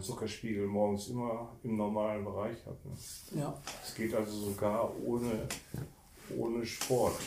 [0.00, 2.78] meinen Zuckerspiegel morgens immer im normalen Bereich habe.
[2.84, 3.40] Ne?
[3.40, 3.54] Ja.
[3.82, 5.46] Es geht also sogar ohne,
[6.36, 7.18] ohne Sport.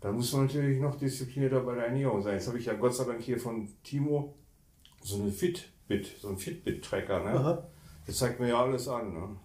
[0.00, 2.34] Da muss man natürlich noch disziplinierter bei der Ernährung sein.
[2.34, 4.34] Jetzt habe ich ja Gott sei Dank hier von Timo
[5.02, 7.24] so eine Fitbit, so ein Fitbit-Tracker.
[7.24, 7.30] Ne?
[7.30, 7.68] Aha.
[8.06, 9.14] Das zeigt mir ja alles an.
[9.14, 9.36] Ne?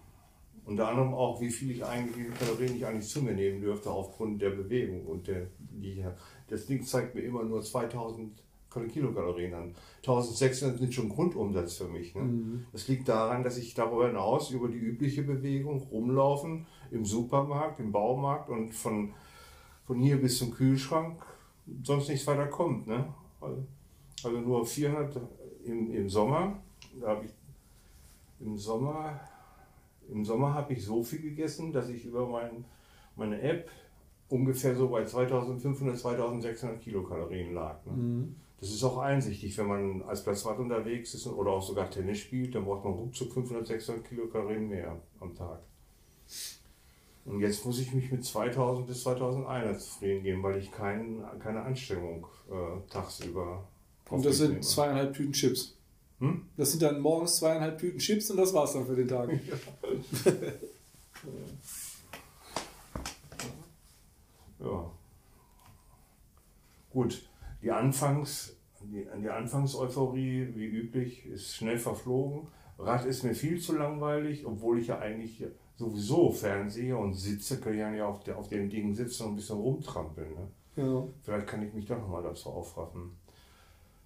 [0.64, 4.40] Unter anderem auch, wie viel ich eigentlich, Kalorien ich eigentlich zu mir nehmen dürfte aufgrund
[4.40, 5.06] der Bewegung.
[5.06, 6.04] Und der, die,
[6.48, 8.38] das Ding zeigt mir immer nur 2000
[8.80, 9.74] Kilokalorien an.
[9.98, 12.14] 1600 sind schon Grundumsatz für mich.
[12.14, 12.64] Ne?
[12.72, 17.92] Das liegt daran, dass ich darüber hinaus über die übliche Bewegung rumlaufen, im Supermarkt, im
[17.92, 19.12] Baumarkt und von,
[19.86, 21.22] von hier bis zum Kühlschrank
[21.82, 22.86] sonst nichts weiter kommt.
[22.86, 23.12] Ne?
[23.40, 23.66] Also,
[24.24, 25.20] also nur 400
[25.64, 26.62] im, im Sommer.
[27.00, 27.32] Da habe ich
[28.40, 29.20] im Sommer,
[30.08, 32.64] im Sommer habe ich so viel gegessen, dass ich über mein,
[33.16, 33.70] meine App
[34.28, 37.84] ungefähr so bei 2500, 2600 Kilokalorien lag.
[37.86, 37.92] Ne?
[38.62, 42.54] Das ist auch einsichtig, wenn man als Platzwart unterwegs ist oder auch sogar Tennis spielt,
[42.54, 45.58] dann braucht man ruckzuck 500, 600 Kilokalorien mehr am Tag.
[47.24, 51.62] Und jetzt muss ich mich mit 2000 bis 2100 zufrieden geben, weil ich kein, keine
[51.62, 53.66] Anstrengung äh, tagsüber
[54.08, 54.60] Und das sind nehme.
[54.60, 55.76] zweieinhalb Tüten Chips.
[56.20, 56.46] Hm?
[56.56, 59.28] Das sind dann morgens zweieinhalb Tüten Chips und das war's dann für den Tag.
[64.60, 64.92] Ja.
[66.90, 67.28] Gut,
[67.62, 68.51] die Anfangs,
[68.92, 72.48] die, die Anfangseuphorie, wie üblich, ist schnell verflogen.
[72.78, 75.44] Rad ist mir viel zu langweilig, obwohl ich ja eigentlich
[75.76, 79.36] sowieso fernsehe und sitze, kann ich ja auf, der, auf dem Ding sitzen und ein
[79.36, 80.34] bisschen rumtrampeln.
[80.34, 80.48] Ne?
[80.76, 81.04] Ja.
[81.22, 83.16] Vielleicht kann ich mich doch nochmal dazu aufraffen.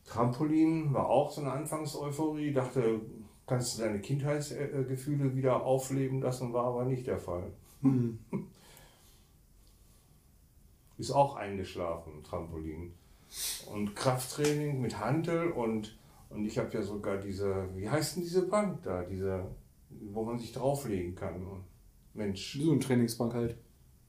[0.05, 2.53] Trampolin war auch so eine Anfangseuphorie.
[2.53, 3.01] Dachte,
[3.47, 7.51] kannst du deine Kindheitsgefühle wieder aufleben lassen, war aber nicht der Fall.
[10.99, 12.95] Ist auch eingeschlafen, Trampolin.
[13.73, 15.99] Und Krafttraining mit Hantel und,
[16.31, 19.45] und ich habe ja sogar diese, wie heißt denn diese Bank da, diese,
[20.13, 21.65] wo man sich drauflegen kann.
[22.15, 23.57] Mensch, So eine Trainingsbank halt.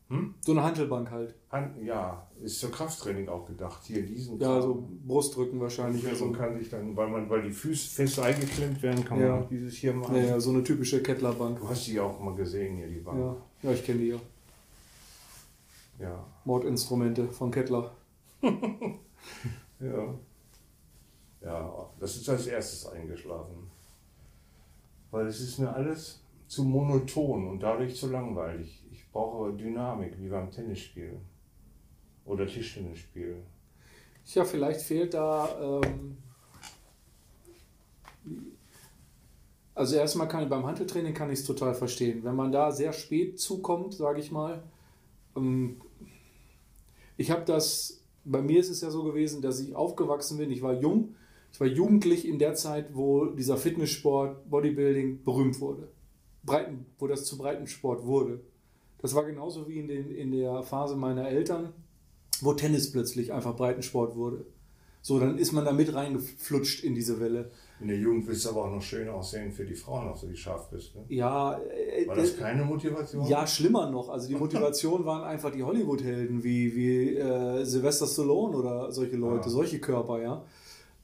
[0.09, 0.35] Hm?
[0.39, 1.35] So eine Hantelbank halt.
[1.51, 3.81] Hand, ja, ist für Krafttraining auch gedacht.
[3.83, 6.03] Hier diesen Ja, so Brustdrücken wahrscheinlich.
[6.03, 9.19] Ja, so Also, kann sich dann, weil man, weil die Füße fest eingeklemmt werden, kann
[9.19, 9.31] Ja.
[9.35, 10.15] man auch dieses hier machen.
[10.15, 11.59] ja, ja, so eine typische Kettlerbank.
[11.59, 13.19] Du hast die ja auch mal gesehen hier, die Bank.
[13.19, 14.19] Ja, ja ich kenne die ja.
[15.99, 16.25] Ja.
[16.45, 17.91] Mordinstrumente von Kettler.
[19.79, 20.15] Ja.
[21.39, 23.69] Ja, das ist als erstes eingeschlafen.
[25.11, 28.83] Weil es ist mir alles zu monoton und dadurch zu langweilig.
[28.91, 31.19] Ich brauche Dynamik, wie beim Tennisspiel.
[32.25, 33.43] Oder Tischtennisspiel.
[34.33, 35.81] Ja, vielleicht fehlt da.
[35.83, 36.17] Ähm,
[39.73, 42.23] also erstmal kann ich beim Handeltraining kann ich es total verstehen.
[42.23, 44.63] Wenn man da sehr spät zukommt, sage ich mal.
[45.35, 45.79] Ähm,
[47.15, 47.96] ich habe das,
[48.27, 50.51] bei mir ist es ja so gewesen, dass ich aufgewachsen bin.
[50.51, 51.15] Ich war jung,
[51.51, 55.87] ich war jugendlich in der Zeit, wo dieser Fitnesssport, Bodybuilding berühmt wurde.
[56.43, 58.41] Breiten, wo das zu Breitensport wurde.
[58.99, 61.73] Das war genauso wie in, den, in der Phase meiner Eltern,
[62.41, 64.45] wo Tennis plötzlich einfach Breitensport wurde.
[65.01, 67.51] So, dann ist man da mit reingeflutscht in diese Welle.
[67.79, 70.25] In der Jugend willst du aber auch noch schön aussehen für die Frauen, auch so
[70.27, 70.95] die scharf bist.
[70.95, 71.03] Ne?
[71.09, 73.25] Ja, äh, War das äh, keine Motivation?
[73.27, 74.09] ja, schlimmer noch.
[74.09, 79.45] Also die Motivation waren einfach die Hollywood-Helden wie, wie äh, Sylvester Stallone oder solche Leute,
[79.45, 79.49] Ja.
[79.49, 80.43] solche Körper, ja.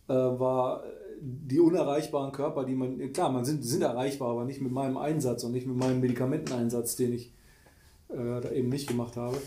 [0.07, 0.83] Äh, war
[1.21, 5.43] die unerreichbaren Körper, die man, klar, man sind, sind erreichbar, aber nicht mit meinem Einsatz
[5.43, 7.31] und nicht mit meinem Medikamenteneinsatz, den ich
[8.09, 9.37] äh, da eben nicht gemacht habe.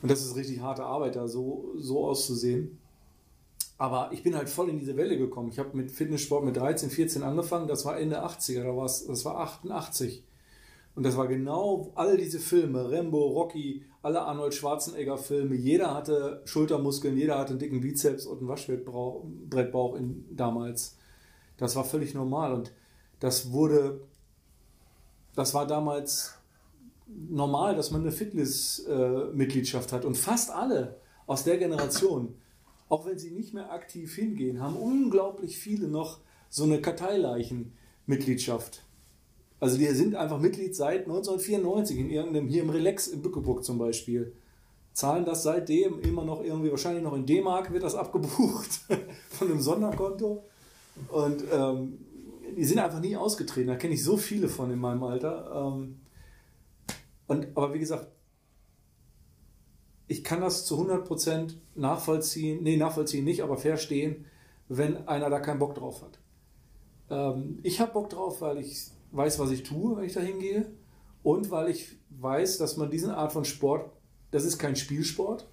[0.00, 2.78] Und das ist richtig harte Arbeit, da so, so auszusehen.
[3.78, 5.48] Aber ich bin halt voll in diese Welle gekommen.
[5.50, 7.68] Ich habe mit Fitnesssport mit 13, 14 angefangen.
[7.68, 10.24] Das war Ende 80er, da war's, das war 88.
[10.96, 15.54] Und das war genau all diese Filme, Rambo, Rocky, alle Arnold Schwarzenegger Filme.
[15.54, 20.96] Jeder hatte Schultermuskeln, jeder hatte einen dicken Bizeps und einen Waschbrettbauch in, damals.
[21.56, 22.72] Das war völlig normal und
[23.20, 24.00] das wurde,
[25.36, 26.34] das war damals
[27.06, 30.04] normal, dass man eine Fitness-Mitgliedschaft hat.
[30.04, 30.96] Und fast alle
[31.26, 32.34] aus der Generation,
[32.88, 38.82] auch wenn sie nicht mehr aktiv hingehen, haben unglaublich viele noch so eine Karteileichen-Mitgliedschaft.
[39.60, 43.78] Also die sind einfach Mitglied seit 1994 in irgendeinem, hier im Relax in Bückeburg zum
[43.78, 44.32] Beispiel.
[44.92, 48.80] Zahlen das seitdem immer noch irgendwie, wahrscheinlich noch in D-Mark wird das abgebucht
[49.30, 50.44] von einem Sonderkonto.
[51.08, 51.98] Und ähm,
[52.56, 53.68] die sind einfach nie ausgetreten.
[53.68, 55.74] Da kenne ich so viele von in meinem Alter.
[55.76, 56.00] Ähm,
[57.26, 58.08] und, aber wie gesagt,
[60.08, 64.24] ich kann das zu 100% nachvollziehen, nee, nachvollziehen nicht, aber verstehen,
[64.68, 66.18] wenn einer da keinen Bock drauf hat.
[67.10, 70.70] Ähm, ich habe Bock drauf, weil ich weiß, was ich tue, wenn ich da hingehe.
[71.22, 73.90] Und weil ich weiß, dass man diesen Art von Sport,
[74.30, 75.46] das ist kein Spielsport.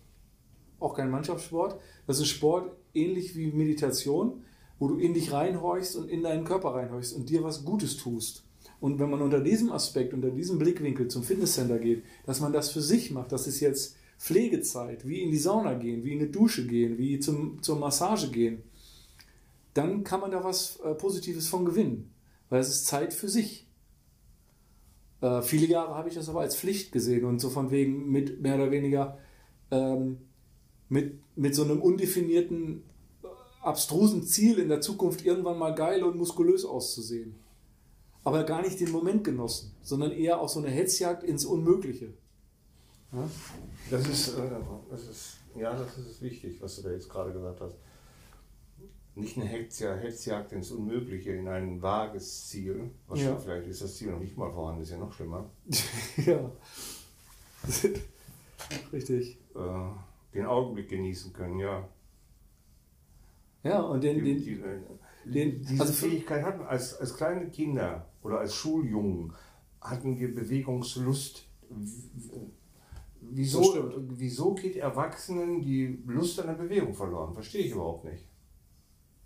[0.79, 1.79] auch kein Mannschaftssport.
[2.05, 4.43] Das ist Sport ähnlich wie Meditation,
[4.77, 8.43] wo du in dich reinhorchst und in deinen Körper reinhorchst und dir was Gutes tust.
[8.79, 12.71] Und wenn man unter diesem Aspekt, unter diesem Blickwinkel zum Fitnesscenter geht, dass man das
[12.71, 16.29] für sich macht, das ist jetzt Pflegezeit, wie in die Sauna gehen, wie in eine
[16.29, 18.63] Dusche gehen, wie zum, zur Massage gehen,
[19.73, 22.11] dann kann man da was äh, Positives von gewinnen.
[22.49, 23.67] Weil es ist Zeit für sich.
[25.21, 28.41] Äh, viele Jahre habe ich das aber als Pflicht gesehen und so von wegen mit
[28.41, 29.17] mehr oder weniger
[29.71, 30.17] ähm,
[30.89, 32.83] mit, mit so einem undefinierten,
[33.23, 33.27] äh,
[33.61, 37.35] abstrusen Ziel in der Zukunft irgendwann mal geil und muskulös auszusehen.
[38.23, 42.13] Aber gar nicht den Moment genossen, sondern eher auch so eine Hetzjagd ins Unmögliche.
[43.11, 43.29] Ja?
[43.89, 44.49] Das ist, äh,
[44.89, 47.75] das ist, ja, das ist wichtig, was du da jetzt gerade gesagt hast.
[49.15, 52.91] Nicht eine Hetzjagd, Hetzjagd ins Unmögliche, in ein vages Ziel.
[53.07, 53.37] Was ja.
[53.37, 55.49] Vielleicht ist das Ziel noch nicht mal vorhanden, ist ja noch schlimmer.
[56.25, 56.51] ja.
[58.91, 59.37] Richtig.
[59.55, 61.87] Äh, den Augenblick genießen können, ja.
[63.63, 64.23] Ja, und den.
[64.23, 64.81] Die, die, äh,
[65.25, 69.33] den diese also Fähigkeit hatten als, als kleine Kinder oder als Schuljungen
[69.81, 71.47] hatten wir Bewegungslust
[73.31, 77.33] Wieso, wieso geht Erwachsenen die Lust an der Bewegung verloren?
[77.33, 78.25] Verstehe ich überhaupt nicht.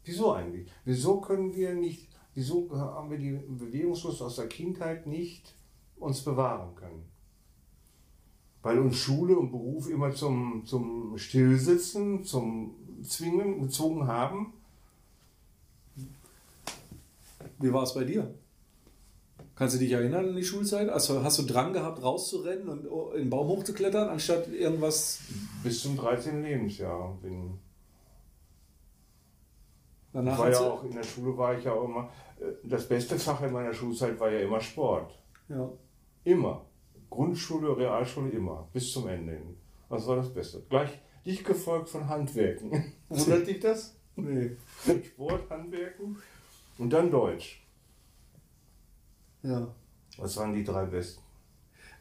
[0.03, 0.69] Wieso eigentlich?
[0.85, 5.53] Wieso können wir nicht, wieso haben wir die Bewegungslust aus der Kindheit nicht
[5.97, 7.03] uns bewahren können?
[8.61, 14.53] Weil uns Schule und Beruf immer zum, zum Stillsitzen, zum Zwingen gezwungen haben?
[17.59, 18.33] Wie war es bei dir?
[19.59, 20.87] Kannst du dich erinnern an die Schulzeit?
[20.87, 25.19] Also hast du Drang gehabt, rauszurennen und in den Baum hochzuklettern, anstatt irgendwas.
[25.61, 26.41] Bis zum 13.
[26.41, 27.59] Lebensjahr bin.
[30.13, 32.09] Danach war ja auch in der Schule war ich ja auch immer.
[32.39, 35.11] Äh, das beste Fach in meiner Schulzeit war ja immer Sport.
[35.49, 35.69] Ja.
[36.23, 36.65] Immer.
[37.09, 38.69] Grundschule, Realschule immer.
[38.71, 39.57] Bis zum Ende hin.
[39.89, 40.63] Was war das Beste?
[40.69, 42.93] Gleich dich gefolgt von Handwerken.
[43.09, 43.97] Wundert dich das?
[44.15, 44.51] Nee.
[45.05, 46.15] Sport, Handwerken
[46.77, 47.61] und dann Deutsch.
[49.43, 49.67] Ja.
[50.17, 51.21] Was waren die drei besten?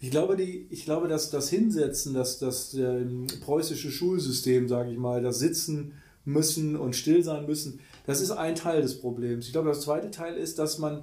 [0.01, 4.99] Ich glaube, die, ich glaube, dass das Hinsetzen, dass das ähm, preußische Schulsystem, sage ich
[4.99, 5.95] mal, das Sitzen
[6.25, 9.47] müssen und still sein müssen, das ist ein Teil des Problems.
[9.47, 11.03] Ich glaube, das zweite Teil ist, dass man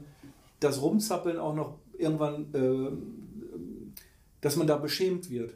[0.60, 2.92] das Rumzappeln auch noch irgendwann, äh,
[4.42, 5.54] dass man da beschämt wird.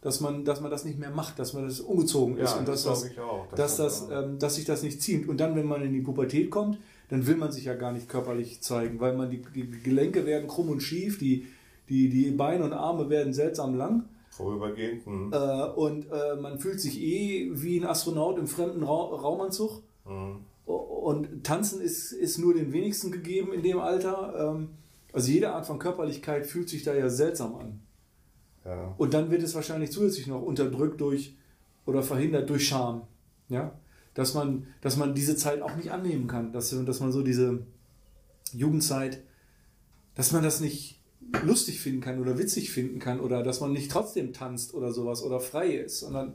[0.00, 2.68] Dass man, dass man das nicht mehr macht, dass man das umgezogen ist ja, und
[2.68, 5.26] das dass, das, das dass, das, ähm, dass sich das nicht zieht.
[5.28, 6.78] Und dann, wenn man in die Pubertät kommt,
[7.08, 10.48] dann will man sich ja gar nicht körperlich zeigen, weil man die, die Gelenke werden
[10.48, 11.46] krumm und schief, die,
[11.88, 14.04] die, die Beine und Arme werden seltsam lang.
[14.30, 15.06] Vorübergehend.
[15.06, 15.32] Mhm.
[15.32, 19.82] Äh, und äh, man fühlt sich eh wie ein Astronaut im fremden Ra Raumanzug.
[20.06, 20.40] Mhm.
[20.66, 24.54] Und tanzen ist, ist nur den wenigsten gegeben in dem Alter.
[24.54, 24.70] Ähm,
[25.12, 27.80] also jede Art von Körperlichkeit fühlt sich da ja seltsam an.
[28.64, 28.94] Ja.
[28.96, 31.36] Und dann wird es wahrscheinlich zusätzlich noch unterdrückt durch
[31.86, 33.02] oder verhindert durch Scham.
[33.48, 33.72] Ja?
[34.14, 37.66] Dass man, dass man diese Zeit auch nicht annehmen kann, dass, dass man so diese
[38.52, 39.22] Jugendzeit,
[40.14, 41.00] dass man das nicht
[41.42, 45.22] lustig finden kann oder witzig finden kann oder dass man nicht trotzdem tanzt oder sowas
[45.22, 46.34] oder frei ist, sondern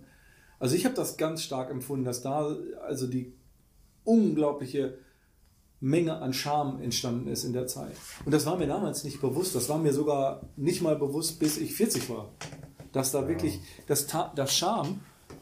[0.60, 2.56] also ich habe das ganz stark empfunden, dass da
[2.86, 3.34] also die
[4.04, 4.98] unglaubliche
[5.80, 7.96] Menge an Charme entstanden ist in der Zeit.
[8.26, 9.56] Und das war mir damals nicht bewusst.
[9.56, 12.34] Das war mir sogar nicht mal bewusst, bis ich 40 war.
[12.92, 13.28] Dass da ja.
[13.30, 15.00] wirklich das, das Charme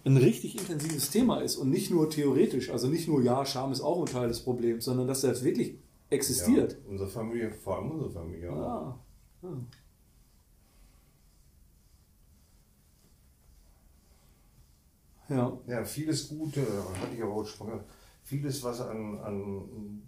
[0.08, 3.82] ein richtig intensives Thema ist und nicht nur theoretisch, also nicht nur, ja, Scham ist
[3.82, 5.78] auch ein Teil des Problems, sondern dass das wirklich
[6.10, 6.74] existiert.
[6.74, 8.50] Ja, unsere Familie, vor allem unsere Familie.
[8.52, 8.98] Ah,
[9.44, 9.48] ah.
[15.30, 15.60] Ja.
[15.68, 17.90] Ja, vieles Gute, hatte ich aber auch schon gesagt,
[18.24, 20.02] vieles, was an, an,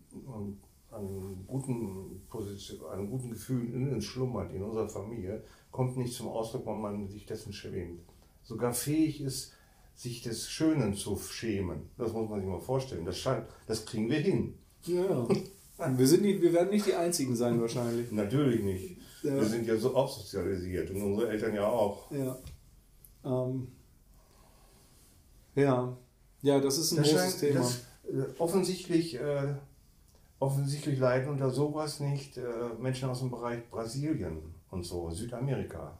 [0.91, 6.29] an, guten Positionen, an guten Gefühlen in uns schlummert, in unserer Familie, kommt nicht zum
[6.29, 7.99] Ausdruck, wenn man sich dessen schämt.
[8.43, 9.53] Sogar fähig ist,
[9.99, 11.89] sich des Schönen zu schämen.
[11.97, 13.03] Das muss man sich mal vorstellen.
[13.03, 14.57] Das, scheint, das kriegen wir hin.
[14.85, 15.27] Ja.
[15.97, 18.09] wir, sind nicht, wir werden nicht die Einzigen sein wahrscheinlich.
[18.09, 18.97] Natürlich nicht.
[19.23, 19.35] Ja.
[19.35, 22.09] Wir sind ja so auch sozialisiert und unsere Eltern ja auch.
[22.11, 22.37] Ja.
[23.25, 23.67] Ähm.
[25.55, 25.97] Ja.
[26.43, 27.59] Ja, das ist ein das großes scheint, Thema.
[27.59, 29.55] Das, äh, offensichtlich, äh,
[30.39, 32.43] offensichtlich leiden unter sowas nicht äh,
[32.79, 35.99] Menschen aus dem Bereich Brasilien und so, Südamerika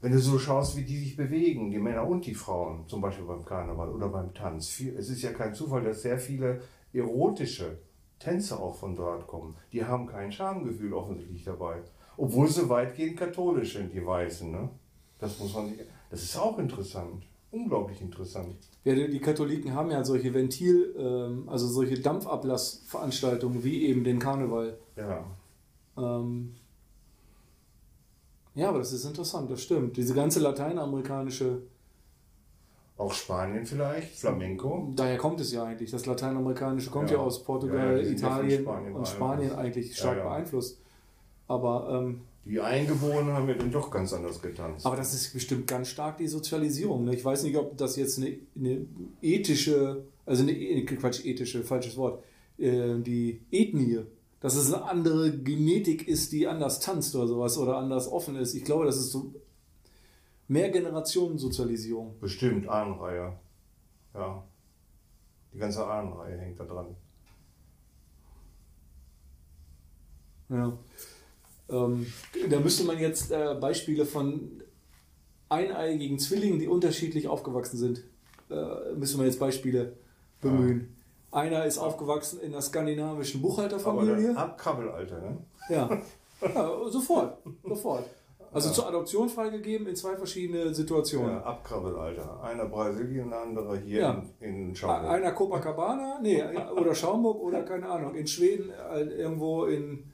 [0.00, 3.24] wenn du so schaust, wie die sich bewegen, die Männer und die Frauen, zum Beispiel
[3.24, 4.80] beim Karneval oder beim Tanz.
[4.80, 6.60] Es ist ja kein Zufall, dass sehr viele
[6.92, 7.78] erotische
[8.18, 9.56] Tänze auch von dort kommen.
[9.72, 11.82] Die haben kein Schamgefühl offensichtlich dabei.
[12.16, 14.50] Obwohl sie weitgehend katholisch sind, die Weißen.
[14.50, 14.70] Ne?
[15.18, 15.72] Das muss man
[16.10, 17.24] Das ist auch interessant.
[17.50, 18.56] Unglaublich interessant.
[18.84, 24.78] Ja, die Katholiken haben ja solche Ventil, ähm, also solche Dampfablassveranstaltungen wie eben den Karneval.
[24.96, 25.24] Ja.
[25.96, 26.54] Ähm,
[28.56, 29.96] ja, aber das ist interessant, das stimmt.
[29.96, 31.62] Diese ganze lateinamerikanische
[32.96, 34.92] Auch Spanien vielleicht, Flamenco.
[34.96, 35.90] Daher kommt es ja eigentlich.
[35.90, 37.22] Das Lateinamerikanische kommt ja, Ja.
[37.22, 40.80] aus Portugal, Ja, Italien Spanien und Spanien eigentlich stark beeinflusst.
[41.46, 44.86] Aber, ähm, Die Eingeborenen haben ja dann doch ganz anders getanzt.
[44.86, 47.04] aber das ist bestimmt ganz stark die Sozialisierung.
[47.04, 47.14] Ne?
[47.14, 48.86] Ich weiß nicht, ob das jetzt eine, eine
[49.20, 52.22] ethische, also eine Quatsch, ethische, falsches Wort,
[52.58, 54.00] äh, die Ethnie,
[54.46, 58.54] dass es eine andere Genetik ist, die anders tanzt oder sowas oder anders offen ist.
[58.54, 59.34] Ich glaube, das ist so
[60.46, 62.20] mehr Generationensozialisierung.
[62.20, 63.36] Bestimmt, Ahnenreihe.
[64.14, 64.44] Ja.
[65.52, 66.94] Die ganze Ahnenreihe hängt da dran.
[70.48, 70.78] Ja.
[71.68, 72.06] Ähm,
[72.48, 74.62] da müsste man jetzt äh, Beispiele von
[75.48, 78.04] eineigigen Zwillingen, die unterschiedlich aufgewachsen sind,
[78.48, 79.96] äh, müsste man jetzt Beispiele
[80.40, 80.95] bemühen.
[81.36, 84.28] Einer ist aufgewachsen in einer skandinavischen Aber Buchhalterfamilie.
[84.28, 85.36] dann ab Kabbelalter, ne?
[85.68, 85.90] Ja.
[86.54, 88.04] ja, sofort, sofort.
[88.52, 88.74] Also Ja.
[88.74, 91.30] zur Adoption freigegeben in zwei verschiedene Situationen.
[91.32, 92.42] Ja, ab Kabbelalter.
[92.42, 94.22] Einer Brasilien, der andere hier Ja.
[94.40, 95.10] in, in Schaumburg.
[95.10, 96.42] Einer Copacabana, nee,
[96.74, 100.04] oder Schaumburg oder keine Ahnung, in Schweden, äh, irgendwo in,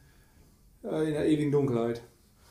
[0.83, 2.03] äh, in der ewigen Dunkelheit.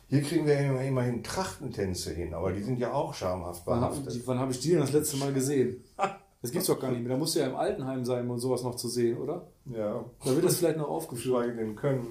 [0.07, 4.13] Hier kriegen wir ja immerhin Trachtentänze hin, aber die sind ja auch schamhaft Wann, behaftet.
[4.15, 5.83] die- wann habe ich die denn das letzte Mal gesehen?
[6.41, 7.11] Das gibt's doch gar nicht mehr.
[7.11, 9.47] Da musst du ja im Altenheim sein, um sowas noch zu sehen, oder?
[9.65, 11.35] Ja, Da wird das vielleicht noch aufgeführt.
[11.35, 12.07] geschweige denn können.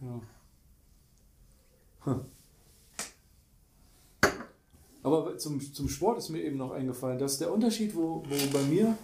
[0.00, 0.20] Ja.
[2.04, 2.20] Hm.
[5.02, 8.62] Aber zum, zum Sport ist mir eben noch eingefallen, dass der Unterschied, wo, wo bei
[8.62, 8.96] mir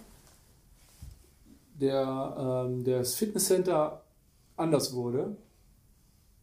[1.79, 4.03] der, ähm, das Fitnesscenter
[4.57, 5.35] anders wurde,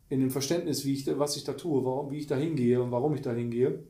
[0.08, 2.90] in dem Verständnis, wie ich, was ich da tue, warum, wie ich da hingehe und
[2.90, 3.82] warum ich da hingehe,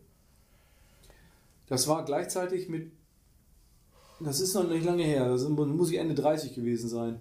[1.66, 2.92] das war gleichzeitig mit,
[4.20, 7.20] das ist noch nicht lange her, das muss ich Ende 30 gewesen sein.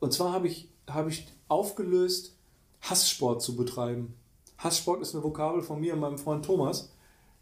[0.00, 2.36] Und zwar habe ich, habe ich aufgelöst,
[2.80, 4.14] Hasssport zu betreiben.
[4.58, 6.92] Hasssport ist eine Vokabel von mir und meinem Freund Thomas.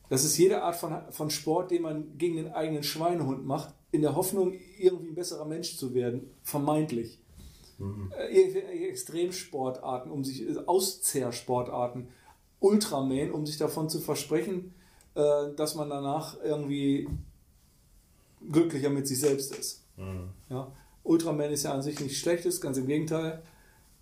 [0.08, 4.02] Das ist jede Art von, von Sport, den man gegen den eigenen Schweinehund macht, in
[4.02, 7.20] der Hoffnung, irgendwie ein besserer Mensch zu werden, vermeintlich.
[7.78, 12.08] Äh, irgendwelche Extremsportarten, um sich, äh, Auszehrsportarten,
[12.60, 14.74] Ultraman, um sich davon zu versprechen,
[15.18, 17.08] äh, dass man danach irgendwie
[18.50, 19.82] glücklicher mit sich selbst ist.
[20.48, 20.70] Ja.
[21.02, 23.42] Ultraman ist ja an sich nichts Schlechtes, ganz im Gegenteil.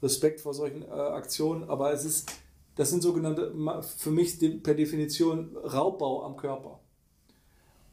[0.03, 2.31] Respekt vor solchen äh, Aktionen, aber es ist,
[2.75, 3.55] das sind sogenannte,
[3.97, 6.81] für mich per Definition Raubbau am Körper.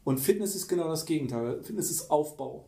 [0.04, 1.62] Und Fitness ist genau das Gegenteil.
[1.62, 2.66] Fitness ist Aufbau.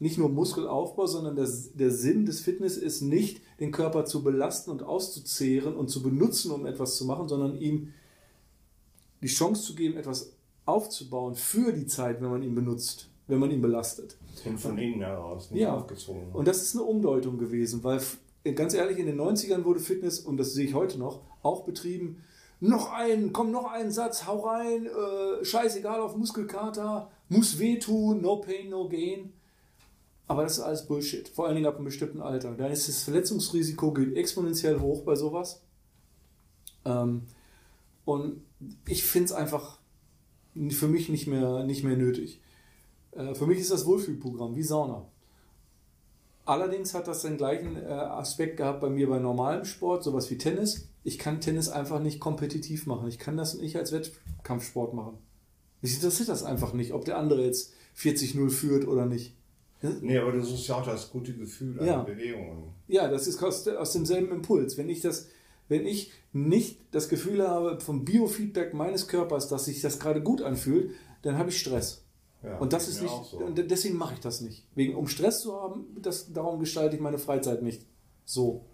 [0.00, 4.72] Nicht nur Muskelaufbau, sondern der, der Sinn des Fitness ist nicht, den Körper zu belasten
[4.72, 7.92] und auszuzehren und zu benutzen, um etwas zu machen, sondern ihm
[9.24, 10.32] die Chance zu geben, etwas
[10.66, 14.16] aufzubauen für die Zeit, wenn man ihn benutzt, wenn man ihn belastet.
[14.44, 15.74] Und von innen heraus, nicht Ja.
[15.74, 16.30] aufgezwungen.
[16.32, 18.00] Und das ist eine Umdeutung gewesen, weil
[18.54, 22.22] ganz ehrlich, in den 90ern wurde Fitness, und das sehe ich heute noch, auch betrieben.
[22.60, 28.36] Noch einen, komm, noch einen Satz, hau rein, äh, scheißegal auf Muskelkater, muss wehtun, no
[28.36, 29.32] pain, no gain.
[30.26, 32.54] Aber das ist alles Bullshit, vor allen Dingen ab einem bestimmten Alter.
[32.54, 35.60] Dann ist das Verletzungsrisiko geht exponentiell hoch bei sowas.
[36.86, 37.22] Ähm,
[38.04, 38.42] und
[38.86, 39.78] ich finde es einfach
[40.70, 42.40] für mich nicht mehr, nicht mehr nötig.
[43.12, 45.06] Äh, für mich ist das Wohlfühlprogramm wie Sauna.
[46.46, 50.36] Allerdings hat das den gleichen äh, Aspekt gehabt bei mir bei normalem Sport, sowas wie
[50.36, 50.88] Tennis.
[51.02, 53.08] Ich kann Tennis einfach nicht kompetitiv machen.
[53.08, 55.16] Ich kann das nicht als Wettkampfsport machen.
[55.80, 59.34] Mich interessiert das einfach nicht, ob der andere jetzt 40-0 führt oder nicht.
[60.00, 62.02] Nee, aber das ist ja auch das gute Gefühl an Ja.
[62.02, 62.72] Bewegungen.
[62.88, 64.78] Ja, das ist aus, aus demselben Impuls.
[64.78, 65.28] Wenn ich das,
[65.68, 70.42] wenn ich nicht das Gefühl habe vom Biofeedback meines Körpers, dass sich das gerade gut
[70.42, 70.90] anfühlt,
[71.22, 72.04] dann habe ich Stress.
[72.42, 73.48] Ja, Und das ist nicht, so.
[73.50, 74.66] deswegen mache ich das nicht.
[74.74, 77.86] Wegen, um Stress zu haben, das, darum gestalte ich meine Freizeit nicht
[78.24, 78.64] so.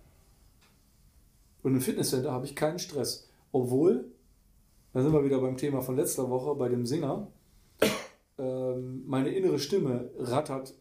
[1.63, 3.29] Und im Fitnesscenter habe ich keinen Stress.
[3.53, 4.07] Obwohl,
[4.93, 7.29] da sind wir wieder beim Thema von letzter Woche, bei dem Singer,
[8.39, 10.75] ähm, meine innere Stimme rattert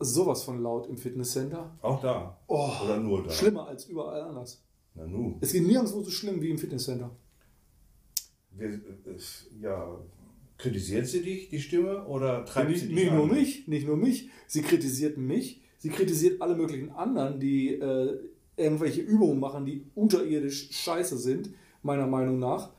[0.00, 1.70] sowas von laut im Fitnesscenter.
[1.82, 2.36] Auch da.
[2.48, 3.30] Oh, Oder nur da.
[3.30, 4.62] Schlimmer als überall anders.
[4.98, 5.38] Na nu.
[5.40, 7.10] Es geht nirgendwo so schlimm wie im Fitnesscenter.
[8.50, 8.80] Wir,
[9.60, 9.98] ja,
[10.56, 13.16] kritisiert sie dich, die Stimme, oder treibt Nicht, sie dich nicht an?
[13.16, 14.28] nur mich, nicht nur mich.
[14.48, 15.62] Sie kritisiert mich.
[15.78, 18.18] Sie kritisiert alle möglichen anderen, die äh,
[18.56, 21.50] irgendwelche Übungen machen, die unterirdisch scheiße sind,
[21.82, 22.72] meiner Meinung nach.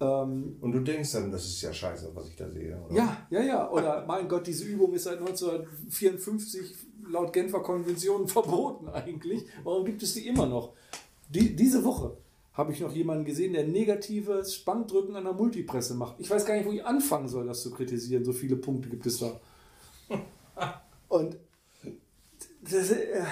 [0.00, 2.80] Ähm, Und du denkst dann, das ist ja scheiße, was ich da sehe.
[2.80, 2.94] Oder?
[2.94, 3.70] ja, ja, ja.
[3.72, 6.76] Oder mein Gott, diese Übung ist seit 1954
[7.08, 9.44] laut Genfer Konvention verboten eigentlich.
[9.64, 10.74] Warum gibt es die immer noch?
[11.28, 12.16] Die, diese Woche
[12.52, 16.16] habe ich noch jemanden gesehen, der negatives Spannendrücken an der Multipresse macht.
[16.20, 18.24] Ich weiß gar nicht, wo ich anfangen soll, das zu kritisieren.
[18.24, 19.40] So viele Punkte gibt es da.
[21.08, 21.36] Und
[22.62, 23.22] das, äh,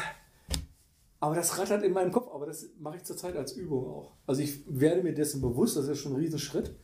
[1.20, 4.12] aber das rattert in meinem Kopf, aber das mache ich zurzeit als Übung auch.
[4.26, 6.74] Also ich werde mir dessen bewusst, das ist schon ein Riesenschritt,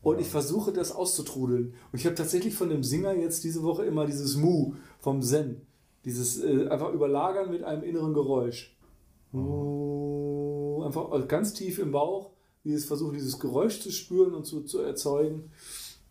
[0.00, 1.74] Und ich versuche das auszutrudeln.
[1.92, 5.60] Und ich habe tatsächlich von dem Singer jetzt diese Woche immer dieses Mu vom Zen.
[6.06, 8.74] Dieses äh, einfach überlagern mit einem inneren Geräusch.
[10.84, 12.30] Einfach ganz tief im Bauch,
[12.64, 15.50] dieses Versuchen, dieses Geräusch zu spüren und zu, zu erzeugen.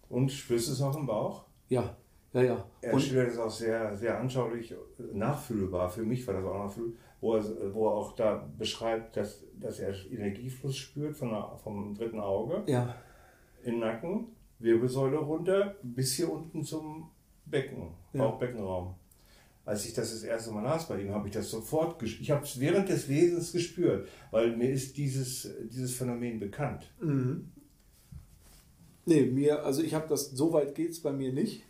[0.10, 1.46] Und spürst du es auch im Bauch?
[1.70, 1.96] Ja,
[2.34, 2.66] ja, ja.
[2.82, 4.74] Er Und schildert es auch sehr, sehr anschaulich,
[5.14, 5.90] nachfühlbar.
[5.90, 9.80] Für mich war das auch nachfühlbar, wo er, wo er auch da beschreibt, dass, dass
[9.80, 12.96] er Energiefluss spürt von der, vom dritten Auge ja,
[13.64, 14.28] im Nacken,
[14.60, 17.10] Wirbelsäule runter, bis hier unten zum
[17.46, 17.90] Becken.
[18.14, 18.96] Bauchbeckenraum.
[19.64, 22.44] Als ich das das erste Mal las bei ihm, habe ich das sofort, ich habe
[22.44, 26.92] es während des Lesens gespürt, weil mir ist dieses, dieses Phänomen bekannt.
[29.06, 31.64] Nee, mir, also ich habe das, so weit geht es bei mir nicht,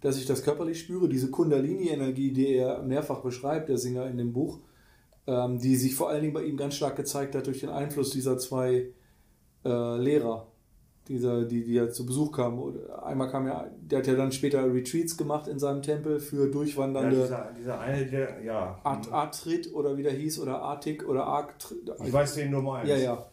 [0.00, 1.08] dass ich das körperlich spüre.
[1.08, 4.60] Diese Kundalini-Energie, die er mehrfach beschreibt, der Singer in dem Buch,
[5.26, 8.10] ähm, die sich vor allen Dingen bei ihm ganz stark gezeigt hat durch den Einfluss
[8.10, 8.88] dieser zwei
[9.64, 10.51] äh, Lehrer,
[11.08, 12.78] dieser, die, die ja zu Besuch kamen.
[13.02, 16.50] Einmal kam ja, der hat ja dann später Retreats gemacht in seinem Tempel für Ja,
[16.50, 21.24] durchwandernde dieser, dieser eine, der, ja, Art, Artrit oder wie der hieß, oder Artik oder
[21.24, 21.54] Ark.
[22.04, 22.88] ich weiß den Nummer eins.
[22.88, 23.26] Ja, ja.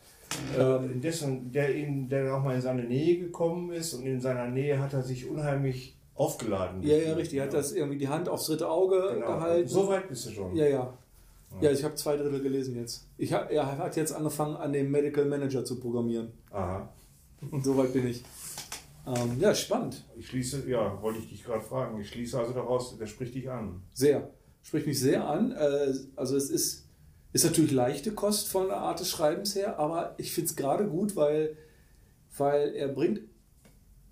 [0.58, 4.48] Ähm, dessen, der, ihn, der auch mal in seine Nähe gekommen ist und in seiner
[4.48, 6.84] Nähe hat er sich unheimlich aufgeladen.
[6.84, 7.40] Ja, ja, richtig.
[7.40, 9.28] Er hat das irgendwie die Hand aufs dritte Auge genau.
[9.28, 9.68] gehalten.
[9.68, 10.56] So weit bist du schon.
[10.56, 10.94] Ja, ja.
[11.62, 13.08] Ja, ich habe zwei Drittel gelesen jetzt.
[13.18, 16.32] Ich hab, er hat jetzt angefangen, an dem Medical Manager zu programmieren.
[16.52, 16.88] Aha.
[17.62, 18.24] Soweit bin ich.
[19.08, 20.06] Ähm, ja, spannend.
[20.18, 22.00] Ich schließe, ja, wollte ich dich gerade fragen.
[22.00, 23.82] Ich schließe also daraus, der spricht dich an.
[23.94, 24.30] Sehr.
[24.62, 25.52] Spricht mich sehr an.
[25.52, 26.88] Äh, also es ist,
[27.34, 30.88] ist natürlich leichte Kost von der Art des Schreibens her, aber ich finde es gerade
[30.88, 31.56] gut, weil,
[32.38, 33.22] weil er bringt,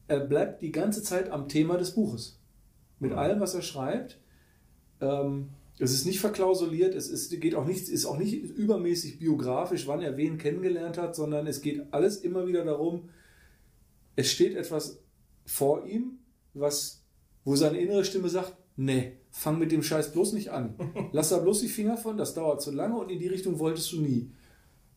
[0.08, 2.40] er bleibt die ganze Zeit am Thema des Buches.
[3.00, 3.18] Mit Mhm.
[3.18, 4.18] allem, was er schreibt.
[5.02, 9.86] Ähm, es ist nicht verklausuliert, es ist, geht auch nicht, ist auch nicht übermäßig biografisch,
[9.86, 13.10] wann er wen kennengelernt hat, sondern es geht alles immer wieder darum,
[14.18, 15.00] es steht etwas
[15.46, 16.18] vor ihm,
[16.54, 17.04] was,
[17.46, 20.76] wo seine innere Stimme sagt, nee, fang mit dem Scheiß bloß nicht an.
[21.14, 23.92] Lass da bloß die Finger von, das dauert zu lange und in die Richtung wolltest
[23.94, 24.30] du nie.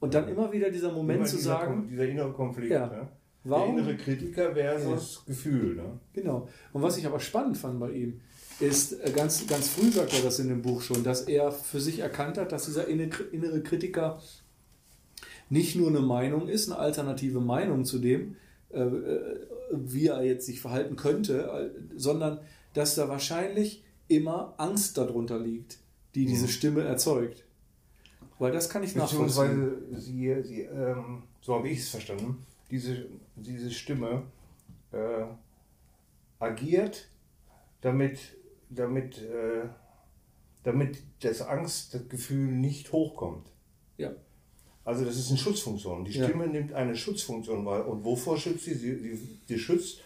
[0.01, 2.73] Und dann immer wieder dieser Moment Immer zu dieser, sagen, Kon- dieser innere Konflikt.
[2.73, 2.87] Ja.
[2.89, 3.09] Ne?
[3.45, 3.77] Warum?
[3.77, 5.77] Der innere Kritiker versus Gefühl.
[5.77, 6.01] Ne?
[6.15, 6.49] Genau.
[6.73, 8.21] Und was ich aber spannend fand bei ihm,
[8.61, 11.81] ist, äh, ganz, ganz früh sagt er das in dem Buch schon, dass er für
[11.81, 14.21] sich erkannt hat, dass dieser inne- innere Kritiker
[15.49, 18.37] nicht nur eine Meinung ist, eine alternative Meinung zu dem,
[18.73, 18.91] äh,
[19.73, 22.41] wie er jetzt sich verhalten könnte, äh, sondern
[22.75, 25.79] dass da wahrscheinlich immer Angst darunter liegt,
[26.15, 27.45] die diese Stimme erzeugt.
[28.39, 29.81] Weil das kann ich nachvollziehen.
[29.91, 33.07] Beziehungsweise sie, sie ähm, so habe ich es verstanden, diese,
[33.37, 34.23] diese Stimme
[34.93, 35.25] äh,
[36.39, 37.09] agiert,
[37.81, 38.37] damit,
[38.69, 39.69] damit, äh,
[40.63, 43.50] damit das Angstgefühl nicht hochkommt.
[44.91, 44.97] Ja.
[44.97, 46.05] Also das ist eine Schutzfunktion.
[46.05, 46.25] Die Ja.
[46.25, 47.87] Stimme nimmt eine Schutzfunktion wahr.
[47.87, 48.75] Und wovor schützt sie?
[48.75, 49.39] Sie, sie?
[49.47, 50.01] sie schützt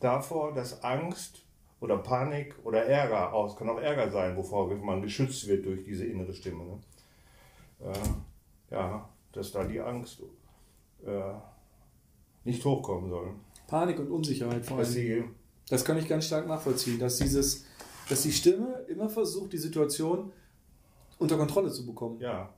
[0.00, 1.42] davor, dass Angst
[1.80, 5.84] oder Panik oder Ärger, auch, es kann auch Ärger sein, wovor man geschützt wird durch
[5.84, 6.64] diese innere Stimme.
[6.64, 6.78] Ne?
[7.80, 10.22] Äh, ja, dass da die Angst
[11.04, 11.32] äh,
[12.44, 13.34] nicht hochkommen soll.
[13.66, 14.86] Panik und Unsicherheit vor allem.
[14.86, 15.24] Sie,
[15.68, 17.64] Das kann ich ganz stark nachvollziehen, dass dieses,
[18.08, 20.32] dass die Stimme immer versucht, die Situation
[21.18, 22.18] unter Kontrolle zu bekommen.
[22.20, 22.52] ja,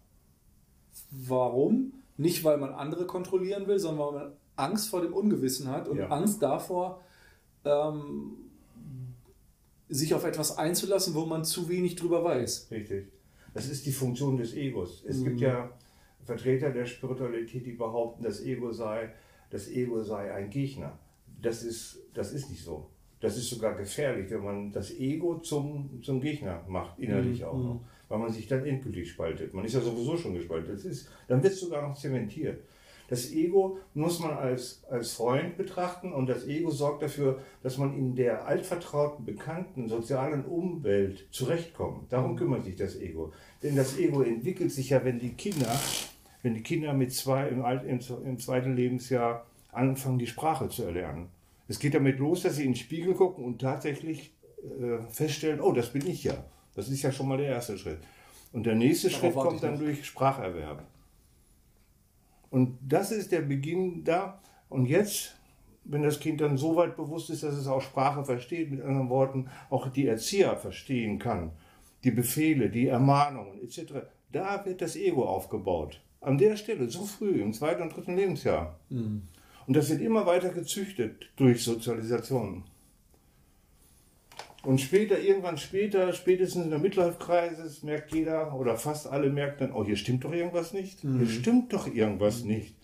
[1.10, 1.92] Warum?
[2.16, 5.98] Nicht, weil man andere kontrollieren will, sondern weil man Angst vor dem Ungewissen hat und
[5.98, 6.08] Ja.
[6.08, 7.00] Angst davor,
[7.64, 8.32] ähm,
[9.88, 12.68] sich auf etwas einzulassen, wo man zu wenig drüber weiß.
[12.70, 13.08] Richtig.
[13.54, 15.04] Das ist die Funktion des Egos.
[15.06, 15.42] Es gibt Mhm.
[15.42, 15.70] ja
[16.24, 19.12] Vertreter der Spiritualität, die behaupten, das Ego sei,
[19.50, 20.98] das Ego sei ein Gegner.
[21.42, 22.88] Das ist, das ist nicht so.
[23.20, 27.46] Das ist sogar gefährlich, wenn man das Ego zum, zum Gegner macht, innerlich Mhm.
[27.46, 27.80] auch noch.
[28.12, 29.54] Weil man sich dann endgültig spaltet.
[29.54, 30.70] Man ist ja sowieso schon gespalten.
[30.70, 32.60] Das ist, dann wird es sogar noch zementiert.
[33.08, 37.96] Das Ego muss man als, als Freund betrachten und das Ego sorgt dafür, dass man
[37.96, 42.12] in der altvertrauten, bekannten sozialen Umwelt zurechtkommt.
[42.12, 43.32] Darum kümmert sich das Ego.
[43.62, 45.74] Denn das Ego entwickelt sich ja, wenn die Kinder,
[46.42, 50.82] wenn die Kinder mit zwei, im, Alt, im, im zweiten Lebensjahr anfangen, die Sprache zu
[50.82, 51.28] erlernen.
[51.66, 55.72] Es geht damit los, dass sie in den Spiegel gucken und tatsächlich äh, feststellen, oh,
[55.72, 56.44] das bin ich ja.
[56.74, 57.98] Das ist ja schon mal der erste Schritt.
[58.52, 60.84] Und der nächste Darauf Schritt kommt dann durch Spracherwerb.
[62.50, 64.40] Und das ist der Beginn da.
[64.68, 65.36] Und jetzt,
[65.84, 69.08] wenn das Kind dann so weit bewusst ist, dass es auch Sprache versteht, mit anderen
[69.08, 71.52] Worten auch die Erzieher verstehen kann,
[72.04, 73.92] die Befehle, die Ermahnungen etc.,
[74.30, 76.00] da wird das Ego aufgebaut.
[76.20, 78.78] An der Stelle, so früh, im zweiten und dritten Lebensjahr.
[79.66, 82.64] Und das wird immer weiter gezüchtet durch Sozialisation.
[84.62, 89.72] Und später, irgendwann später, spätestens in der Midlife-Crisis, merkt jeder oder fast alle merken dann,
[89.72, 91.00] oh, hier stimmt doch irgendwas nicht.
[91.00, 92.76] Hier stimmt doch irgendwas nicht.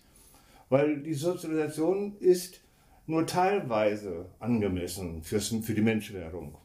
[0.67, 2.59] Weil die Sozialisation ist
[3.07, 6.57] nur teilweise angemessen fürs, für die Menschwerdung.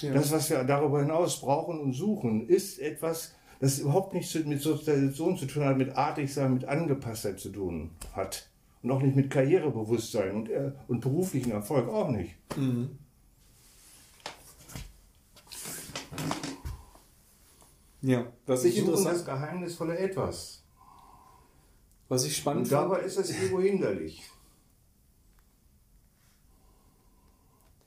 [0.00, 0.14] Ja.
[0.14, 5.36] Das, was wir darüber hinaus brauchen und suchen, ist etwas, das überhaupt nichts mit Sozialisation
[5.36, 8.48] zu tun hat, mit Artigsein, mit Angepasstheit zu tun hat.
[8.82, 12.36] Und auch nicht mit Karrierebewusstsein und, äh, und beruflichen Erfolg auch nicht.
[12.56, 12.90] Mhm.
[18.02, 20.62] Ja, was ich interessant das geheimnisvolle Etwas.
[22.08, 24.22] Was ich spannend Und dabei ist das Ego hinderlich.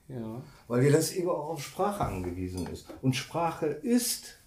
[0.10, 0.42] Ja.
[0.68, 2.88] Weil dir das Ego auch auf Sprache angewiesen ist.
[3.02, 4.40] Und Sprache ist,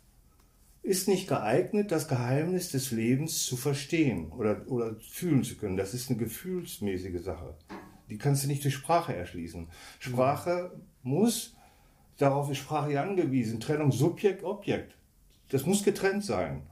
[0.83, 5.77] ist nicht geeignet, das Geheimnis des Lebens zu verstehen oder, oder fühlen zu können.
[5.77, 7.57] Das ist eine gefühlsmäßige Sache.
[8.11, 9.69] Die kannst du nicht durch Sprache erschließen.
[10.01, 11.57] Sprache muss,
[12.19, 14.95] darauf ist Sprache angewiesen, Trennung Subjekt-Objekt.
[15.51, 16.63] Das muss getrennt sein.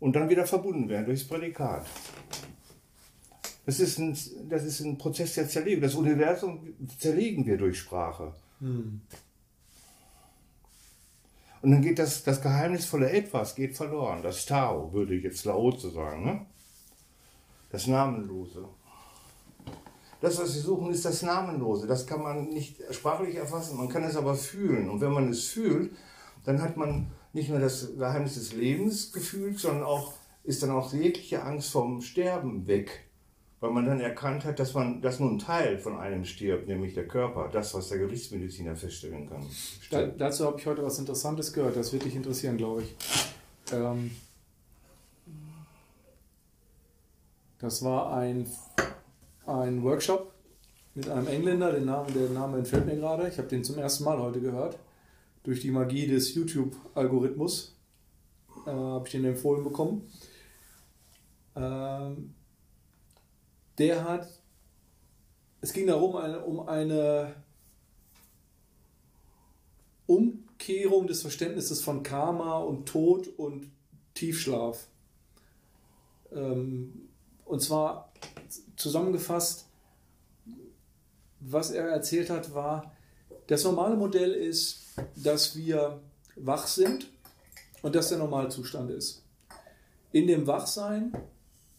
[0.00, 1.86] Und dann wieder verbunden werden durchs Prädikat.
[3.66, 4.16] Das ist ein,
[4.48, 5.82] das ist ein Prozess der Zerlegung.
[5.82, 8.32] Das Universum zerlegen wir durch Sprache.
[8.60, 9.02] Hm.
[11.60, 14.22] Und dann geht das, das geheimnisvolle Etwas geht verloren.
[14.22, 16.24] Das Tao, würde ich jetzt Laoze sagen.
[16.24, 16.46] Ne?
[17.70, 18.68] Das Namenlose.
[20.20, 21.86] Das, was wir suchen, ist das Namenlose.
[21.86, 24.90] Das kann man nicht sprachlich erfassen, man kann es aber fühlen.
[24.90, 25.92] Und wenn man es fühlt,
[26.44, 30.92] dann hat man nicht nur das Geheimnis des Lebens gefühlt, sondern auch ist dann auch
[30.92, 33.04] jegliche Angst vom Sterben weg.
[33.60, 36.94] Weil man dann erkannt hat, dass man, dass nur ein Teil von einem stirbt, nämlich
[36.94, 39.44] der Körper, das, was der Gerichtsmediziner feststellen kann.
[39.90, 42.94] Da, dazu habe ich heute was Interessantes gehört, das wird dich interessieren, glaube ich.
[43.72, 44.12] Ähm,
[47.58, 48.46] das war ein,
[49.48, 50.32] ein Workshop
[50.94, 53.28] mit einem Engländer, den Namen, der Name entfällt mir gerade.
[53.28, 54.78] Ich habe den zum ersten Mal heute gehört
[55.48, 57.74] durch die Magie des YouTube-Algorithmus
[58.66, 60.12] äh, habe ich den empfohlen bekommen.
[61.56, 62.34] Ähm,
[63.78, 64.28] der hat,
[65.62, 67.34] es ging darum, eine, um eine
[70.04, 73.70] Umkehrung des Verständnisses von Karma und Tod und
[74.12, 74.86] Tiefschlaf.
[76.30, 77.08] Ähm,
[77.46, 78.12] und zwar
[78.78, 79.66] zusammengefasst,
[81.40, 82.92] was er erzählt hat, war,
[83.46, 84.80] das normale Modell ist,
[85.16, 86.00] dass wir
[86.36, 87.10] wach sind
[87.82, 89.24] und das der Normalzustand ist.
[90.12, 91.12] In dem Wachsein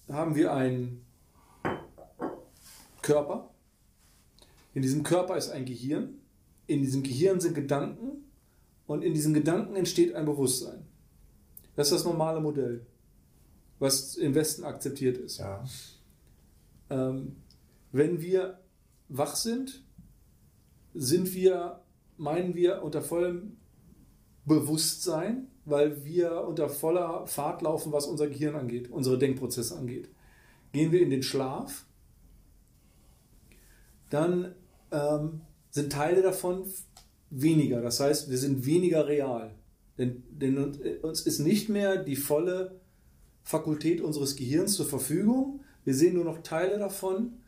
[0.08, 1.06] haben wir einen
[3.02, 3.50] Körper.
[4.74, 6.20] In diesem Körper ist ein Gehirn.
[6.68, 8.24] In diesem Gehirn sind Gedanken
[8.86, 10.86] und in diesen Gedanken entsteht ein Bewusstsein.
[11.76, 12.86] Das ist das normale Modell,
[13.80, 15.40] was im Westen akzeptiert ist.
[15.40, 15.64] Ja.
[16.90, 17.38] Ähm,
[17.92, 18.60] wenn wir
[19.08, 19.84] wach sind,
[20.94, 21.82] sind wir,
[22.18, 23.58] meinen wir, unter vollem
[24.46, 30.10] Bewusstsein, weil wir unter voller Fahrt laufen, was unser Gehirn angeht, unsere Denkprozesse angeht.
[30.72, 31.86] Gehen wir in den Schlaf,
[34.10, 34.56] dann
[34.92, 36.66] ähm, sind Teile davon
[37.30, 37.82] weniger.
[37.82, 39.54] Das heißt, wir sind weniger real.
[39.98, 40.58] Denn, denn
[41.02, 42.80] uns ist nicht mehr die volle
[43.44, 45.59] Fakultät unseres Gehirns zur Verfügung.
[45.90, 47.40] Wir sehen nur noch Teile davon.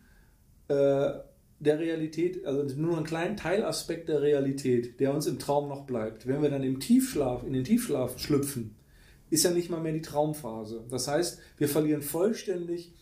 [0.68, 1.12] Äh,
[1.60, 5.86] der Realität, also nur noch einen kleinen Teilaspekt der Realität, der uns im Traum noch
[5.86, 6.26] bleibt.
[6.26, 8.74] Wenn wir dann im Tiefschlaf, in den Tiefschlaf schlüpfen,
[9.30, 10.84] ist ja nicht mal mehr die Traumphase.
[10.90, 12.96] Das heißt, wir verlieren vollständig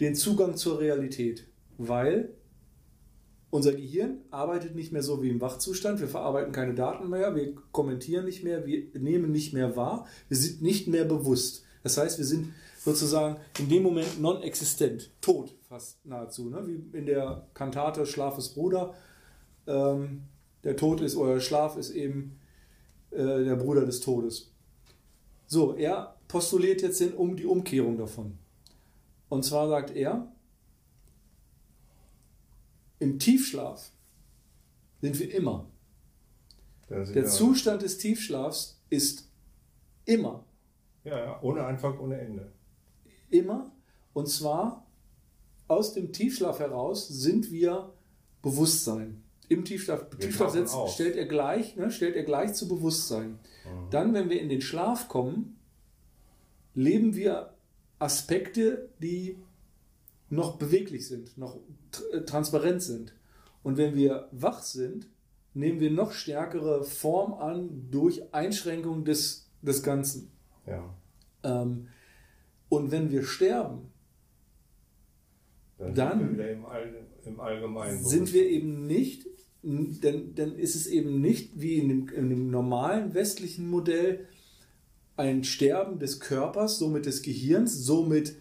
[0.00, 2.30] den Zugang zur Realität, weil
[3.50, 6.00] unser Gehirn arbeitet nicht mehr so wie im Wachzustand.
[6.00, 10.38] Wir verarbeiten keine Daten mehr, wir kommentieren nicht mehr, wir nehmen nicht mehr wahr, wir
[10.38, 11.66] sind nicht mehr bewusst.
[11.82, 16.66] Das heißt, wir sind sozusagen in dem Moment non-existent, tot fast nahezu, ne?
[16.66, 18.94] wie in der Kantate Schlafes Bruder.
[19.66, 20.22] Ähm,
[20.64, 22.40] der Tod ist, oder Schlaf ist eben
[23.10, 24.54] äh, der Bruder des Todes.
[25.46, 28.38] So, er postuliert jetzt den, um die Umkehrung davon.
[29.28, 30.32] Und zwar sagt er,
[32.98, 33.92] im Tiefschlaf
[35.02, 35.70] sind wir immer.
[36.88, 39.30] Der Zustand des Tiefschlafs ist
[40.06, 40.44] immer.
[41.04, 42.52] Ja, ja, ohne Anfang, ohne Ende
[43.30, 43.72] immer.
[44.12, 44.86] Und zwar
[45.68, 47.92] aus dem Tiefschlaf heraus sind wir
[48.42, 49.22] Bewusstsein.
[49.48, 53.30] Im Tiefschlaf, Tiefschlaf setzt, stellt, er gleich, ne, stellt er gleich zu Bewusstsein.
[53.64, 53.90] Mhm.
[53.90, 55.56] Dann, wenn wir in den Schlaf kommen,
[56.74, 57.52] leben wir
[57.98, 59.38] Aspekte, die
[60.28, 61.58] noch beweglich sind, noch
[62.12, 63.12] äh, transparent sind.
[63.62, 65.08] Und wenn wir wach sind,
[65.54, 70.30] nehmen wir noch stärkere Form an durch Einschränkung des, des Ganzen.
[70.66, 70.94] Ja.
[71.42, 71.88] Ähm,
[72.70, 73.92] und wenn wir sterben,
[75.76, 76.36] dann, dann wir
[78.02, 79.26] sind wir eben nicht,
[79.62, 84.26] dann, dann ist es eben nicht wie in dem, in dem normalen westlichen Modell
[85.16, 88.36] ein Sterben des Körpers, somit des Gehirns, somit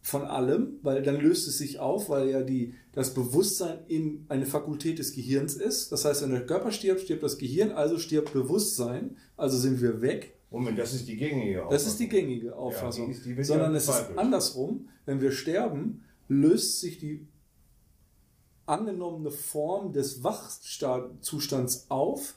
[0.00, 4.46] von allem, weil dann löst es sich auf, weil ja die, das Bewusstsein in eine
[4.46, 5.92] Fakultät des Gehirns ist.
[5.92, 10.00] Das heißt, wenn der Körper stirbt, stirbt das Gehirn, also stirbt Bewusstsein, also sind wir
[10.00, 10.34] weg.
[10.54, 11.70] Moment, das ist die gängige Auffassung.
[11.70, 13.12] Das ist die gängige Auffassung.
[13.12, 14.88] Ja, die die Sondern es ist andersrum.
[15.04, 17.26] Wenn wir sterben, löst sich die
[18.64, 22.34] angenommene Form des Wachzustands auf,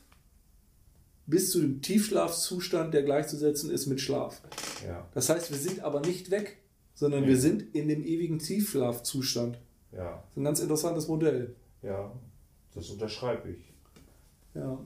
[1.27, 4.41] bis zu dem Tiefschlafzustand, der gleichzusetzen ist mit Schlaf.
[4.85, 5.07] Ja.
[5.13, 6.57] Das heißt, wir sind aber nicht weg,
[6.95, 7.27] sondern nee.
[7.27, 9.59] wir sind in dem ewigen Tiefschlafzustand.
[9.91, 10.23] Ja.
[10.23, 11.55] Das ist ein ganz interessantes Modell.
[11.83, 12.11] Ja,
[12.73, 13.73] das unterschreibe ich.
[14.55, 14.79] Ja.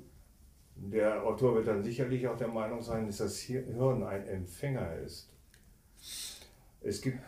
[0.89, 5.30] Der Autor wird dann sicherlich auch der Meinung sein, dass das Hirn ein Empfänger ist.
[6.82, 7.20] Es gibt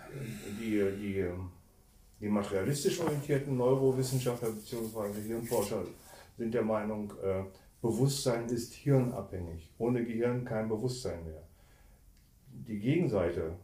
[0.59, 1.31] die, die,
[2.19, 5.21] die materialistisch orientierten Neurowissenschaftler bzw.
[5.21, 5.83] Hirnforscher
[6.37, 7.43] sind der Meinung, äh,
[7.81, 9.71] Bewusstsein ist hirnabhängig.
[9.77, 11.43] Ohne Gehirn kein Bewusstsein mehr.
[12.47, 13.57] Die Gegenseite,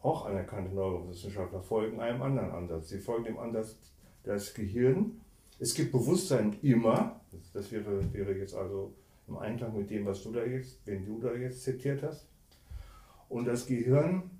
[0.00, 2.88] auch anerkannte Neurowissenschaftler, folgen einem anderen Ansatz.
[2.88, 3.76] Sie folgen dem Ansatz,
[4.22, 5.20] das Gehirn,
[5.58, 7.20] es gibt Bewusstsein immer,
[7.52, 8.94] das wäre, wäre jetzt also
[9.28, 12.26] im Einklang mit dem, was du da jetzt, wenn du da jetzt zitiert hast.
[13.28, 14.30] Und das Gehirn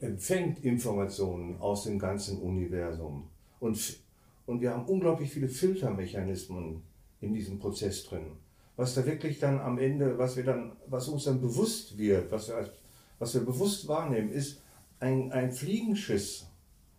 [0.00, 3.28] empfängt Informationen aus dem ganzen Universum.
[3.60, 4.00] Und,
[4.46, 6.82] und wir haben unglaublich viele Filtermechanismen
[7.20, 8.32] in diesem Prozess drin.
[8.76, 12.48] Was da wirklich dann am Ende, was wir dann, was uns dann bewusst wird, was
[12.48, 12.72] wir,
[13.18, 14.62] was wir bewusst wahrnehmen, ist
[15.00, 16.46] ein, ein Fliegenschiss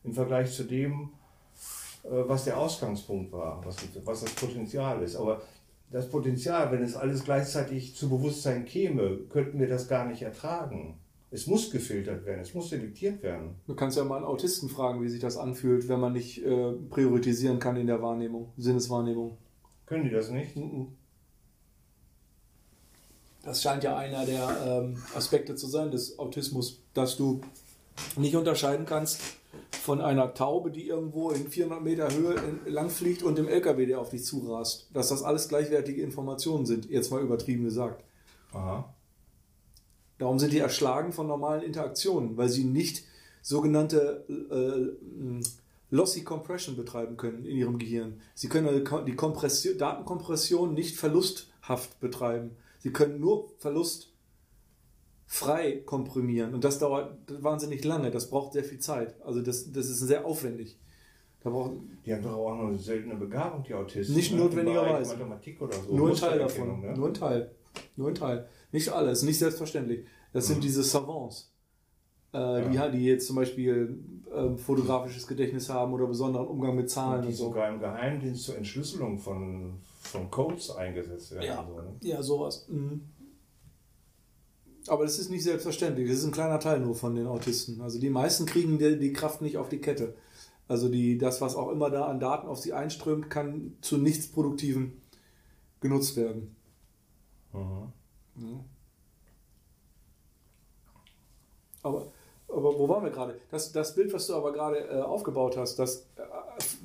[0.04, 1.12] im Vergleich zu dem,
[2.04, 5.16] äh, was der Ausgangspunkt war, was, was das Potenzial ist.
[5.16, 5.42] Aber
[5.96, 11.00] das Potenzial, wenn es alles gleichzeitig zu Bewusstsein käme, könnten wir das gar nicht ertragen.
[11.32, 13.56] Es muss gefiltert werden, es muss selektiert werden.
[13.66, 16.74] Du kannst ja mal einen Autisten fragen, wie sich das anfühlt, wenn man nicht äh,
[16.90, 19.38] priorisieren kann in der Wahrnehmung, Sinneswahrnehmung.
[19.86, 20.58] Können die das nicht?
[23.46, 27.40] Das scheint ja einer der ähm, Aspekte zu sein des Autismus, dass du
[28.18, 29.22] nicht unterscheiden kannst
[29.72, 34.10] von einer Taube, die irgendwo in 400 Meter Höhe langfliegt und dem LKW, der auf
[34.10, 34.90] dich zurast.
[34.94, 38.04] Dass das alles gleichwertige Informationen sind, jetzt mal übertrieben gesagt.
[38.54, 38.94] Aha.
[40.18, 43.04] Darum sind die erschlagen von normalen Interaktionen, weil sie nicht
[43.42, 45.44] sogenannte äh,
[45.92, 48.22] Lossy Compression betreiben können in ihrem Gehirn.
[48.34, 52.52] Sie können die Kompression, Datenkompression nicht verlusthaft betreiben.
[52.80, 54.15] Sie können nur Verlust
[55.26, 56.54] frei komprimieren.
[56.54, 58.12] Und das dauert wahnsinnig lange.
[58.12, 59.16] Das braucht sehr viel Zeit.
[59.24, 60.78] Also das, das ist sehr aufwendig.
[61.44, 61.74] Da braucht,
[62.06, 64.16] die haben doch auch noch eine seltene Begabung, die Autisten.
[64.16, 64.40] Nicht ne?
[64.40, 65.14] notwendigerweise.
[65.14, 65.96] Mathematik oder so.
[65.96, 66.82] Nur ein Teil davon.
[66.82, 66.94] Ne?
[66.98, 67.52] Nur ein Teil.
[67.96, 68.48] Nur ein Teil.
[68.72, 70.06] Nicht alles, nicht selbstverständlich.
[70.34, 70.62] Das sind mhm.
[70.62, 71.52] diese Savants.
[72.34, 72.90] Äh, ja.
[72.90, 73.98] die, die jetzt zum Beispiel
[74.30, 77.20] äh, fotografisches Gedächtnis haben oder besonderen Umgang mit Zahlen.
[77.20, 77.44] Und die und so.
[77.46, 81.46] sogar im Geheimdienst zur Entschlüsselung von, von Codes eingesetzt werden.
[81.46, 81.96] Ja, so, ne?
[82.02, 82.68] ja sowas.
[82.68, 83.02] Mhm.
[84.88, 86.08] Aber das ist nicht selbstverständlich.
[86.08, 87.82] Das ist ein kleiner Teil nur von den Autisten.
[87.82, 90.16] Also die meisten kriegen die, die Kraft nicht auf die Kette.
[90.68, 94.28] Also die, das, was auch immer da an Daten auf sie einströmt, kann zu nichts
[94.28, 94.94] Produktivem
[95.80, 96.56] genutzt werden.
[97.54, 97.92] Mhm.
[98.38, 98.66] Ja.
[101.84, 102.12] Aber,
[102.48, 103.40] aber wo waren wir gerade?
[103.52, 106.08] Das, das Bild, was du aber gerade äh, aufgebaut hast, dass,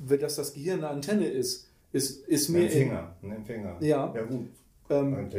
[0.07, 2.59] äh, dass das Gehirn eine Antenne ist, ist, ist mir.
[2.59, 3.15] Ein Empfänger.
[3.23, 3.77] Ein Empfänger.
[3.79, 4.13] Ja.
[4.13, 4.47] Ja, gut.
[4.89, 5.29] Ähm.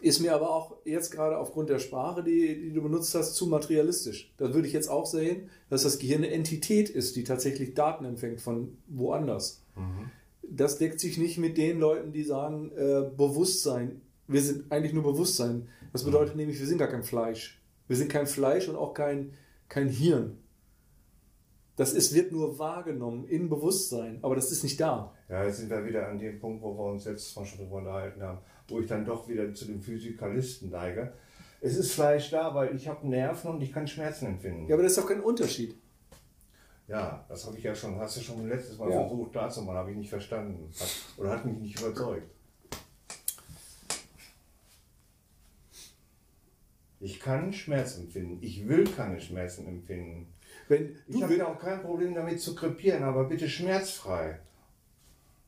[0.00, 3.46] Ist mir aber auch jetzt gerade aufgrund der Sprache, die, die du benutzt hast, zu
[3.46, 4.32] materialistisch.
[4.36, 8.04] Da würde ich jetzt auch sehen, dass das Gehirn eine Entität ist, die tatsächlich Daten
[8.04, 9.62] empfängt von woanders.
[9.76, 10.10] Mhm.
[10.42, 14.02] Das deckt sich nicht mit den Leuten, die sagen, äh, Bewusstsein.
[14.26, 15.68] Wir sind eigentlich nur Bewusstsein.
[15.92, 16.06] Das mhm.
[16.06, 16.40] bedeutet mhm.
[16.40, 17.60] nämlich, wir sind gar kein Fleisch.
[17.86, 19.32] Wir sind kein Fleisch und auch kein,
[19.68, 20.38] kein Hirn.
[21.76, 25.13] Das ist, wird nur wahrgenommen in Bewusstsein, aber das ist nicht da.
[25.28, 27.76] Ja, jetzt sind wir wieder an dem Punkt, wo wir uns jetzt mal schon drüber
[27.76, 31.12] unterhalten haben, wo ich dann doch wieder zu den Physikalisten neige.
[31.60, 34.68] Es ist Fleisch da, weil ich habe Nerven und ich kann Schmerzen empfinden.
[34.68, 35.74] Ja, aber das ist doch kein Unterschied.
[36.86, 39.00] Ja, das habe ich ja schon, hast du schon letztes Mal ja.
[39.00, 40.70] versucht klarzumachen, habe ich nicht verstanden.
[40.78, 42.30] Hat, oder hat mich nicht überzeugt.
[47.00, 48.38] Ich kann Schmerz empfinden.
[48.42, 50.32] Ich will keine Schmerzen empfinden.
[50.68, 54.38] Wenn ich habe ja auch kein Problem damit zu krepieren, aber bitte schmerzfrei.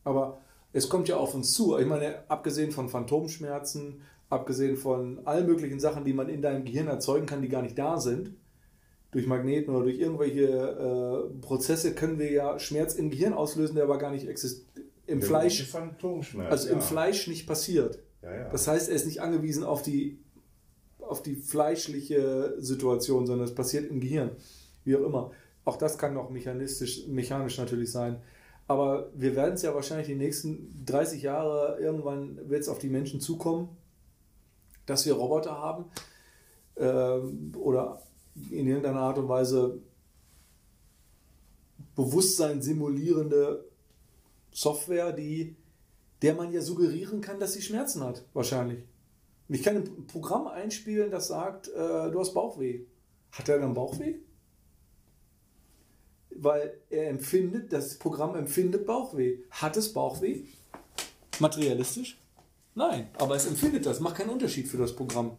[0.06, 0.38] Aber
[0.72, 1.76] es kommt ja auf uns zu.
[1.78, 6.86] Ich meine, abgesehen von Phantomschmerzen, abgesehen von allen möglichen Sachen, die man in deinem Gehirn
[6.86, 8.34] erzeugen kann, die gar nicht da sind,
[9.10, 13.84] durch Magneten oder durch irgendwelche äh, Prozesse können wir ja Schmerz im Gehirn auslösen, der
[13.84, 14.86] aber gar nicht existiert.
[15.06, 15.62] Im der Fleisch.
[15.64, 17.98] Phantomschmerz, also im Fleisch nicht passiert.
[18.22, 18.48] Ja, ja.
[18.50, 20.18] Das heißt, er ist nicht angewiesen auf die,
[20.98, 24.30] auf die fleischliche Situation, sondern es passiert im Gehirn
[24.84, 25.32] wie auch immer.
[25.64, 28.22] Auch das kann noch mechanistisch, mechanisch natürlich sein.
[28.68, 32.88] Aber wir werden es ja wahrscheinlich die nächsten 30 Jahre, irgendwann wird es auf die
[32.88, 33.68] Menschen zukommen,
[34.86, 35.84] dass wir Roboter haben
[36.76, 38.02] ähm, oder
[38.50, 39.80] in irgendeiner Art und Weise
[41.94, 43.64] Bewusstsein simulierende
[44.52, 45.56] Software, die,
[46.22, 48.84] der man ja suggerieren kann, dass sie Schmerzen hat, wahrscheinlich.
[49.48, 52.80] Ich kann ein Programm einspielen, das sagt, äh, du hast Bauchweh.
[53.30, 54.16] Hat er dann Bauchweh?
[56.38, 59.38] Weil er empfindet, das Programm empfindet Bauchweh.
[59.50, 60.44] Hat es Bauchweh?
[61.40, 62.20] Materialistisch?
[62.74, 64.00] Nein, aber es empfindet das.
[64.00, 65.36] Macht keinen Unterschied für das Programm.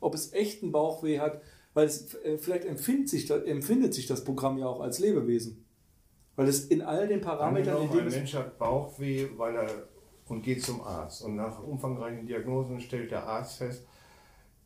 [0.00, 1.40] Ob es echten Bauchweh hat,
[1.74, 5.64] weil es äh, vielleicht empfindet sich, empfindet sich das Programm ja auch als Lebewesen.
[6.36, 9.68] Weil es in all den Parametern, in denen ein Mensch hat Bauchweh, weil er
[10.28, 11.22] und geht zum Arzt.
[11.22, 13.86] Und nach umfangreichen Diagnosen stellt der Arzt fest,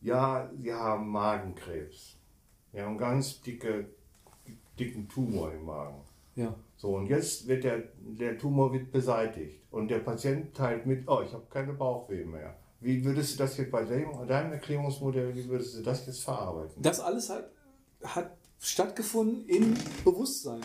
[0.01, 2.17] ja, Sie haben Magenkrebs.
[2.73, 3.91] Sie haben ganz dicke,
[4.81, 6.01] dicken Tumor im Magen.
[6.35, 6.55] Ja.
[6.77, 9.61] So, und jetzt wird der, der Tumor wird beseitigt.
[9.71, 12.57] Und der Patient teilt mit, oh, ich habe keine Bauchweh mehr.
[12.81, 16.83] Wie würdest du das jetzt bei deinem, Erklärungsmodell, wie würdest du das jetzt verarbeiten?
[16.83, 17.51] Das alles hat,
[18.03, 20.63] hat stattgefunden im Bewusstsein.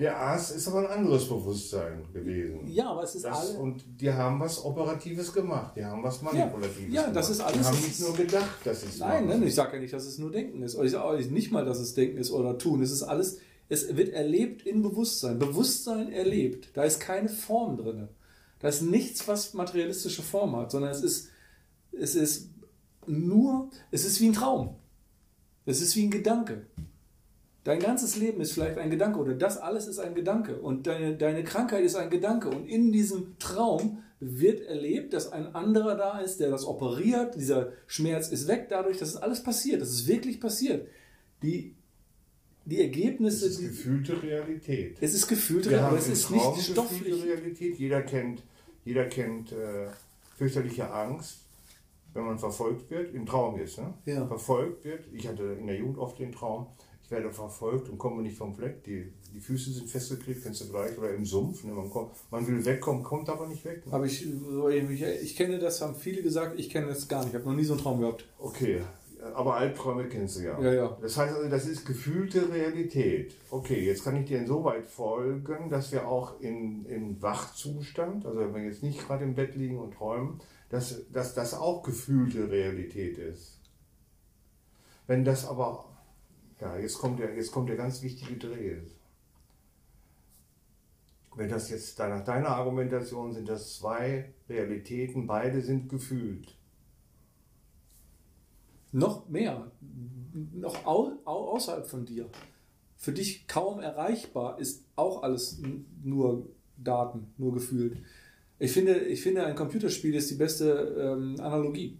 [0.00, 2.66] Der Arzt ist aber ein anderes Bewusstsein gewesen.
[2.66, 3.58] Ja, aber es ist das, alle.
[3.58, 7.16] Und die haben was Operatives gemacht, die haben was Manipulatives ja, ja, gemacht.
[7.16, 7.58] das ist alles.
[7.58, 10.16] Die haben nicht nur gedacht, dass es Nein, nein, ich sage ja nicht, dass es
[10.16, 10.74] nur Denken ist.
[10.74, 12.82] Oder ich sage nicht mal, dass es Denken ist oder Tun.
[12.82, 15.38] Es ist alles, es wird erlebt in Bewusstsein.
[15.38, 16.70] Bewusstsein erlebt.
[16.72, 18.08] Da ist keine Form drin.
[18.58, 21.28] Da ist nichts, was materialistische Form hat, sondern es ist,
[21.92, 22.48] es ist
[23.06, 24.76] nur, es ist wie ein Traum.
[25.66, 26.66] Es ist wie ein Gedanke.
[27.70, 31.16] Dein ganzes Leben ist vielleicht ein Gedanke oder das alles ist ein Gedanke und deine,
[31.16, 36.18] deine Krankheit ist ein Gedanke und in diesem Traum wird erlebt, dass ein anderer da
[36.18, 40.08] ist, der das operiert, dieser Schmerz ist weg dadurch, dass es alles passiert, dass es
[40.08, 40.88] wirklich passiert.
[41.44, 41.76] Die,
[42.64, 43.46] die Ergebnisse...
[43.46, 44.96] Es ist gefühlte Realität.
[45.00, 47.78] Es ist gefühlte Realität, aber es ist nicht stoffliche Realität.
[47.78, 48.42] Jeder kennt,
[48.84, 49.86] jeder kennt äh,
[50.36, 51.44] fürchterliche Angst,
[52.14, 53.94] wenn man verfolgt wird, im Traum ist, ne?
[54.06, 54.26] Ja.
[54.26, 55.04] verfolgt wird.
[55.12, 56.66] Ich hatte in der Jugend oft den Traum,
[57.10, 58.84] ich werde verfolgt und komme nicht vom Fleck.
[58.84, 61.64] Die, die Füße sind festgeklebt, kennst du gleich, oder im Sumpf.
[61.64, 61.72] Ne?
[61.72, 63.84] Man, kommt, man will wegkommen, kommt aber nicht weg.
[63.84, 63.92] Ne?
[63.92, 67.30] Aber ich, ich, ich kenne das, haben viele gesagt, ich kenne das gar nicht.
[67.30, 68.26] Ich habe noch nie so einen Traum gehabt.
[68.38, 68.82] Okay,
[69.34, 70.60] aber Albträume kennst du ja.
[70.60, 70.98] Ja, ja.
[71.02, 73.34] Das heißt also, das ist gefühlte Realität.
[73.50, 78.54] Okay, jetzt kann ich dir insoweit folgen, dass wir auch in, in Wachzustand, also wenn
[78.54, 83.18] wir jetzt nicht gerade im Bett liegen und träumen, dass, dass das auch gefühlte Realität
[83.18, 83.58] ist.
[85.08, 85.89] Wenn das aber
[86.60, 88.76] ja, jetzt kommt der, jetzt kommt der ganz wichtige Dreh.
[91.36, 96.56] Wenn das jetzt nach deiner Argumentation sind das zwei Realitäten, beide sind gefühlt.
[98.92, 99.70] Noch mehr,
[100.52, 102.28] noch au, au, außerhalb von dir.
[102.96, 105.62] Für dich kaum erreichbar ist auch alles
[106.02, 107.96] nur Daten, nur gefühlt.
[108.58, 111.98] Ich finde, ich finde, ein Computerspiel ist die beste ähm, Analogie.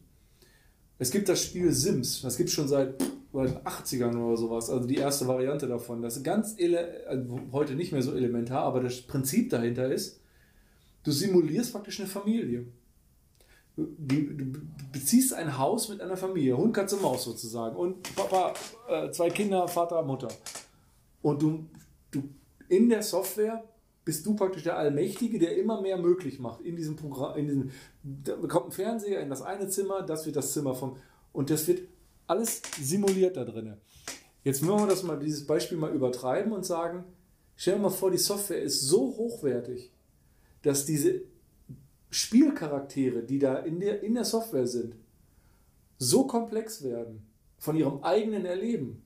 [0.99, 4.86] Es gibt das Spiel Sims, das gibt es schon seit den 80ern oder sowas, also
[4.86, 6.02] die erste Variante davon.
[6.02, 6.56] Das ist ganz,
[7.08, 10.20] also heute nicht mehr so elementar, aber das Prinzip dahinter ist,
[11.04, 12.66] du simulierst praktisch eine Familie.
[13.76, 13.86] Du,
[14.92, 18.52] beziehst ein Haus mit einer Familie, Hund, Katze, Maus sozusagen und Papa,
[18.88, 20.28] äh, zwei Kinder, Vater, Mutter.
[21.22, 21.66] Und du,
[22.10, 22.24] du
[22.68, 23.64] in der Software
[24.04, 27.38] bist du praktisch der Allmächtige, der immer mehr möglich macht in diesem Programm.
[27.38, 27.70] In diesem,
[28.02, 30.96] da kommt ein Fernseher in das eine Zimmer, das wird das Zimmer vom
[31.32, 31.82] und das wird
[32.30, 33.74] alles simuliert da drin.
[34.44, 37.04] Jetzt müssen wir das mal, dieses Beispiel mal übertreiben und sagen,
[37.56, 39.92] stell dir mal vor, die Software ist so hochwertig,
[40.62, 41.22] dass diese
[42.10, 44.94] Spielcharaktere, die da in der, in der Software sind,
[45.98, 47.26] so komplex werden
[47.58, 49.02] von ihrem eigenen Erleben,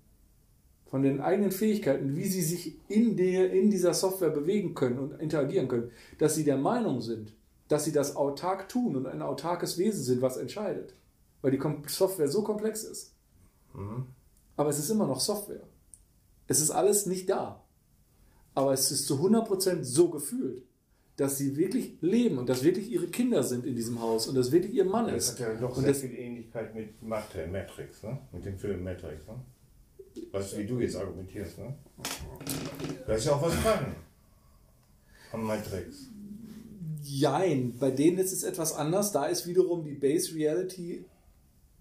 [0.86, 5.20] von den eigenen Fähigkeiten, wie sie sich in, der, in dieser Software bewegen können und
[5.20, 7.32] interagieren können, dass sie der Meinung sind,
[7.68, 10.94] dass sie das autark tun und ein autarkes Wesen sind, was entscheidet.
[11.42, 13.13] Weil die Software so komplex ist.
[13.74, 14.06] Mhm.
[14.56, 15.66] Aber es ist immer noch Software.
[16.46, 17.62] Es ist alles nicht da.
[18.54, 20.62] Aber es ist zu 100% so gefühlt,
[21.16, 24.52] dass sie wirklich leben und dass wirklich ihre Kinder sind in diesem Haus und dass
[24.52, 25.28] wirklich ihr Mann ist.
[25.28, 28.18] Das hat ja doch und sehr viel Ähnlichkeit mit Matrix, ne?
[28.32, 29.26] mit dem Film Matrix.
[29.26, 29.40] Ne?
[30.32, 31.58] Weißt du, wie du jetzt argumentierst.
[31.58, 31.74] Ne?
[33.06, 33.94] Da ist ja auch was dran
[35.32, 36.08] am Matrix.
[37.02, 39.12] Jein, bei denen ist es etwas anders.
[39.12, 41.04] Da ist wiederum die Base Reality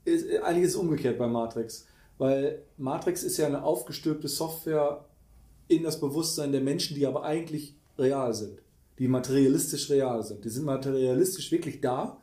[0.05, 1.87] ist, einiges umgekehrt bei Matrix.
[2.17, 5.05] Weil Matrix ist ja eine aufgestülpte Software
[5.67, 8.59] in das Bewusstsein der Menschen, die aber eigentlich real sind.
[8.99, 10.45] Die materialistisch real sind.
[10.45, 12.17] Die sind materialistisch wirklich da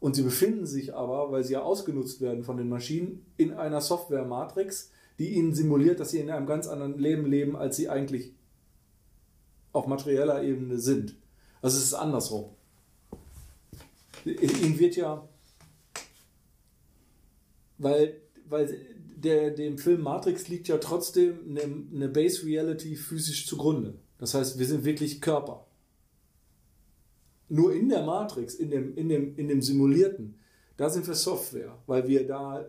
[0.00, 3.80] und sie befinden sich aber, weil sie ja ausgenutzt werden von den Maschinen, in einer
[3.80, 8.34] Software-Matrix, die ihnen simuliert, dass sie in einem ganz anderen Leben leben, als sie eigentlich
[9.72, 11.16] auf materieller Ebene sind.
[11.62, 12.50] Also es ist andersrum.
[14.24, 15.26] Ihnen wird ja
[17.78, 18.78] weil, weil
[19.16, 21.62] der, dem Film Matrix liegt ja trotzdem eine,
[21.94, 23.94] eine Base Reality physisch zugrunde.
[24.18, 25.66] Das heißt, wir sind wirklich Körper.
[27.48, 30.34] Nur in der Matrix, in dem, in dem, in dem Simulierten,
[30.76, 32.66] da sind wir Software, weil wir da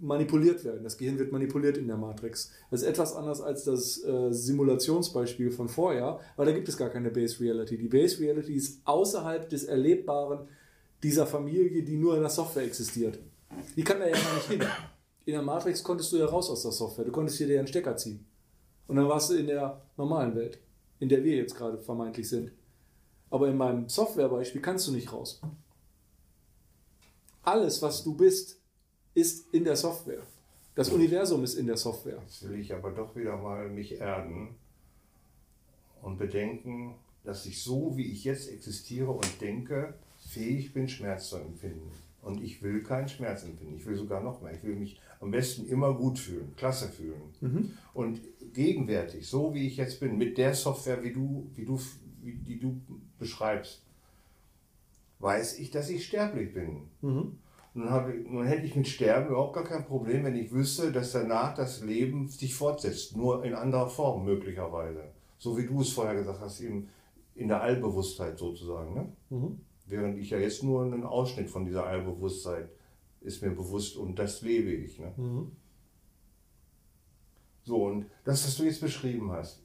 [0.00, 0.84] manipuliert werden.
[0.84, 2.52] Das Gehirn wird manipuliert in der Matrix.
[2.70, 6.90] Das ist etwas anders als das äh, Simulationsbeispiel von vorher, weil da gibt es gar
[6.90, 7.78] keine Base Reality.
[7.78, 10.46] Die Base Reality ist außerhalb des Erlebbaren
[11.02, 13.18] dieser Familie, die nur in der Software existiert.
[13.76, 14.62] Die kann da ja gar nicht hin.
[15.24, 17.04] In der Matrix konntest du ja raus aus der Software.
[17.04, 18.26] Du konntest hier einen Stecker ziehen.
[18.86, 20.58] Und dann warst du in der normalen Welt,
[20.98, 22.52] in der wir jetzt gerade vermeintlich sind.
[23.30, 25.40] Aber in meinem Softwarebeispiel kannst du nicht raus.
[27.42, 28.60] Alles, was du bist,
[29.14, 30.22] ist in der Software.
[30.74, 32.22] Das Universum ist in der Software.
[32.22, 34.54] Jetzt will ich aber doch wieder mal mich erden
[36.02, 36.94] und bedenken,
[37.24, 41.90] dass ich so, wie ich jetzt existiere und denke, fähig bin, Schmerz zu empfinden.
[42.22, 43.76] Und ich will keinen Schmerz empfinden.
[43.76, 44.52] Ich will sogar noch mehr.
[44.52, 47.22] Ich will mich am besten immer gut fühlen, klasse fühlen.
[47.40, 47.70] Mhm.
[47.94, 48.20] Und
[48.52, 51.80] gegenwärtig, so wie ich jetzt bin, mit der Software, wie du, wie du,
[52.22, 52.80] wie, die du
[53.18, 53.82] beschreibst,
[55.20, 56.88] weiß ich, dass ich sterblich bin.
[57.00, 57.38] Mhm.
[57.74, 61.12] Nun, ich, nun hätte ich mit Sterben überhaupt gar kein Problem, wenn ich wüsste, dass
[61.12, 65.04] danach das Leben sich fortsetzt, nur in anderer Form möglicherweise.
[65.38, 66.88] So wie du es vorher gesagt hast, eben
[67.34, 68.94] in der Allbewusstheit sozusagen.
[68.94, 69.12] Ne?
[69.30, 69.60] Mhm.
[69.88, 72.70] Während ich ja jetzt nur einen Ausschnitt von dieser Allbewusstheit
[73.20, 74.98] ist mir bewusst und das lebe ich.
[74.98, 75.12] Ne?
[75.16, 75.52] Mhm.
[77.64, 79.62] So, und das, was du jetzt beschrieben hast,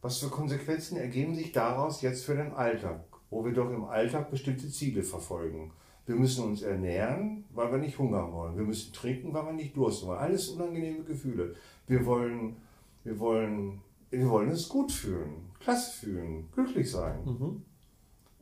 [0.00, 4.30] was für Konsequenzen ergeben sich daraus jetzt für den Alltag, wo wir doch im Alltag
[4.30, 5.72] bestimmte Ziele verfolgen?
[6.06, 8.56] Wir müssen uns ernähren, weil wir nicht hungern wollen.
[8.56, 10.18] Wir müssen trinken, weil wir nicht dursten wollen.
[10.18, 11.54] Alles unangenehme Gefühle.
[11.86, 12.56] Wir wollen,
[13.04, 13.80] wir wollen,
[14.10, 17.24] wir wollen es gut fühlen, klasse fühlen, glücklich sein.
[17.24, 17.62] Mhm.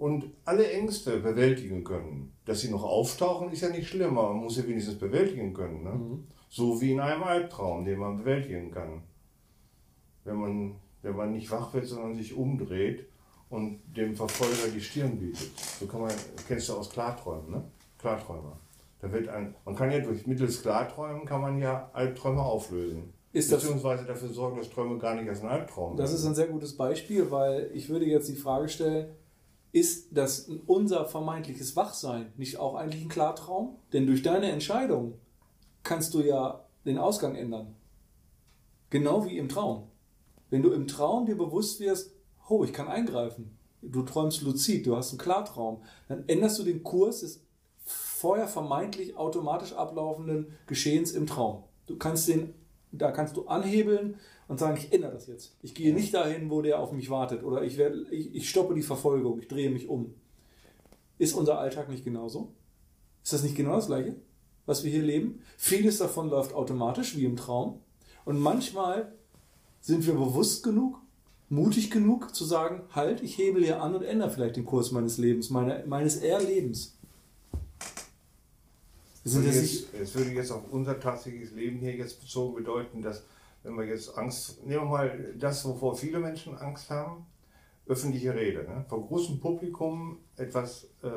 [0.02, 2.32] Und alle Ängste bewältigen können.
[2.44, 5.84] Dass sie noch auftauchen, ist ja nicht schlimm, aber man muss sie wenigstens bewältigen können.
[5.84, 5.90] Ne?
[5.90, 6.26] Mhm.
[6.48, 9.02] So wie in einem Albtraum, den man bewältigen kann.
[10.24, 13.06] Wenn man, wenn man nicht wach wird, sondern sich umdreht
[13.48, 15.52] und dem Verfolger die Stirn bietet.
[15.78, 16.10] So kann man,
[16.48, 17.64] kennst du aus Klarträumen, ne?
[17.96, 18.58] Klarträumer.
[19.00, 23.12] Da wird ein, man kann ja durch mittels Klarträumen kann man ja Albträume auflösen.
[23.32, 26.48] Ist Beziehungsweise dafür sorgen, dass Träume gar nicht als ein Albtraum Das ist ein sehr
[26.48, 29.14] gutes Beispiel, weil ich würde jetzt die Frage stellen,
[29.72, 33.76] ist das unser vermeintliches Wachsein nicht auch eigentlich ein Klartraum?
[33.92, 35.14] Denn durch deine Entscheidung
[35.82, 37.74] kannst du ja den Ausgang ändern.
[38.90, 39.88] Genau wie im Traum.
[40.50, 42.12] Wenn du im Traum dir bewusst wirst,
[42.48, 43.56] oh, ich kann eingreifen.
[43.80, 45.82] Du träumst luzid, du hast einen Klartraum.
[46.08, 47.42] Dann änderst du den Kurs des
[47.84, 51.64] vorher vermeintlich automatisch ablaufenden Geschehens im Traum.
[51.86, 52.54] Du kannst den,
[52.92, 54.16] da kannst du anhebeln
[54.52, 55.56] und sagen, ich ändere das jetzt.
[55.62, 57.42] Ich gehe nicht dahin, wo der auf mich wartet.
[57.42, 60.14] Oder ich, werde, ich, ich stoppe die Verfolgung, ich drehe mich um.
[61.18, 62.52] Ist unser Alltag nicht genauso?
[63.24, 64.14] Ist das nicht genau das Gleiche,
[64.66, 65.40] was wir hier leben?
[65.56, 67.80] Vieles davon läuft automatisch, wie im Traum.
[68.26, 69.12] Und manchmal
[69.80, 70.98] sind wir bewusst genug
[71.48, 75.18] mutig genug zu sagen, halt, ich hebel hier an und ändere vielleicht den Kurs meines
[75.18, 76.96] Lebens, meine, meines Erlebens.
[79.22, 83.22] Es würde, jetzt, es würde jetzt auf unser tatsächliches Leben hier jetzt bezogen bedeuten, dass
[83.62, 87.26] wenn wir jetzt Angst, nehmen wir mal das, wovor viele Menschen Angst haben,
[87.86, 88.84] öffentliche Rede, ne?
[88.88, 91.08] vor großem Publikum etwas äh,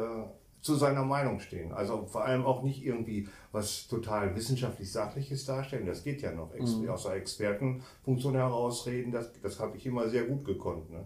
[0.62, 1.72] zu seiner Meinung stehen.
[1.72, 5.86] Also vor allem auch nicht irgendwie was total wissenschaftlich Sachliches darstellen.
[5.86, 6.54] Das geht ja noch.
[6.56, 6.90] Mhm.
[6.90, 10.90] Aus der Expertenfunktion herausreden, das, das habe ich immer sehr gut gekonnt.
[10.90, 11.06] Ne?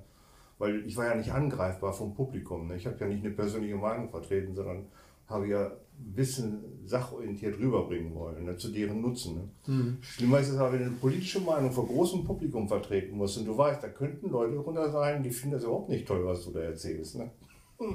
[0.60, 2.68] Weil ich war ja nicht angreifbar vom Publikum.
[2.68, 2.78] Ne?
[2.78, 4.88] Ich habe ja nicht eine persönliche Meinung vertreten, sondern
[5.28, 5.72] habe ja
[6.16, 9.36] Wissen sachorientiert rüberbringen wollen, ne, zu deren Nutzen.
[9.36, 9.74] Ne.
[9.74, 9.97] Mhm.
[10.02, 13.45] Schlimmer ist es aber, wenn du eine politische Meinung vor großem Publikum vertreten musst und
[13.45, 16.52] du weißt, da könnten Leute drunter sein, die finden das überhaupt nicht toll, was du
[16.52, 17.18] da erzählst.
[17.18, 17.32] Ne.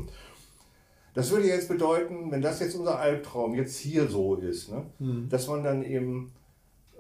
[1.16, 5.28] Das würde jetzt bedeuten, wenn das jetzt unser Albtraum jetzt hier so ist, ne, mhm.
[5.28, 6.32] dass man dann eben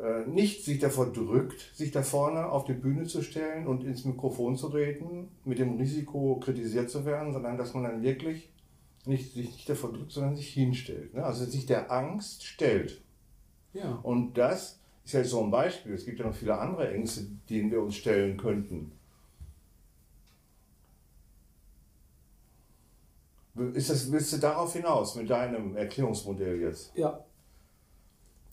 [0.00, 4.04] äh, nicht sich davor drückt, sich da vorne auf die Bühne zu stellen und ins
[4.04, 8.53] Mikrofon zu reden, mit dem Risiko kritisiert zu werden, sondern dass man dann wirklich
[9.06, 11.14] nicht, sich nicht davor drückt, sondern sich hinstellt.
[11.14, 11.24] Ne?
[11.24, 13.02] Also sich der Angst stellt.
[13.72, 13.98] Ja.
[14.02, 15.92] Und das ist ja so ein Beispiel.
[15.92, 18.92] Es gibt ja noch viele andere Ängste, denen wir uns stellen könnten.
[23.74, 26.92] Ist das, willst du darauf hinaus mit deinem Erklärungsmodell jetzt?
[26.96, 27.24] Ja.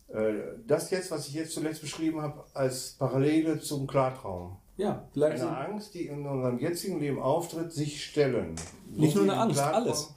[0.10, 0.34] Äh,
[0.68, 4.58] das jetzt, was ich jetzt zuletzt beschrieben habe, als Parallele zum Klartraum.
[4.78, 5.42] Ja, vielleicht.
[5.42, 8.56] Eine Angst, die in unserem jetzigen Leben auftritt, sich stellen.
[8.90, 10.14] Nicht nur eine Angst, alles.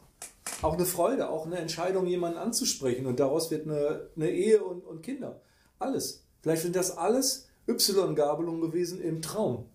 [0.63, 4.85] Auch eine Freude, auch eine Entscheidung, jemanden anzusprechen und daraus wird eine, eine Ehe und,
[4.85, 5.41] und Kinder.
[5.79, 6.25] Alles.
[6.43, 9.67] Vielleicht sind das alles Y-Gabelungen gewesen im Traum,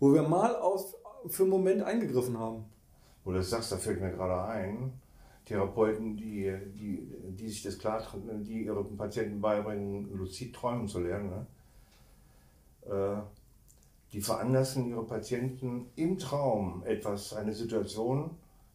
[0.00, 0.96] wo wir mal auf,
[1.28, 2.64] für einen Moment eingegriffen haben
[3.24, 4.92] wo du das sagst, da fällt mir gerade ein,
[5.44, 7.06] Therapeuten, die, die,
[7.36, 8.02] die sich das klar,
[8.40, 11.30] die ihren Patienten beibringen, luzid träumen zu lernen.
[11.30, 11.46] Ne?
[12.94, 13.22] Äh,
[14.12, 18.30] die veranlassen ihre Patienten im Traum etwas, eine Situation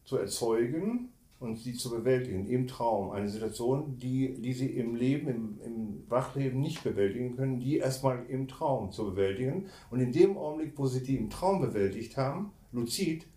[0.08, 3.12] zu erzeugen und sie zu bewältigen, im Traum.
[3.12, 8.26] Eine Situation, die, die sie im Leben, im, im Wachleben nicht bewältigen können, die erstmal
[8.28, 9.68] im Traum zu bewältigen.
[9.92, 13.28] Und in dem Augenblick, wo sie die im Traum bewältigt haben, luzid,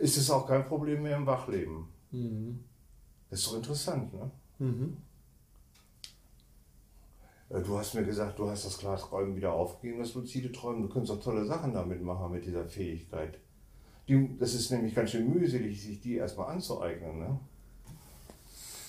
[0.00, 1.86] ist es auch kein Problem mehr im Wachleben.
[2.10, 2.60] Mhm.
[3.28, 4.30] Das ist doch interessant, ne?
[4.58, 4.96] Mhm.
[7.50, 10.82] Äh, du hast mir gesagt, du hast das Glasträumen wieder aufgegeben, das luzide Träumen.
[10.82, 13.38] Du könntest auch tolle Sachen damit machen, mit dieser Fähigkeit.
[14.08, 17.18] Die, das ist nämlich ganz schön mühselig, sich die erstmal anzueignen.
[17.18, 17.38] Ne?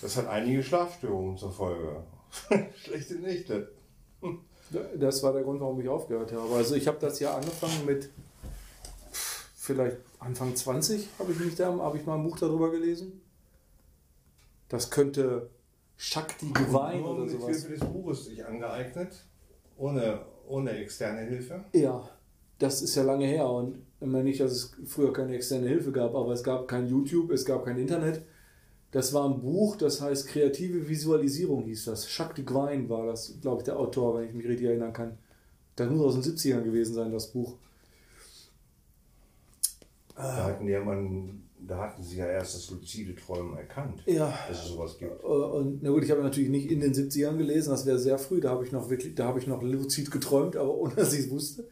[0.01, 2.03] Das hat einige Schlafstörungen zur Folge.
[2.75, 3.71] Schlechte Nächte.
[4.97, 6.53] Das war der Grund, warum ich aufgehört habe.
[6.55, 8.09] Also ich habe das ja angefangen mit
[9.65, 13.21] vielleicht Anfang 20 habe ich mich da, habe ich mal ein Buch darüber gelesen.
[14.69, 15.49] Das könnte
[15.97, 17.47] Shakti Divine oder mit sowas.
[17.47, 19.25] Hilfe des Buches sich angeeignet,
[19.77, 21.63] ohne, ohne externe Hilfe.
[21.73, 22.09] Ja,
[22.59, 26.15] das ist ja lange her und immer nicht, dass es früher keine externe Hilfe gab,
[26.15, 28.23] aber es gab kein YouTube, es gab kein Internet.
[28.91, 32.09] Das war ein Buch, das heißt Kreative Visualisierung hieß das.
[32.09, 35.17] Shakti Gwine war das, glaube ich, der Autor, wenn ich mich richtig erinnern kann.
[35.75, 37.57] Das muss aus den 70ern gewesen sein, das Buch.
[40.15, 44.33] Da hatten, ja man, da hatten sie ja erst das luzide Träumen erkannt, ja.
[44.47, 45.21] dass es sowas gibt.
[45.21, 48.17] Äh, und na gut, ich habe natürlich nicht in den 70ern gelesen, das wäre sehr
[48.17, 51.13] früh, da habe ich noch wirklich, da habe ich noch luzid geträumt, aber ohne dass
[51.13, 51.67] ich es wusste.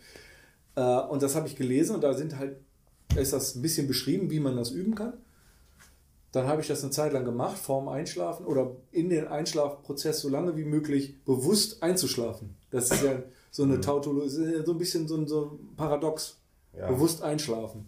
[0.75, 2.57] Äh, und das habe ich gelesen und da sind halt,
[3.15, 5.13] ist das ein bisschen beschrieben, wie man das üben kann.
[6.31, 10.29] Dann habe ich das eine Zeit lang gemacht, vorm Einschlafen oder in den Einschlafprozess so
[10.29, 12.55] lange wie möglich bewusst einzuschlafen.
[12.71, 13.21] Das ist ja
[13.51, 13.81] so eine mhm.
[13.83, 16.39] Tautologie, so ein bisschen so ein, so ein Paradox.
[16.75, 16.87] Ja.
[16.87, 17.87] Bewusst einschlafen.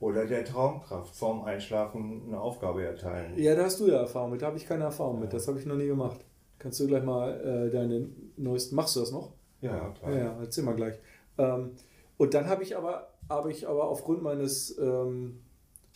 [0.00, 3.38] Oder der Traumkraft vorm Einschlafen eine Aufgabe erteilen.
[3.38, 4.42] Ja, da hast du ja Erfahrung mit.
[4.42, 5.32] Da habe ich keine Erfahrung mit.
[5.32, 6.24] Das habe ich noch nie gemacht.
[6.58, 8.76] Kannst du gleich mal äh, deine neuesten.
[8.76, 9.32] Machst du das noch?
[9.60, 10.12] Ja, klar.
[10.12, 10.94] Ja, ja erzähl mal gleich.
[11.36, 11.72] Ähm,
[12.16, 15.40] und dann habe ich aber, habe ich aber aufgrund meines, ähm,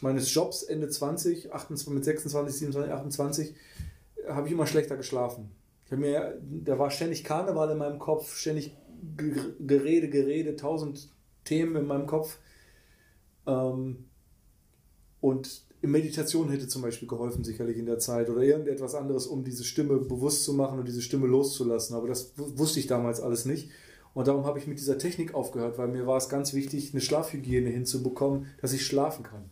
[0.00, 3.54] meines Jobs Ende 20, 28, mit 26, 27, 28,
[4.28, 5.50] habe ich immer schlechter geschlafen.
[5.86, 8.76] Ich mir, da war ständig Karneval in meinem Kopf, ständig
[9.16, 11.10] Gerede, Gerede, tausend
[11.44, 12.38] Themen in meinem Kopf
[13.46, 14.04] ähm,
[15.20, 19.62] und Meditation hätte zum Beispiel geholfen, sicherlich in der Zeit oder irgendetwas anderes, um diese
[19.62, 21.94] Stimme bewusst zu machen und diese Stimme loszulassen.
[21.94, 23.70] Aber das wusste ich damals alles nicht.
[24.18, 27.00] Und darum habe ich mit dieser Technik aufgehört, weil mir war es ganz wichtig, eine
[27.00, 29.48] Schlafhygiene hinzubekommen, dass ich schlafen kann.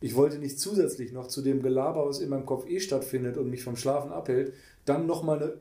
[0.00, 3.50] Ich wollte nicht zusätzlich noch zu dem Gelaber, was in meinem Kopf eh stattfindet und
[3.50, 4.54] mich vom Schlafen abhält,
[4.86, 5.52] dann nochmal eine,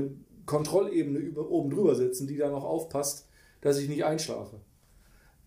[0.00, 0.10] eine
[0.46, 3.26] Kontrollebene über, oben drüber setzen, die da noch aufpasst,
[3.60, 4.56] dass ich nicht einschlafe.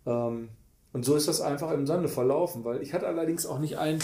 [0.05, 0.49] Ähm,
[0.93, 3.97] und so ist das einfach im Sande verlaufen, weil ich hatte allerdings auch nicht ein.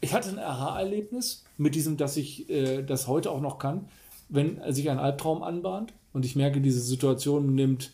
[0.00, 3.90] Ich hatte ein Aha-Erlebnis mit diesem, dass ich äh, das heute auch noch kann,
[4.28, 7.92] wenn sich ein Albtraum anbahnt und ich merke, diese Situation nimmt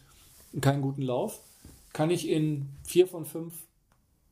[0.60, 1.40] keinen guten Lauf,
[1.92, 3.54] kann ich in vier von fünf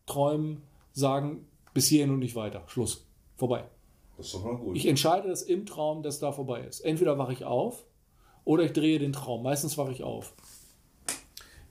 [0.07, 2.63] Träumen sagen, bis hierhin und nicht weiter.
[2.67, 3.07] Schluss.
[3.37, 3.65] Vorbei.
[4.17, 4.77] Das ist doch mal gut.
[4.77, 6.81] Ich entscheide das im Traum, dass da vorbei ist.
[6.81, 7.85] Entweder wache ich auf
[8.45, 9.43] oder ich drehe den Traum.
[9.43, 10.35] Meistens wache ich auf.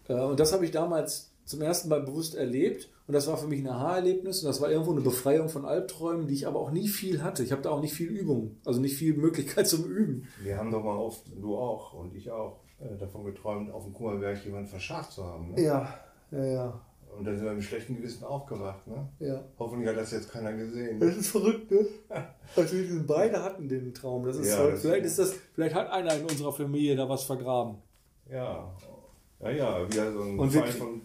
[0.07, 2.89] Äh, und das habe ich damals zum ersten Mal bewusst erlebt.
[3.11, 4.41] Und das war für mich ein Aha-Erlebnis.
[4.41, 7.43] Und das war irgendwo eine Befreiung von Albträumen, die ich aber auch nie viel hatte.
[7.43, 10.29] Ich habe da auch nicht viel Übung, also nicht viel Möglichkeit zum Üben.
[10.41, 13.91] Wir haben doch mal oft, du auch und ich auch, äh, davon geträumt, auf dem
[13.91, 15.51] Kummerberg jemanden verscharrt zu haben.
[15.51, 15.61] Ne?
[15.61, 15.93] Ja,
[16.31, 16.81] ja, ja.
[17.17, 18.87] Und dann sind wir mit schlechtem Gewissen aufgewacht.
[18.87, 19.09] Ne?
[19.19, 19.43] Ja.
[19.59, 20.97] Hoffentlich hat das jetzt keiner gesehen.
[20.97, 21.85] Das ist verrückt, ne?
[22.55, 24.23] Also wir beide hatten den Traum.
[24.23, 27.25] Das ist ja, Das vielleicht, ist das, vielleicht hat einer in unserer Familie da was
[27.25, 27.79] vergraben.
[28.31, 28.73] Ja,
[29.43, 31.01] ja, ja, wieder so ein und Fall von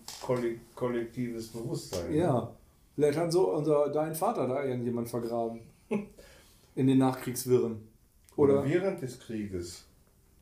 [0.74, 2.14] kollektives Bewusstsein.
[2.14, 2.50] Ja,
[2.94, 5.60] vielleicht hat so unser, dein Vater da irgendjemand vergraben.
[6.76, 7.88] in den Nachkriegswirren.
[8.36, 9.86] Oder, Oder während des Krieges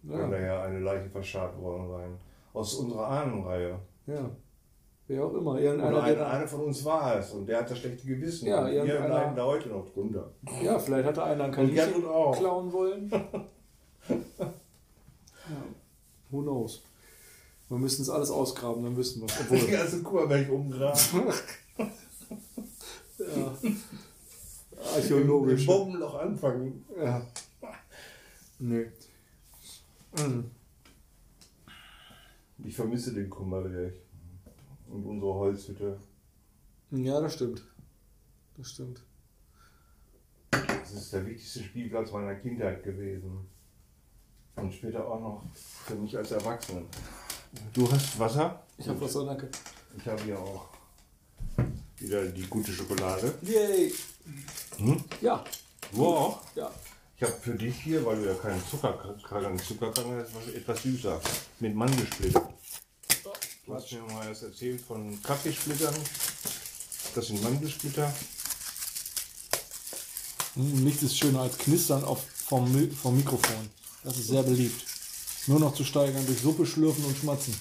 [0.03, 0.19] ja.
[0.19, 2.19] kann da ja eine Leiche verscharrt worden sein.
[2.53, 3.79] Aus unserer Ahnenreihe.
[4.07, 4.31] Ja.
[5.07, 5.61] Wer auch immer.
[5.61, 8.49] Irgendeiner, Oder ein, einer von uns war es und der hat das schlechte Gewissen.
[8.49, 10.31] Ja, wir leiden da heute noch drunter.
[10.63, 13.11] Ja, vielleicht hat er einen kein klauen wollen.
[14.09, 14.47] ja.
[16.31, 16.83] Who knows?
[17.75, 19.41] Wir müssen es alles ausgraben, dann wissen wir es.
[19.41, 19.59] Obwohl...
[19.59, 21.01] Die ganze Kurberg umgraben.
[23.19, 23.59] ja.
[24.95, 25.61] Archäologisch.
[25.61, 26.85] Mit Bombenloch anfangen.
[26.97, 27.27] Ja.
[28.61, 28.87] Nee.
[30.17, 30.51] Mhm.
[32.65, 33.95] Ich vermisse den Kummerberg
[34.89, 35.99] und unsere Holzhütte.
[36.93, 37.67] Ja, das stimmt.
[38.57, 39.03] Das stimmt.
[40.51, 43.49] Das ist der wichtigste Spielplatz meiner Kindheit gewesen.
[44.55, 46.87] Und später auch noch für mich als Erwachsenen.
[47.73, 48.63] Du hast Wasser?
[48.79, 49.49] Ich habe Wasser, danke.
[49.99, 50.69] Ich habe hier auch.
[51.99, 53.35] wieder die gute Schokolade.
[53.43, 53.95] Yay!
[55.21, 55.45] Ja,
[55.93, 56.41] Wow.
[56.55, 56.71] ja.
[57.17, 58.93] Ich habe für dich hier, weil du ja keinen Zucker,
[59.29, 61.21] keinen Zucker kannst, was etwas süßer.
[61.61, 62.49] Mit Mandelsplitter.
[63.67, 65.95] Du hast mir mal das erzählt von Kaffeesplittern.
[67.15, 68.13] Das sind Mandelsplitter.
[70.55, 73.71] Hm, Nichts ist schöner als Knistern auf, vom, vom Mikrofon.
[74.03, 74.85] Das ist sehr beliebt.
[75.47, 77.55] Nur noch zu steigern durch Suppe schlürfen und schmatzen.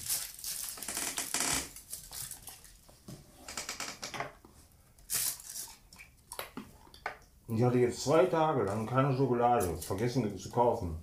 [7.48, 10.96] Ich hatte jetzt zwei Tage lang keine Schokolade, vergessen zu kaufen.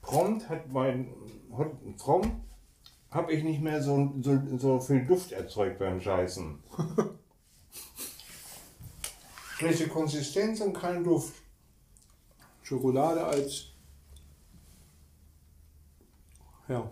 [0.00, 1.14] Prompt hat mein,
[1.98, 2.32] prompt
[3.10, 6.62] habe ich nicht mehr so, so, so viel Duft erzeugt beim Scheißen.
[9.58, 11.34] Schlechte Konsistenz und kein Duft.
[12.62, 13.71] Schokolade als.
[16.72, 16.90] Ja.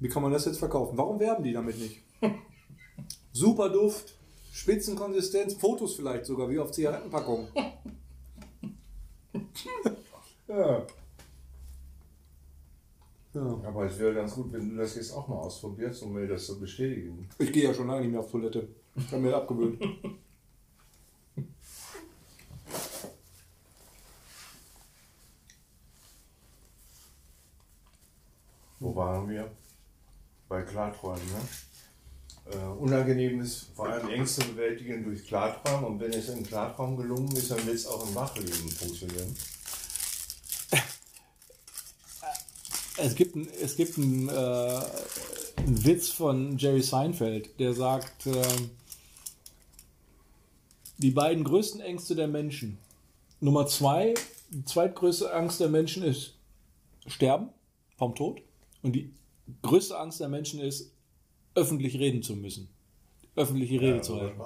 [0.00, 0.98] Wie kann man das jetzt verkaufen?
[0.98, 2.02] Warum werben die damit nicht?
[3.32, 4.14] Super Duft,
[4.52, 7.48] Spitzenkonsistenz, Fotos vielleicht sogar, wie auf Zigarettenpackungen.
[10.46, 10.86] Ja.
[13.32, 13.60] Ja.
[13.64, 16.46] Aber es wäre ganz gut, wenn du das jetzt auch mal ausprobierst, um mir das
[16.46, 17.28] zu bestätigen.
[17.38, 18.68] Ich gehe ja schon lange nicht mehr auf Toilette.
[18.94, 19.82] Ich habe mir das abgewöhnt.
[29.04, 29.50] waren wir?
[30.48, 31.40] Bei Klarträumen, ne?
[32.52, 37.34] Äh, unangenehm ist vor allem Ängste bewältigen durch Klarträumen und wenn es im Klartraum gelungen
[37.36, 39.34] ist, dann wird es auch im Wachleben funktionieren.
[42.96, 48.70] Es gibt, es gibt einen, äh, einen Witz von Jerry Seinfeld, der sagt, ähm,
[50.98, 52.78] die beiden größten Ängste der Menschen.
[53.40, 54.14] Nummer zwei,
[54.50, 56.34] die zweitgrößte Angst der Menschen ist
[57.06, 57.50] Sterben
[57.96, 58.40] vom Tod.
[58.84, 59.12] Und die
[59.62, 60.92] größte Angst der Menschen ist,
[61.56, 62.68] öffentlich reden zu müssen.
[63.36, 64.40] Öffentliche Rede Ja, zu halten.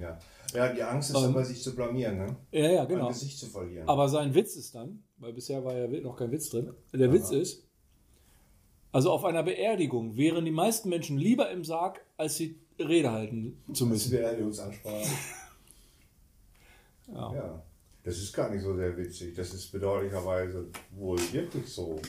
[0.00, 0.18] ja.
[0.52, 2.36] ja, die Angst ist Ähm, immer, sich zu blamieren, ne?
[2.50, 3.08] Ja, ja, Ein genau.
[3.08, 3.88] Gesicht zu verlieren.
[3.88, 7.30] Aber sein Witz ist dann, weil bisher war ja noch kein Witz drin, der Witz
[7.30, 7.62] ist,
[8.90, 13.62] also auf einer Beerdigung wären die meisten Menschen lieber im Sarg, als sie Rede halten
[13.72, 14.10] zu das müssen.
[14.10, 15.06] Beerdigungsansprache.
[17.12, 17.34] Ja.
[17.34, 17.62] Ja.
[18.04, 19.34] Das ist gar nicht so sehr witzig.
[19.34, 22.00] Das ist bedauerlicherweise wohl wirklich so.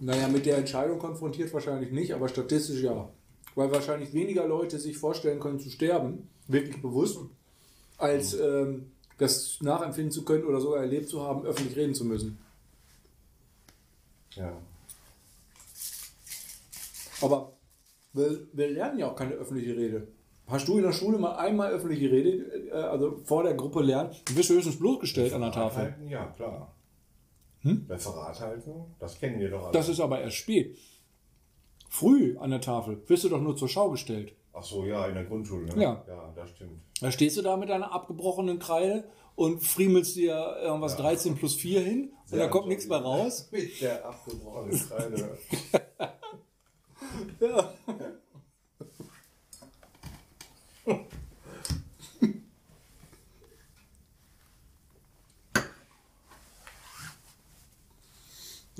[0.00, 3.08] Naja, mit der Entscheidung konfrontiert wahrscheinlich nicht, aber statistisch ja.
[3.54, 7.18] Weil wahrscheinlich weniger Leute sich vorstellen können zu sterben, wirklich bewusst,
[7.98, 12.38] als ähm, das nachempfinden zu können oder sogar erlebt zu haben, öffentlich reden zu müssen.
[14.30, 14.56] Ja.
[17.20, 17.52] Aber
[18.12, 20.08] wir, wir lernen ja auch keine öffentliche Rede.
[20.48, 24.14] Hast du in der Schule mal einmal öffentliche Rede, äh, also vor der Gruppe lernen,
[24.24, 25.94] du wirst höchstens bloßgestellt an der Tafel.
[26.08, 26.74] ja, klar.
[27.62, 27.86] Hm?
[27.88, 29.72] Referat halten, das kennen wir doch alle.
[29.72, 30.76] Das ist aber erst spät.
[31.88, 34.34] Früh an der Tafel wirst du doch nur zur Schau gestellt.
[34.52, 35.82] Ach so, ja, in der Grundschule, ne?
[35.82, 36.04] Ja.
[36.06, 36.80] Ja, das stimmt.
[37.00, 39.04] Da stehst du da mit deiner abgebrochenen Kreide
[39.34, 43.48] und friemelst dir irgendwas 13 plus 4 hin und da Sehr kommt nichts mehr raus.
[43.52, 45.38] Mit der abgebrochenen Kreide.
[47.40, 47.72] Ja.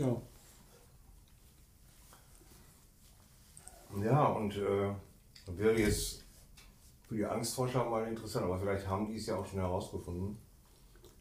[0.02, 0.22] Ja.
[4.04, 4.94] ja, und äh,
[5.46, 6.24] wäre jetzt
[7.08, 10.38] für die Angstforscher mal interessant, aber vielleicht haben die es ja auch schon herausgefunden.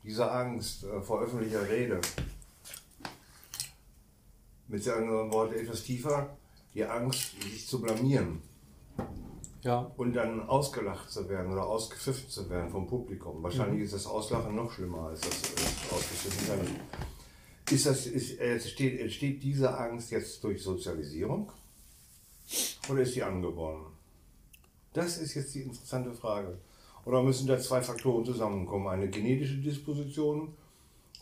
[0.04, 2.02] Diese Angst äh, vor öffentlicher Rede.
[4.68, 6.38] Mit anderen Worten etwas tiefer,
[6.74, 8.42] die Angst, sich zu blamieren.
[9.64, 9.92] Ja.
[9.96, 13.44] und dann ausgelacht zu werden oder ausgepfiffen zu werden vom Publikum.
[13.44, 16.80] Wahrscheinlich ist das Auslachen noch schlimmer als das äh, Ausgepfiffen werden.
[17.72, 21.52] Ist das, ist, entsteht, entsteht diese Angst jetzt durch Sozialisierung
[22.90, 23.86] oder ist die angeboren?
[24.94, 26.58] Das ist jetzt die interessante Frage.
[27.06, 28.88] Oder müssen da zwei Faktoren zusammenkommen?
[28.88, 30.54] Eine genetische Disposition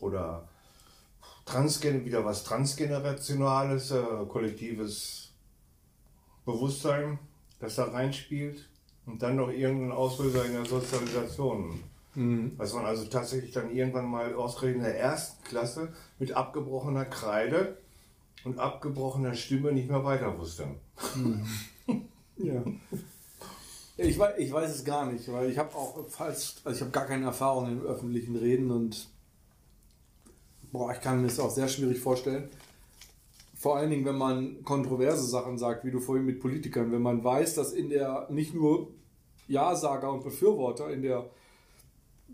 [0.02, 0.50] oder
[1.46, 5.32] Transgen wieder was Transgenerationales, äh, kollektives
[6.46, 7.20] Bewusstsein,
[7.60, 8.68] das da reinspielt
[9.06, 11.84] und dann noch irgendein Auslöser in der Sozialisation.
[12.16, 17.78] Dass man also tatsächlich dann irgendwann mal ausgerechnet in der ersten Klasse mit abgebrochener Kreide
[18.44, 20.68] und abgebrochener Stimme nicht mehr weiter wusste.
[22.42, 22.64] Ja.
[23.98, 26.92] Ich weiß, ich weiß es gar nicht, weil ich habe auch falls, also ich habe
[26.92, 29.10] gar keine Erfahrung in öffentlichen Reden und
[30.72, 32.50] boah, ich kann mir das auch sehr schwierig vorstellen.
[33.56, 37.26] Vor allen Dingen, wenn man kontroverse Sachen sagt, wie du vorhin mit Politikern, wenn man
[37.26, 38.88] weiß, dass in der nicht nur
[39.50, 41.30] Ja-Sager und Befürworter in der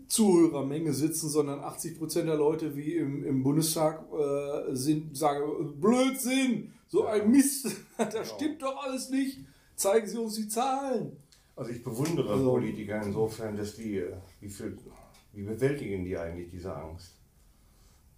[0.08, 6.72] Zuhörermenge sitzen, sondern 80 Prozent der Leute wie im, im Bundestag äh, sind, sagen, Blödsinn,
[6.88, 9.38] so ein Mist, das stimmt doch alles nicht,
[9.74, 11.16] zeigen Sie uns die Zahlen.
[11.56, 14.76] Also ich bewundere Also- Politiker insofern, dass die, äh, wie viel,
[15.32, 17.12] wie bewältigen die eigentlich diese Angst?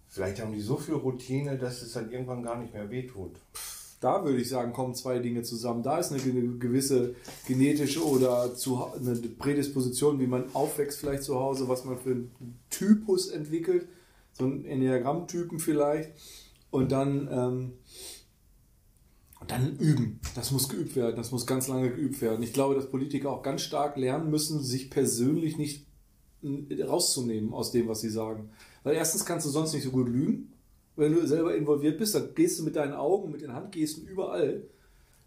[0.07, 3.31] Vielleicht haben die so viel Routine, dass es dann irgendwann gar nicht mehr wehtut.
[3.99, 5.83] Da würde ich sagen, kommen zwei Dinge zusammen.
[5.83, 7.15] Da ist eine ge- gewisse
[7.47, 12.59] genetische oder zu, eine Prädisposition, wie man aufwächst vielleicht zu Hause, was man für einen
[12.69, 13.87] Typus entwickelt,
[14.33, 16.11] so einen Enneagramm-Typen vielleicht.
[16.71, 17.73] Und dann, ähm,
[19.41, 20.19] und dann üben.
[20.35, 21.15] Das muss geübt werden.
[21.15, 22.41] Das muss ganz lange geübt werden.
[22.43, 25.87] Ich glaube, dass Politiker auch ganz stark lernen müssen, sich persönlich nicht
[26.87, 28.49] rauszunehmen aus dem, was sie sagen.
[28.83, 30.53] Weil erstens kannst du sonst nicht so gut lügen.
[30.99, 34.63] Wenn du selber involviert bist, dann gehst du mit deinen Augen, mit den Handgesten überall.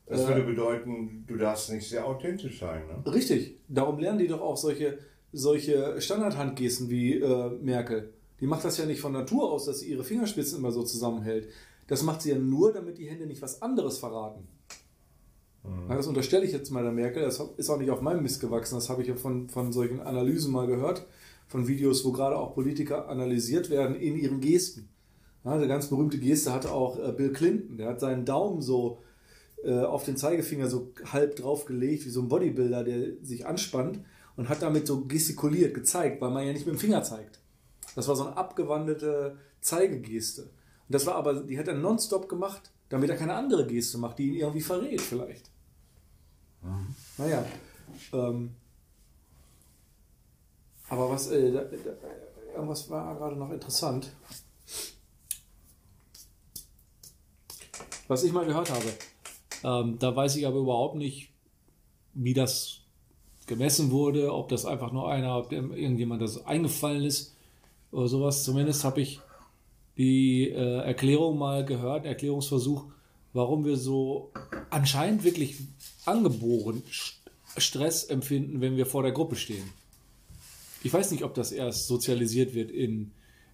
[0.07, 2.83] Das Äh, würde bedeuten, du darfst nicht sehr authentisch sein.
[2.87, 3.13] Ne?
[3.13, 3.57] Richtig.
[3.69, 4.99] Darum lernen die doch auch solche,
[5.33, 8.13] solche Standardhandgesten wie äh, Merkel.
[8.41, 11.49] Die macht das ja nicht von Natur aus, dass sie ihre Fingerspitzen immer so zusammenhält.
[11.87, 14.47] Das macht sie ja nur, damit die Hände nicht was anderes verraten.
[15.89, 17.23] Ja, das unterstelle ich jetzt mal der Merkel.
[17.23, 18.75] Das ist auch nicht auf meinem Mist gewachsen.
[18.75, 21.07] Das habe ich ja von, von solchen Analysen mal gehört.
[21.47, 24.89] Von Videos, wo gerade auch Politiker analysiert werden in ihren Gesten.
[25.45, 27.77] Ja, eine ganz berühmte Geste hatte auch äh, Bill Clinton.
[27.77, 29.03] Der hat seinen Daumen so
[29.65, 34.01] äh, auf den Zeigefinger so halb draufgelegt, wie so ein Bodybuilder, der sich anspannt
[34.37, 37.41] und hat damit so gestikuliert, gezeigt, weil man ja nicht mit dem Finger zeigt.
[37.95, 40.43] Das war so eine abgewandelte Zeigegeste.
[40.43, 40.51] Und
[40.89, 44.29] das war aber, die hat er nonstop gemacht, damit er keine andere Geste macht, die
[44.29, 45.51] ihn irgendwie verrät vielleicht.
[47.19, 47.45] Naja.
[48.13, 48.51] Ähm,
[50.89, 54.13] aber was, äh, da, da, irgendwas war gerade noch interessant.
[58.09, 58.93] Was ich mal gehört habe.
[59.65, 61.31] Ähm, da weiß ich aber überhaupt nicht,
[62.15, 62.81] wie das
[63.47, 67.35] gemessen wurde, ob das einfach nur einer, ob irgendjemand das eingefallen ist
[67.91, 68.45] oder sowas.
[68.45, 69.21] Zumindest habe ich
[69.97, 72.85] die äh, Erklärung mal gehört, Erklärungsversuch,
[73.33, 74.31] warum wir so
[74.71, 75.57] anscheinend wirklich
[76.05, 77.15] angeboren St-
[77.57, 79.69] Stress empfinden, wenn wir vor der Gruppe stehen.
[80.83, 83.13] Ich weiß nicht, ob das erst sozialisiert wird in,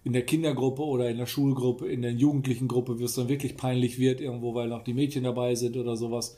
[0.09, 3.55] in der Kindergruppe oder in der Schulgruppe, in der jugendlichen Gruppe, wie es dann wirklich
[3.55, 6.35] peinlich wird, irgendwo, weil noch die Mädchen dabei sind oder sowas.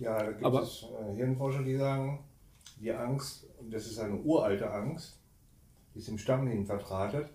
[0.00, 2.18] Ja, da gibt Aber- es äh, Hirnforscher, die sagen,
[2.80, 5.20] die Angst, und das ist eine uralte Angst,
[5.94, 7.28] die ist im Stamm hin vertratet.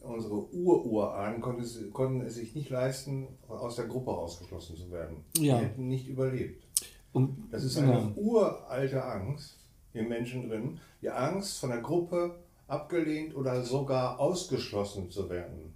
[0.00, 5.18] Unsere Ur-Urahnen konnten es, konnten es sich nicht leisten, aus der Gruppe ausgeschlossen zu werden.
[5.36, 5.58] Ja.
[5.58, 6.64] Die hätten nicht überlebt.
[7.12, 9.58] Und Das ist eine uralte Angst
[9.92, 10.80] im Menschen drin.
[11.02, 12.36] Die Angst, von der Gruppe
[12.68, 15.74] abgelehnt oder sogar ausgeschlossen zu werden.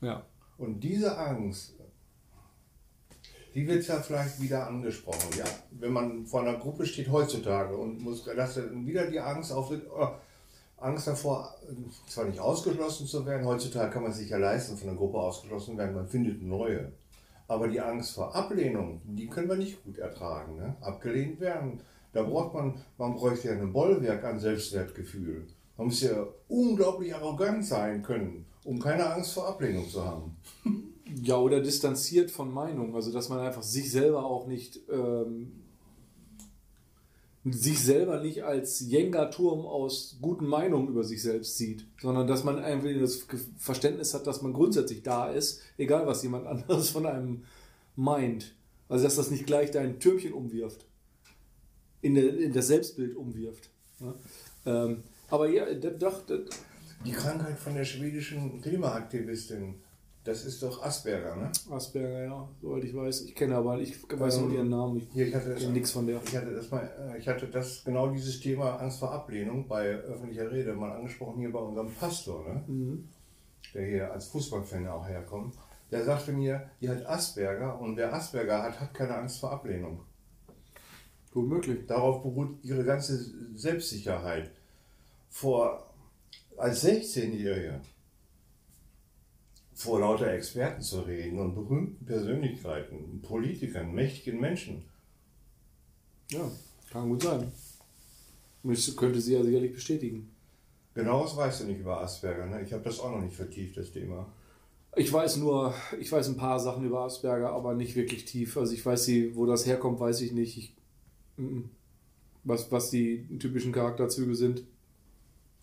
[0.00, 0.24] ja.
[0.58, 1.74] Und diese Angst,
[3.54, 5.30] die wird ja vielleicht wieder angesprochen.
[5.36, 9.52] Ja, wenn man vor einer Gruppe steht heutzutage und muss, dass dann wieder die Angst
[9.52, 10.08] auftritt, oh,
[10.78, 11.54] Angst davor,
[12.06, 15.72] zwar nicht ausgeschlossen zu werden, heutzutage kann man sich ja leisten, von einer Gruppe ausgeschlossen
[15.72, 16.92] zu werden, man findet neue.
[17.48, 20.56] Aber die Angst vor Ablehnung, die können wir nicht gut ertragen.
[20.56, 20.76] Ne?
[20.80, 21.80] Abgelehnt werden,
[22.12, 25.46] da braucht man, man bräuchte ja ein Bollwerk an Selbstwertgefühl.
[25.76, 30.36] Man muss ja unglaublich arrogant sein können, um keine Angst vor Ablehnung zu haben.
[31.22, 32.94] Ja, oder distanziert von Meinung.
[32.94, 35.52] Also, dass man einfach sich selber auch nicht, ähm,
[37.44, 42.58] sich selber nicht als Jenga-Turm aus guten Meinungen über sich selbst sieht, sondern dass man
[42.58, 43.24] einfach das
[43.56, 47.44] Verständnis hat, dass man grundsätzlich da ist, egal was jemand anderes von einem
[47.94, 48.56] meint.
[48.88, 50.86] Also, dass das nicht gleich dein Türmchen umwirft,
[52.00, 53.70] in, der, in das Selbstbild umwirft.
[54.00, 54.14] Ja?
[54.64, 56.22] Ähm, aber ja, doch,
[57.04, 59.74] Die Krankheit von der schwedischen Klimaaktivistin,
[60.24, 61.52] das ist doch Asperger, ne?
[61.70, 63.22] Asperger, ja, soweit ich weiß.
[63.22, 64.96] Ich kenne aber, ich weiß nur Ähm, ihren Namen.
[64.98, 66.20] Ich Hier, ich hatte, kenne nichts von der.
[66.24, 69.94] ich hatte das mal, äh, ich hatte das genau dieses Thema Angst vor Ablehnung bei
[69.94, 72.64] öffentlicher Rede mal angesprochen hier bei unserem Pastor, ne?
[72.66, 73.08] Mhm.
[73.74, 75.54] der hier als Fußballfan auch herkommt.
[75.92, 80.00] Der sagte mir, die hat Asperger und wer Asperger hat, hat keine Angst vor Ablehnung.
[81.32, 81.86] Gut möglich.
[81.86, 83.16] Darauf beruht ihre ganze
[83.54, 84.50] Selbstsicherheit.
[85.28, 85.94] Vor
[86.56, 87.80] als 16-Jährige
[89.74, 94.84] vor lauter Experten zu reden und berühmten Persönlichkeiten, Politikern, mächtigen Menschen.
[96.30, 96.50] Ja,
[96.90, 97.52] kann gut sein.
[98.62, 100.34] Das könnte sie ja sicherlich bestätigen.
[100.94, 102.62] Genaues weißt du nicht über Asperger, ne?
[102.62, 104.32] Ich habe das auch noch nicht vertieft, das Thema.
[104.96, 108.56] Ich weiß nur, ich weiß ein paar Sachen über Asperger, aber nicht wirklich tief.
[108.56, 110.56] Also ich weiß sie, wo das herkommt, weiß ich nicht.
[110.56, 110.76] Ich,
[111.36, 111.64] mm,
[112.44, 114.64] was, was die typischen Charakterzüge sind.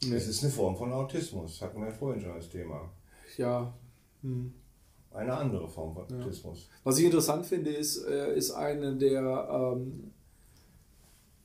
[0.07, 0.15] Nee.
[0.15, 2.91] Es ist eine Form von Autismus, hatten wir ja vorhin schon das Thema.
[3.37, 3.73] Ja.
[4.21, 4.53] hm.
[5.11, 6.69] Eine andere Form von Autismus.
[6.83, 10.11] Was ich interessant finde, ist, äh, ist eine der ähm,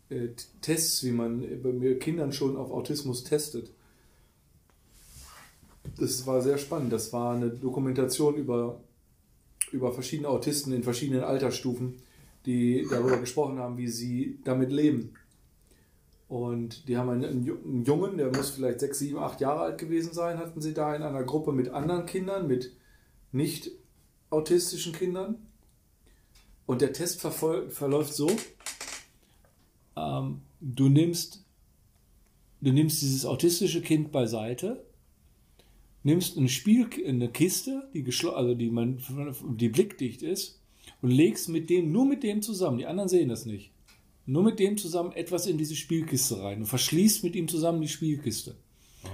[0.08, 0.28] äh,
[0.62, 3.70] Tests, wie man bei Kindern schon auf Autismus testet.
[5.98, 6.92] Das war sehr spannend.
[6.92, 8.80] Das war eine Dokumentation über,
[9.70, 11.96] über verschiedene Autisten in verschiedenen Altersstufen,
[12.46, 15.14] die darüber gesprochen haben, wie sie damit leben.
[16.28, 20.12] Und die haben einen, einen Jungen, der muss vielleicht sechs, sieben, acht Jahre alt gewesen
[20.12, 22.76] sein, hatten sie da in einer Gruppe mit anderen Kindern, mit
[23.32, 23.70] nicht
[24.30, 25.36] autistischen Kindern.
[26.66, 28.30] Und der Test verläuft so,
[29.96, 31.44] ähm, du nimmst
[32.60, 34.84] du nimmst dieses autistische Kind beiseite,
[36.02, 39.00] nimmst ein Spiel, eine Kiste, die, also die, man,
[39.56, 40.60] die blickdicht ist,
[41.02, 43.72] und legst mit dem, nur mit dem zusammen, die anderen sehen das nicht,
[44.28, 47.88] nur mit dem zusammen etwas in diese Spielkiste rein und verschließt mit ihm zusammen die
[47.88, 48.56] Spielkiste.
[49.02, 49.10] Aha.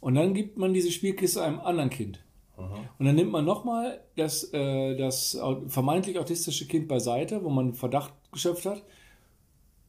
[0.00, 2.24] Und dann gibt man diese Spielkiste einem anderen Kind.
[2.56, 2.88] Aha.
[2.98, 5.38] Und dann nimmt man nochmal das, äh, das
[5.68, 8.82] vermeintlich autistische Kind beiseite, wo man Verdacht geschöpft hat,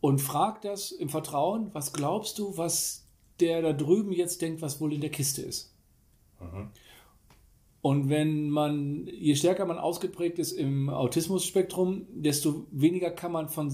[0.02, 3.08] und fragt das im Vertrauen, was glaubst du, was
[3.40, 5.74] der da drüben jetzt denkt, was wohl in der Kiste ist.
[6.40, 6.70] Mhm.
[7.82, 13.72] Und wenn man, je stärker man ausgeprägt ist im Autismus-Spektrum, desto weniger kann man von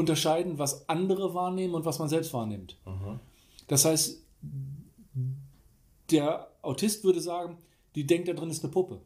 [0.00, 2.76] unterscheiden, was andere wahrnehmen und was man selbst wahrnimmt.
[2.84, 3.20] Mhm.
[3.68, 4.22] Das heißt,
[6.10, 7.58] der Autist würde sagen,
[7.94, 9.00] die denkt, da drin ist eine Puppe.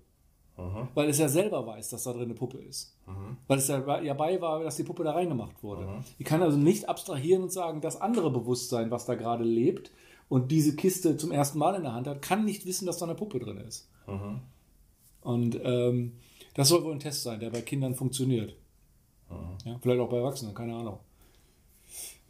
[0.57, 0.89] Mhm.
[0.95, 2.97] Weil es ja selber weiß, dass da drin eine Puppe ist.
[3.07, 3.37] Mhm.
[3.49, 5.87] Weil es ja, dabei war, dass die Puppe da reingemacht wurde.
[5.87, 6.05] Mhm.
[6.19, 9.91] Ich kann also nicht abstrahieren und sagen, das andere Bewusstsein, was da gerade lebt
[10.29, 13.07] und diese Kiste zum ersten Mal in der Hand hat, kann nicht wissen, dass da
[13.07, 13.89] eine Puppe drin ist.
[14.07, 14.41] Mhm.
[15.23, 16.13] Und ähm,
[16.55, 18.55] das soll wohl ein Test sein, der bei Kindern funktioniert.
[19.31, 19.57] Mhm.
[19.65, 20.99] Ja, vielleicht auch bei Erwachsenen, keine Ahnung.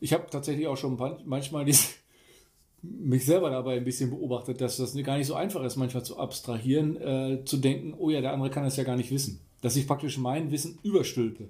[0.01, 1.89] Ich habe tatsächlich auch schon manchmal diese
[2.83, 6.19] mich selber dabei ein bisschen beobachtet, dass das gar nicht so einfach ist, manchmal zu
[6.19, 9.41] abstrahieren, äh, zu denken, oh ja, der andere kann das ja gar nicht wissen.
[9.63, 11.49] Dass ich praktisch mein Wissen überstülpe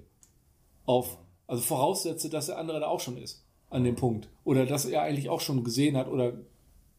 [0.85, 1.17] auf,
[1.47, 4.29] also voraussetze, dass der andere da auch schon ist an dem Punkt.
[4.45, 6.33] Oder dass er eigentlich auch schon gesehen hat oder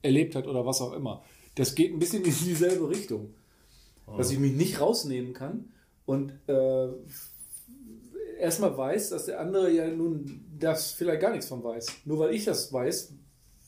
[0.02, 1.22] erlebt hat oder was auch immer.
[1.54, 3.34] Das geht ein bisschen in dieselbe Richtung.
[4.16, 5.72] Dass ich mich nicht rausnehmen kann
[6.04, 6.88] und äh,
[8.38, 11.86] erstmal weiß, dass der andere ja nun das vielleicht gar nichts von weiß.
[12.04, 13.12] Nur weil ich das weiß,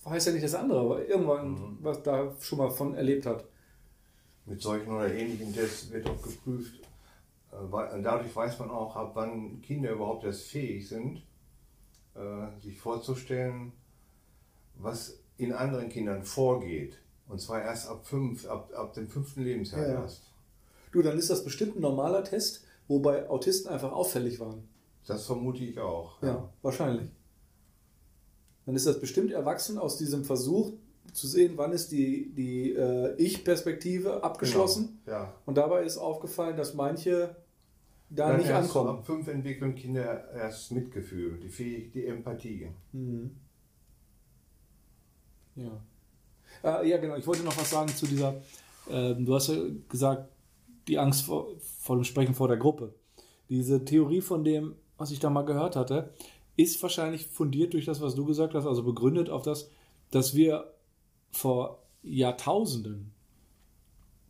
[0.05, 1.79] heißt ja nicht das andere, aber irgendwann mhm.
[1.81, 3.45] was da schon mal von erlebt hat.
[4.47, 6.81] Mit solchen oder ähnlichen Tests wird auch geprüft.
[7.53, 11.23] Äh, dadurch weiß man auch, ab wann Kinder überhaupt erst fähig sind,
[12.14, 13.73] äh, sich vorzustellen,
[14.77, 16.99] was in anderen Kindern vorgeht.
[17.29, 20.03] Und zwar erst ab fünf, ab, ab dem fünften Lebensjahr ja.
[20.03, 20.23] erst.
[20.93, 24.68] Du, dann ist das bestimmt ein normaler Test, wobei Autisten einfach auffällig waren.
[25.07, 26.20] Das vermute ich auch.
[26.22, 27.09] Ja, ja wahrscheinlich
[28.68, 30.74] dann ist das bestimmt erwachsen aus diesem Versuch
[31.14, 35.01] zu sehen, wann ist die, die äh, Ich-Perspektive abgeschlossen.
[35.07, 35.16] Genau.
[35.16, 35.34] Ja.
[35.47, 37.34] Und dabei ist aufgefallen, dass manche
[38.11, 38.91] da Dann nicht ankommen.
[38.91, 42.68] Ab fünf entwickeln Kinder erst Mitgefühl, die, Fähig die Empathie.
[42.93, 43.30] Mhm.
[45.55, 45.80] Ja.
[46.62, 47.16] Äh, ja, genau.
[47.16, 48.34] Ich wollte noch was sagen zu dieser,
[48.91, 50.28] äh, du hast ja gesagt,
[50.89, 51.47] die Angst vor,
[51.89, 52.95] vor dem Sprechen vor der Gruppe.
[53.49, 56.12] Diese Theorie von dem, was ich da mal gehört hatte,
[56.55, 59.70] ist wahrscheinlich fundiert durch das, was du gesagt hast, also begründet auf das,
[60.11, 60.70] dass wir
[61.30, 63.12] vor Jahrtausenden,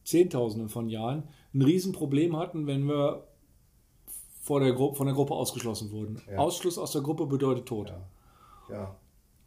[0.04, 3.26] Zehntausenden von Jahren ein Riesenproblem hatten, wenn wir
[4.40, 6.22] vor der von der Gruppe ausgeschlossen wurden.
[6.30, 6.38] Ja.
[6.38, 7.92] Ausschluss aus der Gruppe bedeutet Tod.
[8.70, 8.96] Ja.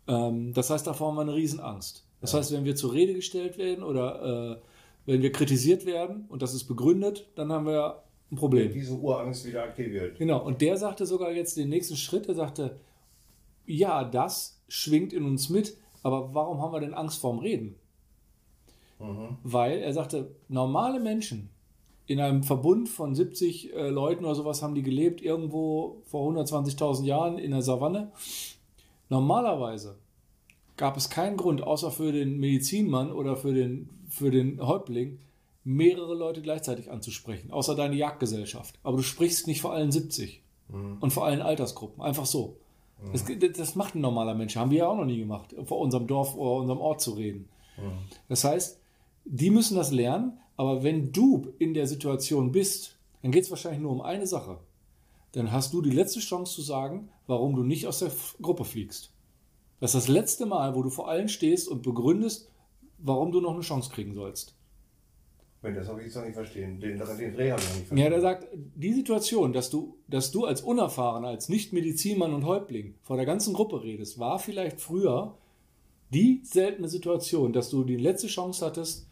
[0.07, 0.28] ja.
[0.28, 2.05] Ähm, das heißt, davor haben wir eine Riesenangst.
[2.20, 4.62] Das heißt, wenn wir zur Rede gestellt werden oder äh,
[5.06, 8.70] wenn wir kritisiert werden und das ist begründet, dann haben wir ein Problem.
[8.70, 10.18] Wenn diese Urangst wieder aktiviert.
[10.18, 12.80] Genau, und der sagte sogar jetzt den nächsten Schritt, er sagte,
[13.66, 17.76] ja, das schwingt in uns mit, aber warum haben wir denn Angst vorm Reden?
[18.99, 19.38] Mhm.
[19.43, 21.49] Weil er sagte, normale Menschen
[22.08, 27.06] in einem Verbund von 70 äh, Leuten oder sowas haben die gelebt, irgendwo vor 120.000
[27.06, 28.12] Jahren in der Savanne.
[29.10, 29.97] Normalerweise
[30.78, 35.20] gab es keinen Grund, außer für den Medizinmann oder für den, für den Häuptling,
[35.64, 38.80] mehrere Leute gleichzeitig anzusprechen, außer deine Jagdgesellschaft.
[38.84, 40.97] Aber du sprichst nicht vor allen 70 mhm.
[40.99, 42.01] und vor allen Altersgruppen.
[42.03, 42.57] Einfach so.
[43.01, 43.39] Mhm.
[43.39, 44.55] Das, das, macht ein normaler Mensch.
[44.55, 47.47] Haben wir ja auch noch nie gemacht, vor unserem Dorf oder unserem Ort zu reden.
[47.78, 47.91] Mhm.
[48.28, 48.80] Das heißt,
[49.26, 53.82] die müssen das lernen, aber wenn du in der Situation bist, dann geht es wahrscheinlich
[53.82, 54.57] nur um eine Sache.
[55.34, 59.12] Dann hast du die letzte Chance zu sagen, warum du nicht aus der Gruppe fliegst.
[59.80, 62.51] Das ist das letzte Mal, wo du vor allen stehst und begründest,
[63.04, 64.56] warum du noch eine Chance kriegen sollst.
[65.62, 66.80] Wenn das habe ich jetzt noch nicht verstehen.
[66.80, 67.97] Den, den Dreh habe ich noch nicht verstehen.
[67.97, 72.95] Ja, der sagt, die Situation, dass du, dass du als Unerfahrener, als Nicht-Medizinmann und Häuptling
[73.04, 75.38] vor der ganzen Gruppe redest, war vielleicht früher
[76.12, 79.08] die seltene Situation, dass du die letzte Chance hattest,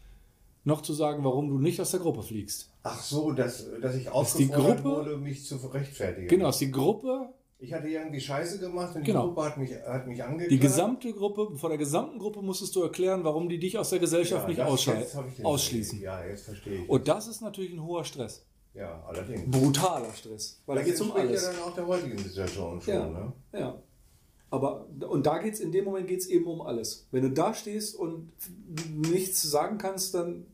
[0.64, 2.70] noch zu sagen, warum du nicht aus der Gruppe fliegst.
[2.82, 6.28] Ach so, dass, dass ich aufgefordert wurde, mich zu rechtfertigen.
[6.28, 7.32] Genau, dass die Gruppe
[7.62, 9.26] ich hatte irgendwie Scheiße gemacht und die genau.
[9.26, 10.50] Gruppe hat mich, hat mich angeklagt.
[10.50, 13.98] Die gesamte Gruppe, vor der gesamten Gruppe musstest du erklären, warum die dich aus der
[13.98, 16.00] Gesellschaft ja, nicht ausschließen.
[16.00, 16.88] Ja, jetzt verstehe ich.
[16.88, 18.46] Und das ist natürlich ein hoher Stress.
[18.72, 19.50] Ja, allerdings.
[19.50, 20.62] Brutaler Stress.
[20.64, 21.42] Weil da geht es um alles.
[21.42, 23.06] ja dann auch der heutigen Situation schon, ja.
[23.08, 23.32] ne?
[23.52, 23.82] Ja.
[24.48, 27.08] Aber und da geht's in dem Moment geht's eben um alles.
[27.10, 28.32] Wenn du da stehst und
[28.90, 30.46] nichts sagen kannst, dann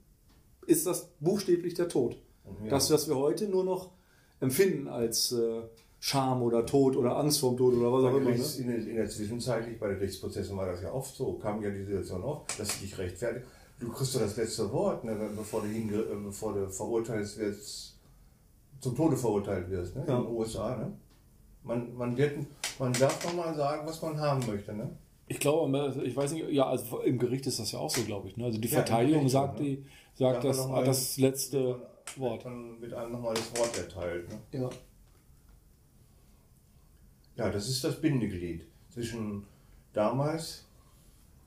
[0.67, 2.17] ist das buchstäblich der Tod.
[2.65, 2.71] Ja.
[2.71, 3.93] Das, was wir heute nur noch
[4.41, 5.63] empfinden als äh,
[6.09, 8.31] Scham oder Tod oder Angst vorm Tod oder was auch immer.
[8.31, 8.65] Gerichts, Ne?
[8.65, 11.69] in, der, in der Zwischenzeit, bei den Gerichtsprozessen war das ja oft so, kam ja
[11.71, 13.45] die Situation oft, dass sie dich rechtfertigt.
[13.81, 17.99] Du kriegst doch das letzte Wort, ne, bevor, du hinge, äh, bevor du verurteilt wirst,
[18.79, 20.19] zum Tode verurteilt wirst, ne, Ja.
[20.19, 20.77] in den USA.
[20.77, 20.93] Ne?
[21.65, 22.39] Man, man, wird,
[22.79, 24.75] man darf noch mal sagen, was man haben möchte.
[24.75, 24.89] Ne?
[25.27, 28.29] Ich glaube, ich weiß nicht, ja, also im Gericht ist das ja auch so, glaube
[28.29, 28.37] ich.
[28.37, 28.45] Ne?
[28.45, 29.65] Also die Ja, Verteidigung Gericht, sagt, ne?
[29.67, 29.85] die,
[30.15, 31.81] sagt Da das, das letzte
[32.15, 32.45] Wort.
[32.45, 34.29] Dann wird einem nochmal das Wort erteilt.
[34.29, 34.61] Ne?
[34.61, 34.71] Ja.
[37.37, 39.45] Ja, das ist das Bindeglied zwischen
[39.93, 40.67] damals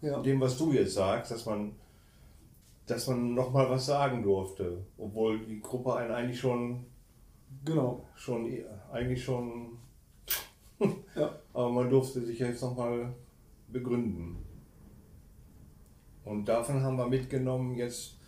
[0.02, 0.22] Ja.
[0.22, 1.74] dem, was du jetzt sagst, dass man,
[2.86, 6.86] dass man noch mal was sagen durfte, obwohl die Gruppe einen eigentlich schon,
[7.66, 8.06] Genau.
[8.16, 8.48] schon
[8.92, 9.78] eigentlich schon,
[11.16, 11.36] Ja.
[11.54, 13.14] aber man durfte sich jetzt noch mal
[13.70, 14.38] begründen.
[16.26, 18.19] Und davon haben wir mitgenommen jetzt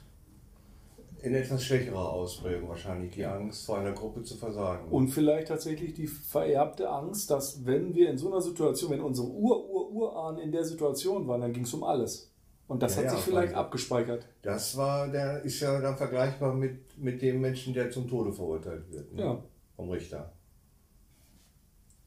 [1.24, 4.89] in etwas schwächerer Ausprägung wahrscheinlich die Angst vor einer Gruppe zu versagen.
[4.89, 9.28] Und vielleicht tatsächlich die vererbte Angst, dass wenn wir in so einer Situation, wenn unsere
[9.28, 12.32] Ur-Ur-Urahnen in der Situation waren, dann ging es um alles.
[12.67, 14.28] Und das Ja, hat ja, sich vielleicht abgespeichert.
[14.41, 18.89] Das war, der ist ja dann vergleichbar mit, mit dem Menschen, der zum Tode verurteilt
[18.91, 19.13] wird.
[19.13, 19.22] Ne?
[19.22, 19.43] Ja.
[19.76, 20.32] Vom Richter.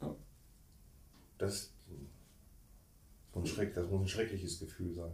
[0.00, 0.14] Ja.
[1.38, 1.70] Das,
[3.32, 5.12] so ein Schreck, das muss ein schreckliches Gefühl sein.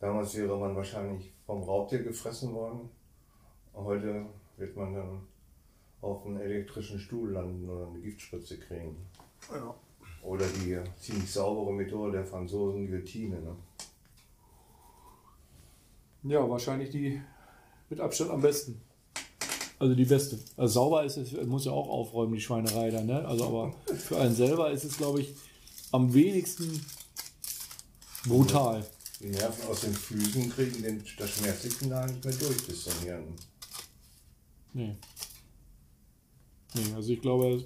[0.00, 2.88] Damals wäre man wahrscheinlich vom Raubtier gefressen worden.
[3.74, 4.26] Heute
[4.56, 5.26] wird man dann
[6.00, 8.96] auf einen elektrischen Stuhl landen oder eine Giftspritze kriegen.
[9.52, 9.74] Ja.
[10.22, 13.40] Oder die ziemlich saubere Methode der Franzosen, Guillotine.
[13.40, 13.56] Ne?
[16.24, 17.20] ja, wahrscheinlich die
[17.88, 18.80] mit Abstand am besten.
[19.78, 20.38] Also die beste.
[20.56, 23.24] Also sauber ist es, muss ja auch aufräumen, die Schweinerei da, ne?
[23.24, 25.34] Also aber für einen selber ist es, glaube ich,
[25.92, 26.84] am wenigsten
[28.26, 28.84] brutal.
[29.20, 33.34] Die Nerven aus den Füßen kriegen den, das Schmerzsignal nicht mehr durch bis zum Hirn.
[34.72, 34.96] Nee.
[36.74, 37.64] Nee, also ich glaube,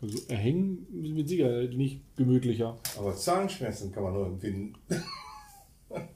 [0.00, 4.74] also erhängen ist mit Sicherheit nicht gemütlicher Aber Zahnschmerzen kann man nur empfinden.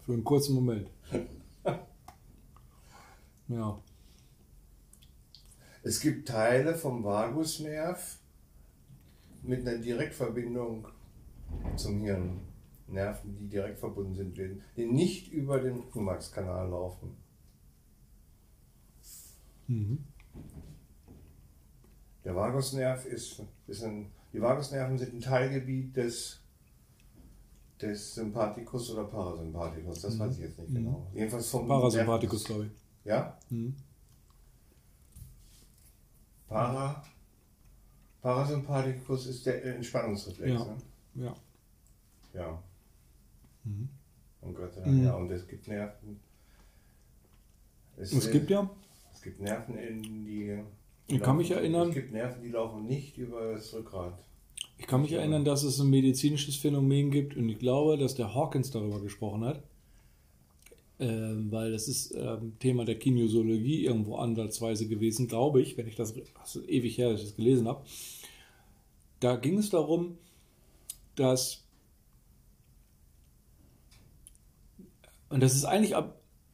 [0.07, 0.91] für einen kurzen Moment.
[3.49, 3.83] Ja.
[5.83, 8.21] Es gibt Teile vom Vagusnerv
[9.43, 10.87] mit einer Direktverbindung
[11.75, 12.50] zum Hirn.
[12.93, 14.37] Nerven, die direkt verbunden sind,
[14.77, 17.17] die nicht über den Rückenmarkskanal laufen.
[19.67, 20.05] Mhm.
[22.25, 26.41] Der Vagusnerv ist, ist ein, die Vagusnerven sind ein Teilgebiet des,
[27.81, 31.07] des Sympathikus oder Parasympathikus, das weiß ich jetzt nicht genau.
[31.15, 32.73] Jedenfalls vom Parasympathikus, glaube ich.
[33.05, 33.39] Ja?
[33.49, 33.75] Mhm.
[36.49, 37.03] Para,
[38.21, 40.51] Parasympathikus ist der Entspannungsreflex.
[40.51, 40.65] Ja.
[40.65, 40.77] Ne?
[41.15, 41.35] Ja.
[42.35, 42.63] Ja.
[43.65, 43.89] Mhm.
[44.41, 45.05] Und Gott sei Dank, Mhm.
[45.05, 45.15] ja.
[45.17, 46.21] Und es gibt Nerven.
[47.97, 48.71] Es gibt ja,
[49.13, 50.59] Es gibt Nerven, in die.
[51.09, 54.19] Ich kann mich laufen- erinnern- Es gibt Nerven, die laufen nicht über das Rückgrat.
[54.79, 58.35] ich kann mich erinnern, dass es ein medizinisches Phänomen gibt und ich glaube, dass der
[58.35, 59.63] Hawkins darüber gesprochen hat.
[60.99, 65.97] Ähm, weil das ist ähm, Thema der Kinesiologie irgendwo ansatzweise gewesen, glaube ich, wenn ich
[65.97, 67.83] das, das ewig her, dass ich das gelesen habe.
[69.19, 70.17] Da ging es darum,
[71.17, 71.65] dass
[75.31, 75.95] und das ist eigentlich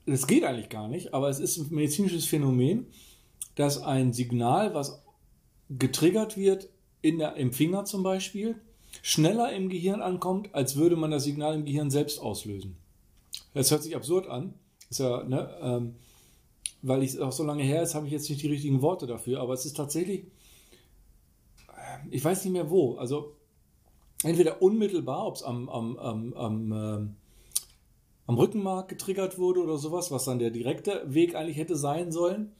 [0.06, 2.86] das geht eigentlich gar nicht, aber es ist ein medizinisches Phänomen,
[3.56, 5.02] dass ein Signal, was
[5.68, 6.68] getriggert wird
[7.02, 8.60] in der, im Finger zum Beispiel,
[9.02, 12.76] schneller im Gehirn ankommt, als würde man das Signal im Gehirn selbst auslösen.
[13.52, 14.54] Das hört sich absurd an,
[14.90, 15.96] ist ja, ne, ähm,
[16.82, 19.40] weil es auch so lange her ist, habe ich jetzt nicht die richtigen Worte dafür,
[19.40, 20.26] aber es ist tatsächlich,
[21.68, 23.34] äh, ich weiß nicht mehr wo, also
[24.22, 27.16] entweder unmittelbar, ob es am, am, am, am, ähm,
[28.26, 32.52] am Rückenmark getriggert wurde oder sowas, was dann der direkte Weg eigentlich hätte sein sollen,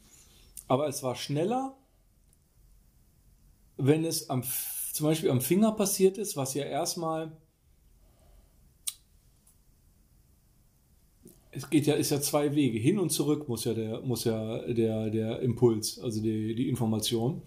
[0.67, 1.77] aber es war schneller,
[3.77, 4.43] wenn es am,
[4.93, 7.37] zum Beispiel am Finger passiert ist, was ja erstmal
[11.57, 12.77] es geht ja, ist ja zwei Wege.
[12.77, 17.41] Hin und zurück muss ja der, muss ja der, der Impuls, also die, die Information,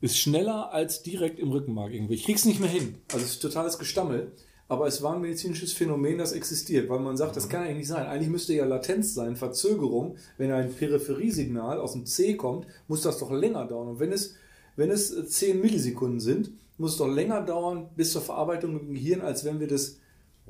[0.00, 2.14] ist schneller als direkt im Rückenmark irgendwie.
[2.14, 2.96] Ich krieg's nicht mehr hin.
[3.12, 4.32] Also es ist totales Gestammel.
[4.72, 7.88] Aber es war ein medizinisches Phänomen, das existiert, weil man sagt, das kann eigentlich nicht
[7.88, 8.06] sein.
[8.06, 10.16] Eigentlich müsste ja Latenz sein, Verzögerung.
[10.38, 13.88] Wenn ein Peripheriesignal aus dem C kommt, muss das doch länger dauern.
[13.88, 14.34] Und wenn es,
[14.76, 19.20] wenn es 10 Millisekunden sind, muss es doch länger dauern bis zur Verarbeitung im Gehirn,
[19.20, 19.98] als wenn wir das,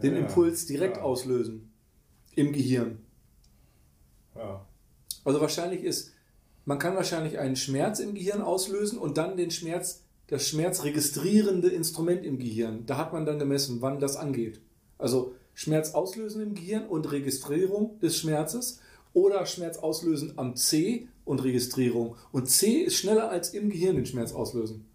[0.00, 1.02] den Ja, Impuls direkt ja.
[1.02, 1.72] auslösen
[2.36, 3.00] im Gehirn.
[4.36, 4.64] Ja.
[5.24, 6.12] Also wahrscheinlich ist
[6.64, 10.01] man kann wahrscheinlich einen Schmerz im Gehirn auslösen und dann den Schmerz,
[10.32, 12.86] das schmerzregistrierende Instrument im Gehirn.
[12.86, 14.62] Da hat man dann gemessen, wann das angeht.
[14.96, 18.80] Also Schmerz auslösen im Gehirn und Registrierung des Schmerzes
[19.12, 22.16] oder Schmerz auslösen am C und Registrierung.
[22.32, 24.86] Und C ist schneller als im Gehirn den Schmerz auslösen.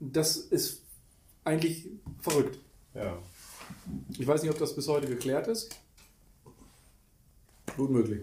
[0.00, 0.80] Das ist
[1.44, 2.58] eigentlich verrückt.
[2.94, 3.18] Ja.
[4.18, 5.68] Ich weiß nicht, ob das bis heute geklärt ist.
[7.76, 8.22] Gut möglich.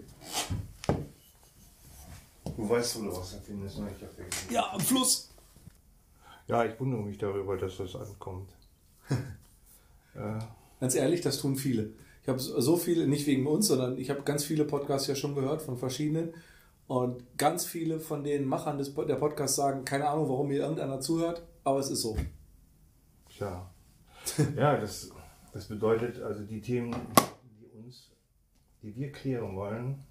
[2.56, 3.38] Du weißt, wo du was ne?
[3.38, 4.52] Hab vergessen.
[4.52, 5.30] Ja, am Fluss.
[6.50, 8.50] Ja, ich wundere mich darüber, dass das ankommt.
[10.14, 10.38] äh,
[10.80, 11.92] Ganz ehrlich, das tun viele.
[12.22, 15.34] Ich habe so viele, nicht wegen uns, sondern ich habe ganz viele Podcasts ja schon
[15.34, 16.34] gehört von verschiedenen.
[16.86, 21.00] Und ganz viele von den Machern des, der Podcasts sagen, keine Ahnung, warum mir irgendeiner
[21.00, 22.16] zuhört, aber es ist so.
[23.28, 23.70] Tja.
[24.56, 25.12] ja, das,
[25.52, 26.96] das bedeutet, also die Themen,
[27.60, 28.10] die uns,
[28.82, 30.02] die wir klären wollen,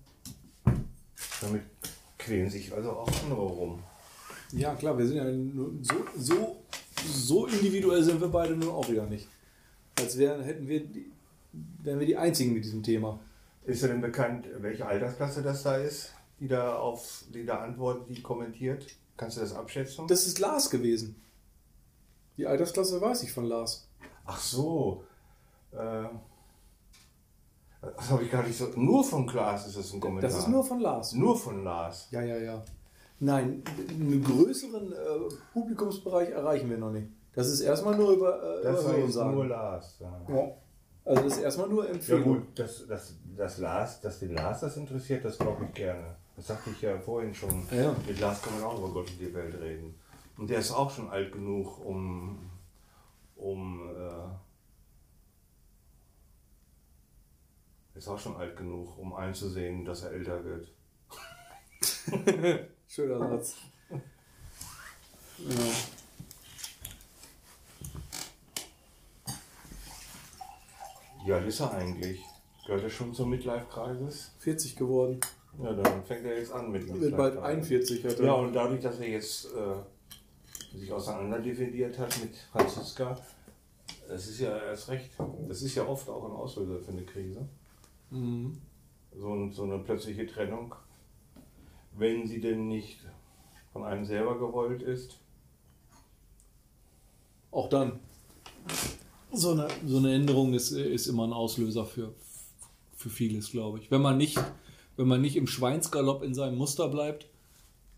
[1.41, 1.63] damit
[2.17, 3.83] quälen sich also auch andere rum.
[4.51, 6.55] Ja, klar, wir sind ja nur so, so,
[7.05, 9.27] so individuell sind wir beide nur auch wieder nicht.
[9.97, 11.11] Als wären, hätten wir die,
[11.83, 13.19] wären wir die Einzigen mit diesem Thema.
[13.65, 18.09] Ist dir denn bekannt, welche Altersklasse das da ist, die da auf, die da antwortet,
[18.09, 18.87] die kommentiert?
[19.17, 20.07] Kannst du das abschätzen?
[20.07, 21.21] Das ist Lars gewesen.
[22.37, 23.87] Die Altersklasse weiß ich von Lars.
[24.25, 25.03] Ach so.
[25.71, 26.05] Äh,
[27.81, 28.67] das habe ich gar nicht so.
[28.75, 30.29] Nur von Klaas ist das ein Kommentar.
[30.29, 31.13] Das ist nur von Lars.
[31.13, 32.07] Nur von Lars.
[32.11, 32.63] Ja, ja, ja.
[33.21, 34.95] Nein, einen größeren äh,
[35.53, 37.07] Publikumsbereich erreichen wir noch nicht.
[37.33, 39.35] Das ist erstmal nur über, äh, Das über war jetzt sagen.
[39.35, 39.97] nur Lars.
[39.99, 40.21] Ja.
[40.29, 40.51] Ja.
[41.05, 42.23] Also das ist erstmal nur Ja Empfehlung.
[42.23, 46.15] gut, dass, dass, dass, Lars, dass den Lars das interessiert, das glaube ich gerne.
[46.35, 47.67] Das sagte ich ja vorhin schon.
[47.71, 47.93] Ja.
[48.07, 49.95] Mit Lars kann man auch über Gott und die Welt reden.
[50.37, 52.49] Und der ist auch schon alt genug, um,
[53.35, 54.37] um äh,
[57.97, 60.71] ist auch schon alt genug, um einzusehen, dass er älter wird.
[62.89, 63.55] Schöner Satz.
[63.91, 63.97] Ja.
[71.23, 72.25] Wie alt ist er eigentlich?
[72.65, 74.31] Gehört er schon zum Midlife-Kreises?
[74.39, 75.19] 40 geworden.
[75.61, 78.01] Ja, dann fängt er jetzt an mit Wird bald Midlife-Crisis.
[78.01, 78.25] 41 hat er.
[78.25, 83.19] Ja, und dadurch, dass er jetzt äh, sich auseinanderdividiert hat mit Franziska,
[84.07, 85.11] das ist ja erst recht,
[85.47, 87.47] das ist ja oft auch ein Auslöser für eine Krise.
[88.09, 88.59] Mhm.
[89.15, 90.73] So, ein, so eine plötzliche Trennung,
[91.99, 92.99] wenn sie denn nicht
[93.73, 95.19] von einem selber gewollt ist.
[97.51, 97.99] Auch dann.
[99.31, 102.13] So eine, so eine Änderung ist, ist immer ein Auslöser für,
[102.95, 103.91] für vieles, glaube ich.
[103.91, 104.39] Wenn man, nicht,
[104.97, 107.27] wenn man nicht im Schweinsgalopp in seinem Muster bleibt,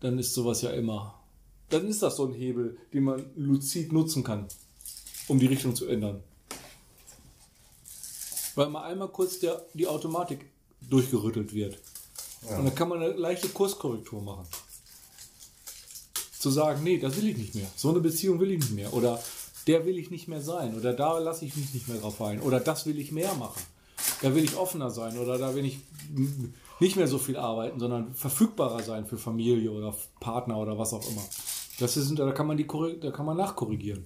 [0.00, 1.18] dann ist sowas ja immer.
[1.70, 4.46] Dann ist das so ein Hebel, den man luzid nutzen kann,
[5.28, 6.22] um die Richtung zu ändern.
[8.54, 10.50] Weil mal einmal kurz der, die Automatik
[10.90, 11.78] durchgerüttelt wird.
[12.48, 12.58] Ja.
[12.58, 14.46] Und dann kann man eine leichte Kurskorrektur machen.
[16.38, 17.70] Zu sagen, nee, das will ich nicht mehr.
[17.76, 18.92] So eine Beziehung will ich nicht mehr.
[18.92, 19.22] Oder
[19.66, 20.76] der will ich nicht mehr sein.
[20.76, 22.40] Oder da lasse ich mich nicht mehr drauf ein.
[22.40, 23.62] Oder das will ich mehr machen.
[24.22, 25.18] Da will ich offener sein.
[25.18, 25.78] Oder da will ich
[26.80, 31.08] nicht mehr so viel arbeiten, sondern verfügbarer sein für Familie oder Partner oder was auch
[31.08, 31.22] immer.
[31.78, 34.04] Das ist, da kann man die da kann man nachkorrigieren.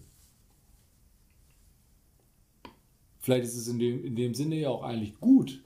[3.21, 5.61] Vielleicht ist es in dem, in dem Sinne ja auch eigentlich gut,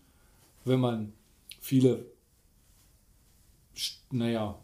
[0.65, 1.13] wenn man
[1.61, 2.07] viele,
[4.11, 4.59] naja,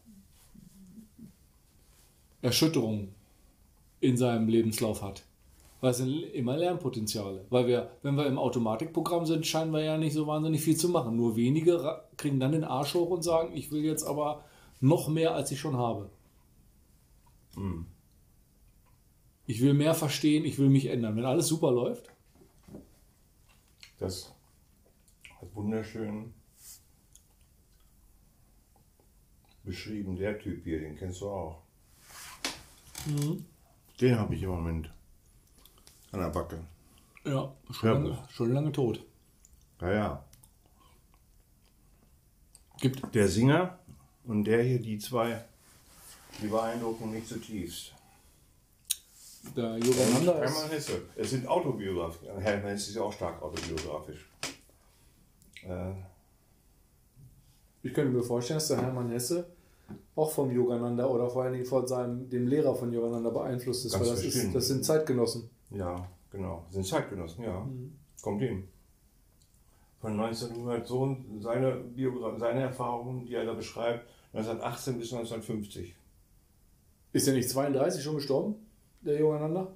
[2.42, 3.14] Erschütterungen
[4.00, 5.22] in seinem Lebenslauf hat.
[5.80, 7.44] Weil es sind immer Lernpotenziale.
[7.50, 10.88] Weil wir, wenn wir im Automatikprogramm sind, scheinen wir ja nicht so wahnsinnig viel zu
[10.88, 11.16] machen.
[11.16, 14.44] Nur wenige kriegen dann den Arsch hoch und sagen, ich will jetzt aber
[14.80, 16.10] noch mehr, als ich schon habe.
[19.46, 21.16] Ich will mehr verstehen, ich will mich ändern.
[21.16, 22.10] Wenn alles super läuft,
[23.98, 24.34] Das
[25.40, 26.34] hat wunderschön
[29.66, 31.62] beschrieben, der Typ hier, den kennst du auch.
[34.00, 34.90] Den habe ich im Moment
[36.12, 36.58] an der Backe.
[37.24, 39.04] ja, schon, lange, schon lange tot.
[39.80, 40.24] Ja, ja.
[42.80, 43.78] Gibt, Der Singer
[44.24, 45.44] und der hier, die zwei,
[46.42, 47.92] die beeindrucken mich zutiefst.
[49.56, 51.02] der ist, Hermann Hesse.
[51.16, 52.28] Es sind autobiografisch.
[52.38, 54.28] Hermann Hesse ist ja auch stark autobiografisch.
[55.62, 55.92] Äh,
[57.82, 59.55] ich könnte mir vorstellen, dass der Hermann Hesse
[60.14, 63.92] auch vom Yogananda oder vor allen Dingen von seinem, dem Lehrer von Yogananda beeinflusst ist,
[63.92, 65.50] Ganz weil das, ist, das sind Zeitgenossen.
[65.70, 66.64] ja, genau.
[66.70, 67.68] Sind Zeitgenossen, ja.
[68.22, 68.68] Kommt hin.
[70.00, 75.96] Von 1900 so seine, Biogra seine Erfahrungen, die er da beschreibt, 1918 bis 1950.
[77.12, 78.56] Ist er nicht 32 schon gestorben,
[79.00, 79.72] der Yogananda?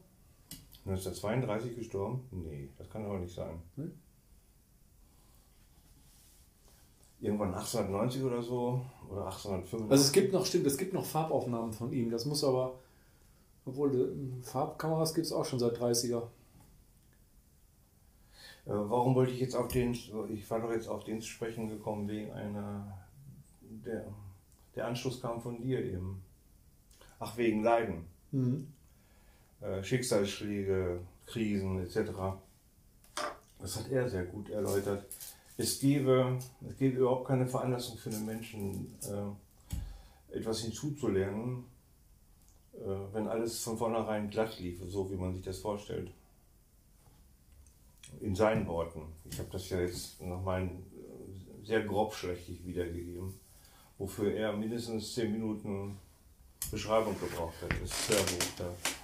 [0.84, 2.26] 1932 gestorben?
[2.30, 3.62] Nee, das kann aber nicht sein.
[3.76, 3.92] Hm?
[7.20, 9.90] Irgendwann 1890 oder so oder 1885.
[9.90, 12.10] Also es gibt noch, stimmt, es gibt noch Farbaufnahmen von ihm.
[12.10, 12.78] Das muss aber,
[13.66, 16.22] obwohl äh, Farbkameras gibt es auch schon seit 30er.
[18.66, 21.68] Äh, warum wollte ich jetzt auf den, ich war doch jetzt auf den zu sprechen
[21.68, 22.98] gekommen wegen einer,
[23.60, 24.06] der,
[24.74, 26.22] der Anschluss kam von dir eben.
[27.18, 28.06] Ach, wegen Leiden.
[28.32, 28.68] Mhm.
[29.60, 32.10] Äh, Schicksalsschläge, Krisen etc.
[33.58, 35.04] Das hat er sehr gut erläutert.
[35.62, 41.64] Es gäbe, es gäbe überhaupt keine Veranlassung für einen Menschen, äh, etwas hinzuzulernen,
[42.74, 46.10] äh, wenn alles von vornherein glatt lief, so wie man sich das vorstellt.
[48.20, 49.02] In seinen Worten.
[49.30, 53.34] Ich habe das ja jetzt nochmal äh, sehr grobschlächtig wiedergegeben,
[53.98, 55.98] wofür er mindestens zehn Minuten
[56.70, 57.70] Beschreibung gebraucht hat.
[57.82, 58.52] Das ist sehr gut.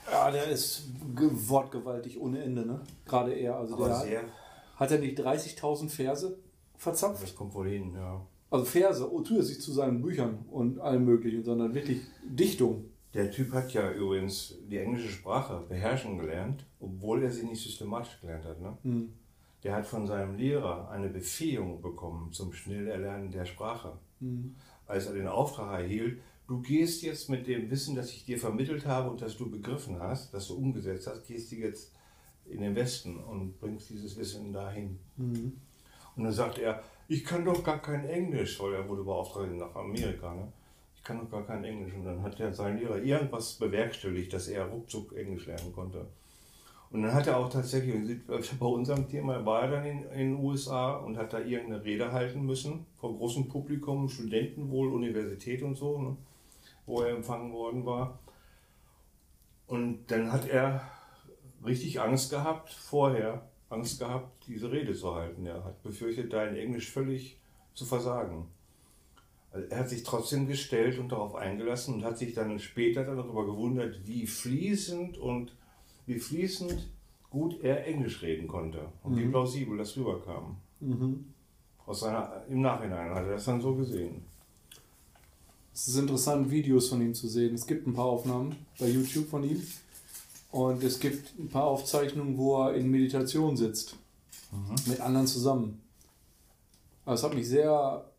[0.07, 0.13] Ja.
[0.13, 0.85] Ja, der ist
[1.15, 2.81] ge- wortgewaltig ohne Ende, ne?
[3.05, 3.57] Gerade er.
[3.57, 4.25] Also Aber der sehr,
[4.77, 6.37] hat er nicht 30.000 Verse
[6.77, 7.23] verzapft?
[7.23, 8.25] das kommt wohl hin, ja.
[8.51, 12.85] Also Verse, oh, zusätzlich zu seinen Büchern und allem möglichen, sondern wirklich Dichtung.
[13.13, 18.21] Der Typ hat ja übrigens die englische Sprache beherrschen gelernt, obwohl er sie nicht systematisch
[18.21, 18.61] gelernt hat.
[18.61, 18.77] Ne?
[18.83, 19.13] Hm.
[19.65, 23.99] Der hat von seinem Lehrer eine Befähigung bekommen zum Schnellerlernen der Sprache.
[24.21, 24.55] Hm.
[24.87, 28.87] Als er den Auftrag erhielt, du gehst jetzt mit dem Wissen, das ich dir vermittelt
[28.87, 31.93] habe und das du begriffen hast, das du umgesetzt hast, gehst du jetzt
[32.45, 34.99] in den Westen und bringst dieses Wissen dahin.
[35.17, 35.55] Hm.
[36.17, 39.75] Und dann sagt er, ich kann doch gar kein Englisch, weil er wurde beauftragt nach
[39.75, 40.35] Amerika.
[40.35, 40.53] Ne?
[40.97, 41.95] Ich kann doch gar kein Englisch.
[41.95, 46.07] Und dann hat er sein Lehrer irgendwas bewerkstelligt, dass er ruckzuck Englisch lernen konnte.
[46.91, 50.45] Und dann hat er auch tatsächlich, bei unserem Thema war er dann in, in den
[50.45, 55.75] USA und hat da irgendeine Rede halten müssen, vor großem Publikum, Studenten wohl, Universität und
[55.75, 56.17] so, ne?
[56.87, 58.19] wo er empfangen worden war.
[59.67, 60.81] Und dann hat er
[61.65, 65.45] richtig Angst gehabt, vorher Angst gehabt, diese Rede zu halten.
[65.47, 67.39] Er hat befürchtet, da in Englisch völlig
[67.75, 68.47] zu versagen.
[69.51, 73.47] Also er hat sich trotzdem gestellt und darauf eingelassen und hat sich dann später darüber
[73.47, 75.57] gewundert, wie fließend und
[76.07, 76.91] wie fließend
[77.31, 80.57] gut er Englisch reden konnte und wie plausibel das rüberkam.
[80.81, 81.33] Mhm.
[81.87, 84.25] Aus seiner, Im Nachhinein hat er das dann so gesehen.
[85.73, 87.55] Es ist interessant, Videos von ihm zu sehen.
[87.55, 89.63] Es gibt ein paar Aufnahmen bei YouTube von ihm.
[90.57, 93.95] Und es gibt ein paar Aufzeichnungen, wo er in Meditation sitzt.
[94.87, 95.83] Mit anderen zusammen.
[97.05, 98.11] Es hat mich sehr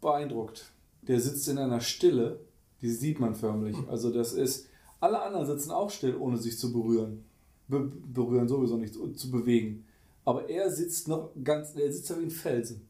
[0.00, 0.70] beeindruckt.
[1.02, 2.38] Der sitzt in einer Stille,
[2.82, 3.76] die sieht man förmlich.
[3.88, 4.68] Also das ist,
[5.00, 7.24] alle anderen sitzen auch still, ohne sich zu berühren.
[7.66, 9.84] Be berühren sowieso nicht, zu, zu bewegen.
[10.24, 12.88] Aber er sitzt noch ganz, er sitzt wie ein Felsen.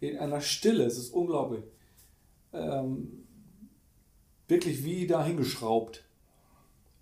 [0.00, 1.64] In einer Stille, es ist unglaublich.
[2.54, 3.26] Ähm,
[4.48, 6.03] wirklich wie da hingeschraubt.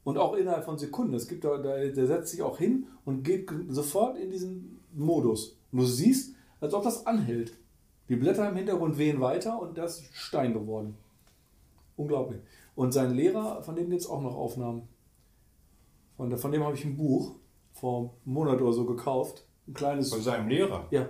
[0.05, 1.15] Und auch innerhalb von Sekunden.
[1.15, 5.57] Es gibt da, der setzt sich auch hin und geht sofort in diesen Modus.
[5.71, 7.57] Und du siehst, als ob das anhält.
[8.09, 10.97] Die Blätter im Hintergrund wehen weiter und das ist Stein geworden.
[11.97, 12.41] Unglaublich.
[12.75, 14.89] Und sein Lehrer, von dem gibt es auch noch Aufnahmen.
[16.17, 17.37] Von, von dem habe ich ein Buch
[17.73, 19.45] vor einem Monat oder so gekauft.
[19.69, 20.87] Ein kleines, Von seinem Lehrer.
[20.91, 21.09] ja,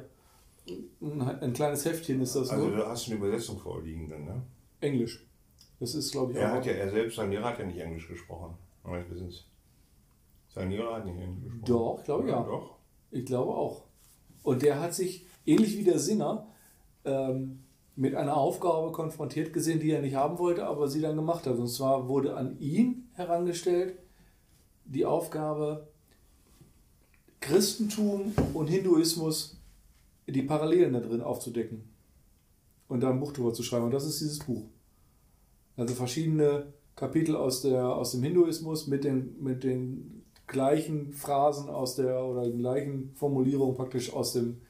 [1.00, 2.76] ein, ein kleines Heftchen ist das Also nur.
[2.76, 4.42] da hast du eine Übersetzung vorliegen dann, ne?
[4.80, 5.24] Englisch.
[5.80, 6.56] Das ist, glaube ich, Er auch.
[6.56, 8.54] hat ja, er selbst, sein Lehrer hat ja nicht Englisch gesprochen.
[8.84, 9.46] Meines Wissens.
[10.48, 11.64] Sein Lehrer hat nicht Englisch gesprochen.
[11.64, 12.42] Doch, ich glaube, ja.
[12.42, 12.78] Doch.
[13.10, 13.84] Ich glaube auch.
[14.42, 16.46] Und der hat sich, ähnlich wie der Singer,
[17.04, 17.64] ähm,
[17.94, 21.56] mit einer Aufgabe konfrontiert gesehen, die er nicht haben wollte, aber sie dann gemacht hat.
[21.56, 23.98] Und zwar wurde an ihn herangestellt
[24.84, 25.88] die Aufgabe,
[27.40, 29.60] Christentum und Hinduismus,
[30.26, 31.92] die Parallelen da drin aufzudecken
[32.88, 33.86] und da ein Buch drüber zu schreiben.
[33.86, 34.64] Und das ist dieses Buch.
[35.76, 36.72] Also verschiedene
[37.02, 42.44] Kapitel aus, der, aus dem Hinduismus mit den, mit den gleichen Phrasen aus der oder
[42.44, 44.62] den gleichen Formulierungen praktisch aus dem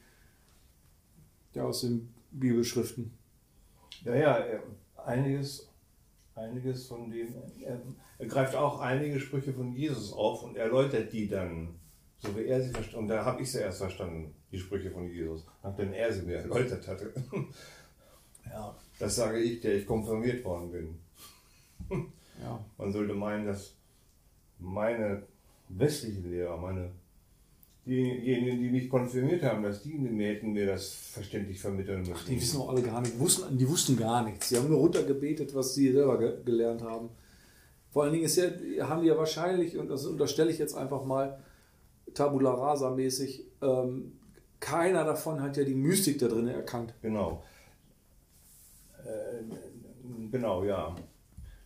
[1.52, 3.12] ja, aus den Bibelschriften.
[4.02, 4.46] Ja, ja,
[5.04, 5.68] einiges,
[6.34, 7.82] einiges von dem, er,
[8.18, 11.74] er greift auch einige Sprüche von Jesus auf und erläutert die dann,
[12.16, 15.06] so wie er sie verstanden Und da habe ich sie erst verstanden, die Sprüche von
[15.06, 17.12] Jesus, nachdem er sie mir erläutert hatte.
[18.46, 18.74] Ja.
[18.98, 22.12] Das sage ich, der ich konfirmiert worden bin.
[22.42, 22.64] Ja.
[22.78, 23.74] Man sollte meinen, dass
[24.58, 25.22] meine
[25.68, 26.90] westlichen Lehrer, meine
[27.84, 32.28] diejenigen, die mich konfirmiert haben, dass die mir hätten mir das verständlich vermitteln müssen.
[32.28, 34.50] Die wissen auch alle gar nicht, wussten, die wussten gar nichts.
[34.50, 37.08] Sie haben nur runtergebetet, was sie selber ge gelernt haben.
[37.90, 41.04] Vor allen Dingen ist ja, haben die ja wahrscheinlich, und das unterstelle ich jetzt einfach
[41.04, 41.38] mal,
[42.14, 44.12] Tabula rasa mäßig, ähm,
[44.60, 46.94] keiner davon hat ja die Mystik da drin erkannt.
[47.02, 47.42] Genau.
[49.04, 49.42] Äh,
[50.30, 50.94] genau, ja.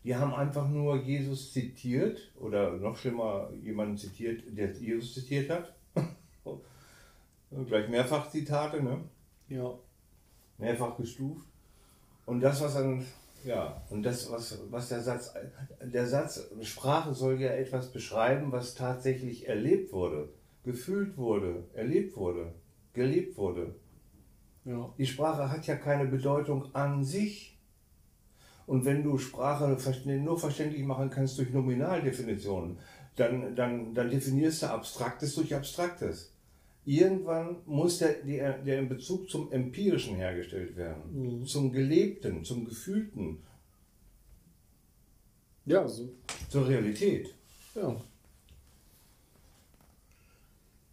[0.06, 5.74] Die haben einfach nur Jesus zitiert oder noch schlimmer jemanden zitiert, der Jesus zitiert hat.
[7.66, 9.00] Gleich mehrfach Zitate, ne?
[9.48, 9.74] Ja.
[10.58, 11.48] mehrfach gestuft.
[12.24, 13.04] Und das, was dann,
[13.44, 15.34] ja, und das, was, was der Satz,
[15.82, 20.28] der Satz, Sprache soll ja etwas beschreiben, was tatsächlich erlebt wurde,
[20.62, 22.54] gefühlt wurde, erlebt wurde,
[22.92, 23.74] gelebt wurde.
[24.64, 24.88] Ja.
[24.98, 27.55] Die Sprache hat ja keine Bedeutung an sich.
[28.66, 29.76] Und wenn du Sprache
[30.18, 32.78] nur verständlich machen kannst durch Nominaldefinitionen,
[33.14, 36.32] dann, dann, dann definierst du Abstraktes durch Abstraktes.
[36.84, 41.02] Irgendwann muss der, der, der in Bezug zum Empirischen hergestellt werden,
[41.40, 41.44] Mhm.
[41.46, 43.38] zum Gelebten, zum Gefühlten,
[45.64, 46.08] Ja, so.
[46.48, 47.34] zur Realität.
[47.74, 47.96] Ja.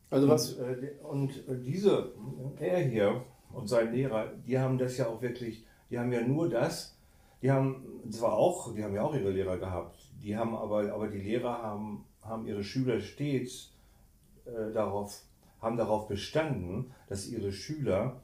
[0.09, 0.53] Also was.
[0.53, 2.11] Und, äh, und äh, diese,
[2.59, 6.49] er hier und sein Lehrer, die haben das ja auch wirklich, die haben ja nur
[6.49, 6.95] das,
[7.43, 11.09] die haben zwar auch, die haben ja auch ihre Lehrer gehabt, die haben aber, aber
[11.09, 13.73] die Lehrer haben, haben ihre Schüler stets
[14.45, 15.21] äh, darauf,
[15.61, 18.21] haben darauf bestanden, dass ihre Schüler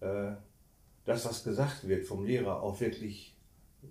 [0.00, 0.30] äh,
[1.04, 3.36] das, was gesagt wird vom Lehrer, auch wirklich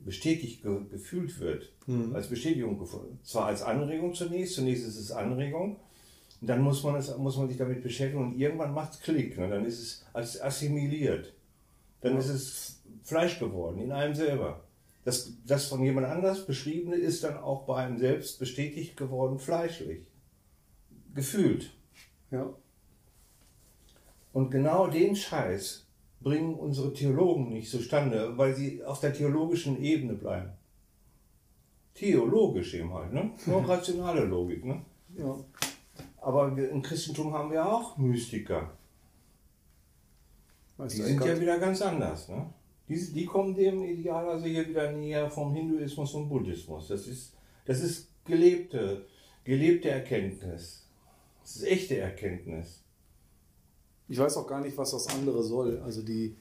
[0.05, 1.73] bestätigt ge gefühlt wird.
[1.85, 2.15] Mhm.
[2.15, 2.81] Als Bestätigung.
[3.23, 5.81] Zwar als Anregung zunächst, zunächst ist es Anregung,
[6.39, 9.37] und dann muss man, es, muss man sich damit beschäftigen und irgendwann macht es Klick.
[9.37, 9.47] Ne?
[9.47, 11.33] Dann ist es als assimiliert.
[12.01, 14.63] Dann ist es Fleisch geworden, in einem selber.
[15.03, 20.05] Das, das von jemand anders beschriebene ist dann auch bei einem selbst bestätigt geworden, fleischlich.
[21.13, 21.71] Gefühlt.
[22.29, 22.53] Ja.
[24.31, 25.87] Und genau den Scheiß
[26.21, 30.51] bringen unsere Theologen nicht zustande, weil sie auf der theologischen Ebene bleiben.
[31.95, 33.31] Theologisch eben halt, ne?
[33.47, 34.85] Nur rationale Logik, ne?
[35.17, 35.35] Ja.
[36.21, 38.71] Aber im Christentum haben wir auch Mystiker.
[40.77, 42.53] Weißt Die sind ja wieder ganz anders, ne?
[42.91, 46.89] Die, die kommen dem Ideal also hier wieder näher vom Hinduismus und Buddhismus.
[46.89, 47.31] Das ist,
[47.63, 49.05] das ist gelebte,
[49.45, 50.89] gelebte Erkenntnis.
[51.41, 52.83] Das ist echte Erkenntnis.
[54.09, 55.79] Ich weiß auch gar nicht, was das andere soll.
[55.79, 56.35] Also die,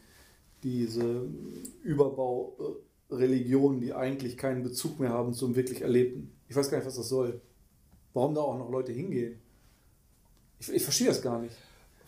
[0.65, 1.29] diese
[1.85, 6.33] Überbaureligionen, die eigentlich keinen Bezug mehr haben zum wirklich Erlebten.
[6.49, 7.41] Ich weiß gar nicht, was das soll.
[8.13, 9.39] Warum da auch noch Leute hingehen.
[10.59, 11.55] Ich, ich verstehe das gar nicht.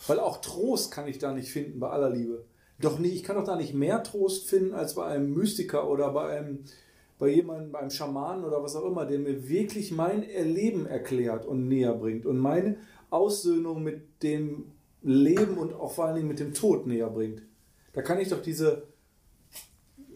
[0.09, 2.44] Weil auch Trost kann ich da nicht finden, bei aller Liebe.
[2.80, 6.12] Doch nie, ich kann doch da nicht mehr Trost finden als bei einem Mystiker oder
[6.12, 6.64] bei einem,
[7.18, 11.68] bei jemandem, bei Schamanen oder was auch immer, der mir wirklich mein Erleben erklärt und
[11.68, 12.76] näher bringt und meine
[13.10, 14.72] Aussöhnung mit dem
[15.02, 17.42] Leben und auch vor allen Dingen mit dem Tod näher bringt.
[17.92, 18.84] Da kann ich doch diese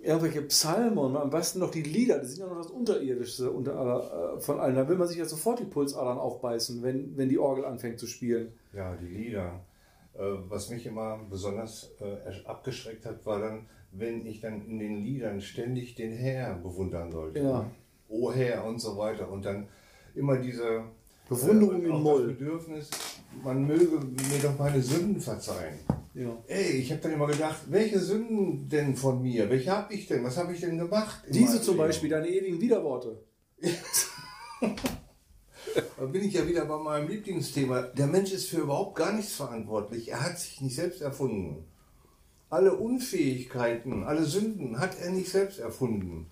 [0.07, 4.37] irgendwelche Psalmen und am besten noch die Lieder, die sind ja noch das Unterirdischste unter
[4.37, 4.77] äh, von allen.
[4.77, 8.07] Da will man sich ja sofort die Pulsadern aufbeißen, wenn, wenn die Orgel anfängt zu
[8.07, 8.53] spielen.
[8.73, 9.61] Ja, die Lieder.
[10.19, 15.05] Äh, Was mich immer besonders äh, abgeschreckt hat, war dann, wenn ich dann in den
[15.05, 17.41] Liedern ständig den Herr bewundern sollte.
[17.41, 17.63] Ja.
[17.63, 17.71] ne?
[18.09, 19.31] O Herr und so weiter.
[19.31, 19.69] Und dann
[20.15, 20.85] immer diese
[21.29, 22.29] Bewunderung äh, im Moll.
[22.29, 22.91] Das Bedürfnis,
[23.43, 25.79] man möge mir doch meine Sünden verzeihen.
[26.15, 26.37] Ja.
[26.47, 29.51] Ey, ich habe dann immer gedacht, welche Sünden denn von mir?
[29.51, 30.25] Welche habe ich denn?
[30.25, 31.23] Was habe ich denn gemacht?
[31.29, 31.89] Diese zum Leben?
[31.89, 33.23] Beispiel, deine ewigen Widerworte.
[35.97, 37.83] Da bin ich ja wieder bei meinem Lieblingsthema.
[37.83, 40.11] Der Mensch ist für überhaupt gar nichts verantwortlich.
[40.11, 41.65] Er hat sich nicht selbst erfunden.
[42.49, 46.27] Alle Unfähigkeiten, alle Sünden hat er nicht selbst erfunden.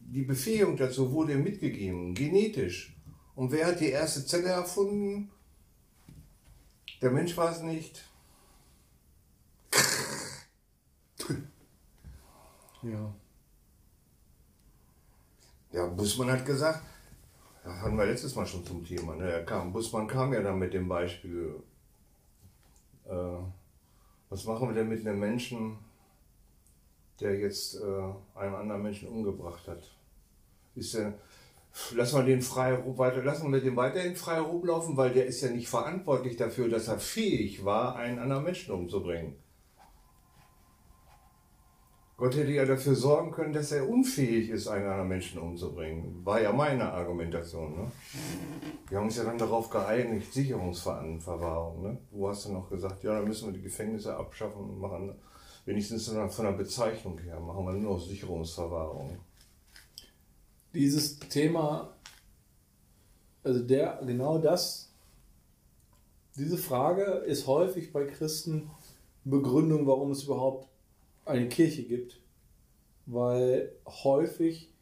[0.00, 2.96] Die Befähigung dazu wurde ihm mitgegeben, genetisch.
[3.36, 5.30] Und wer hat die erste Zelle erfunden?
[7.00, 8.04] Der Mensch war es nicht.
[12.82, 13.14] Ja.
[15.72, 16.82] Ja, Bussmann hat gesagt,
[17.64, 19.30] das hatten wir letztes Mal schon zum Thema, ne?
[19.30, 21.62] er kam, Bussmann kam ja dann mit dem Beispiel,
[23.06, 23.38] äh,
[24.28, 25.78] was machen wir denn mit einem Menschen,
[27.20, 29.82] der jetzt äh, einen anderen Menschen umgebracht hat?
[30.74, 31.14] Ist der,
[31.92, 35.50] lassen wir den frei weiter, lassen wir den weiterhin frei rumlaufen, weil der ist ja
[35.50, 39.36] nicht verantwortlich dafür, dass er fähig war, einen anderen Menschen umzubringen.
[42.20, 46.22] Gott hätte ja dafür sorgen können, dass er unfähig ist, einen anderen Menschen umzubringen.
[46.22, 47.74] War ja meine Argumentation.
[47.74, 47.90] Ne?
[48.90, 51.82] Wir haben uns ja dann darauf geeinigt, Sicherungsverwahrung.
[51.82, 51.98] Ne?
[52.10, 55.14] Du hast dann noch gesagt, ja, dann müssen wir die Gefängnisse abschaffen und machen,
[55.64, 59.16] wenigstens von der Bezeichnung her, machen wir nur noch Sicherungsverwahrung.
[60.74, 61.96] Dieses Thema,
[63.42, 64.92] also der, genau das,
[66.36, 68.70] diese Frage ist häufig bei Christen
[69.24, 70.68] Begründung, warum es überhaupt
[71.30, 72.20] eine Kirche gibt.
[73.06, 74.72] Weil häufig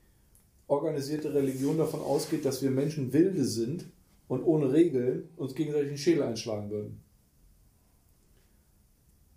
[0.66, 3.86] organisierte Religion davon ausgeht, dass wir Menschen wilde sind
[4.28, 7.02] und ohne Regeln uns gegenseitig den Schädel einschlagen würden.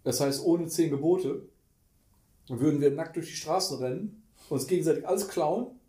[0.04, 1.48] Das heißt, ohne zehn Gebote
[2.50, 5.80] würden wir nackt durch die Straßen rennen, uns gegenseitig alles klauen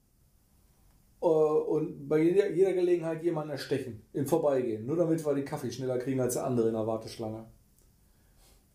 [1.21, 5.99] äh, und bei jeder, Gelegenheit jemanden erstechen, im Vorbeigehen, nur damit wir den Kaffee schneller
[5.99, 7.47] kriegen als der andere in der Warteschlange.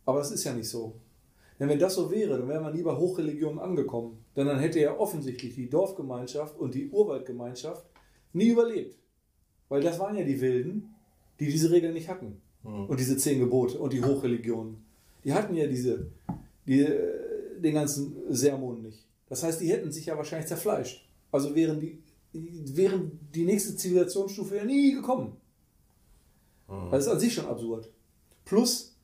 [0.05, 0.99] Aber das ist ja nicht so.
[1.59, 4.23] Denn wenn das so wäre, dann wäre man nie bei Hochreligion angekommen.
[4.35, 7.85] Denn dann hätte ja offensichtlich die Dorfgemeinschaft und die Urwaldgemeinschaft
[8.33, 8.97] nie überlebt.
[9.69, 10.95] Weil das waren ja die Wilden,
[11.39, 12.41] die diese Regeln nicht hatten.
[12.87, 14.85] Und diese zehn Gebote und die Hochreligionen.
[15.23, 16.11] Die hatten ja diese,
[16.67, 19.05] die, äh, den ganzen Sermon nicht.
[19.29, 21.07] Das heißt, die hätten sich ja wahrscheinlich zerfleischt.
[21.31, 22.03] Also wären die,
[22.33, 25.37] wären die nächste Zivilisationsstufe ja nie gekommen.
[26.91, 27.89] Das ist an sich schon absurd.
[28.43, 28.97] Plus,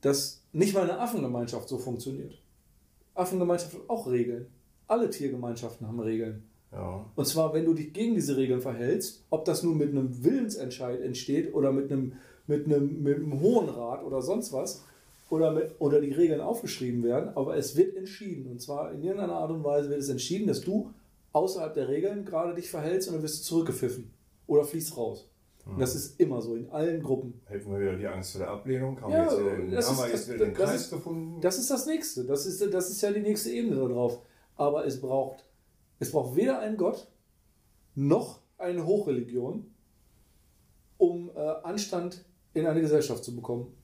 [0.00, 2.40] dass nicht mal eine Affengemeinschaft so funktioniert.
[3.14, 4.46] Affengemeinschaft hat auch Regeln.
[4.86, 6.44] Alle Tiergemeinschaften haben Regeln.
[6.72, 7.04] Ja.
[7.14, 11.00] Und zwar, wenn du dich gegen diese Regeln verhältst, ob das nun mit einem Willensentscheid
[11.00, 12.14] entsteht oder mit einem,
[12.46, 14.84] mit einem, mit einem Hohen Rat oder sonst was,
[15.30, 18.50] oder, mit, oder die Regeln aufgeschrieben werden, aber es wird entschieden.
[18.50, 20.90] Und zwar in irgendeiner Art und Weise wird es entschieden, dass du
[21.32, 24.10] außerhalb der Regeln gerade dich verhältst und dann wirst du zurückgepfiffen
[24.48, 25.29] oder fließt raus.
[25.66, 27.40] Und das ist immer so in allen Gruppen.
[27.46, 29.00] Hätten wir wieder die Angst vor der Ablehnung?
[29.00, 30.80] Haben Ja, wir jetzt den, das haben ist- wir jetzt das- wieder den das Kreis
[30.82, 31.40] ist- gefunden?
[31.40, 32.24] Das ist das nächste.
[32.24, 34.22] Das ist, das ist ja die nächste Ebene darauf.
[34.56, 35.44] Aber es braucht,
[35.98, 37.08] es braucht weder einen Gott
[37.94, 39.66] noch eine Hochreligion,
[40.98, 42.24] um äh, Anstand
[42.54, 43.74] in eine Gesellschaft zu bekommen.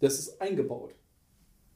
[0.00, 0.94] Das ist eingebaut.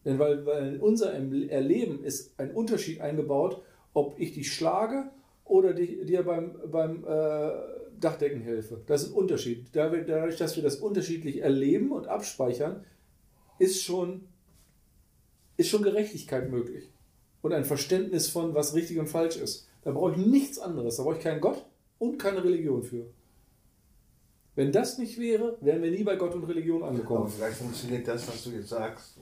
[0.04, 3.62] Denn weil, weil in unser Erleben ist ein Unterschied eingebaut,
[3.92, 5.10] ob ich dich schlage
[5.44, 7.50] oder die, dir beim, beim äh,
[8.00, 8.82] Dachdecken helfe.
[8.86, 9.68] Das ist ein Unterschied.
[9.72, 12.84] Dadurch, dass wir das unterschiedlich erleben und abspeichern,
[13.58, 14.28] ist schon,
[15.56, 16.92] ist schon Gerechtigkeit möglich.
[17.42, 19.68] Und ein Verständnis von, was richtig und falsch ist.
[19.82, 20.96] Da brauche ich nichts anderes.
[20.96, 21.64] Da brauche ich keinen Gott
[21.98, 23.06] und keine Religion für.
[24.54, 27.28] Wenn das nicht wäre, wären wir nie bei Gott und Religion Aber angekommen.
[27.28, 29.18] vielleicht funktioniert das, was du jetzt sagst,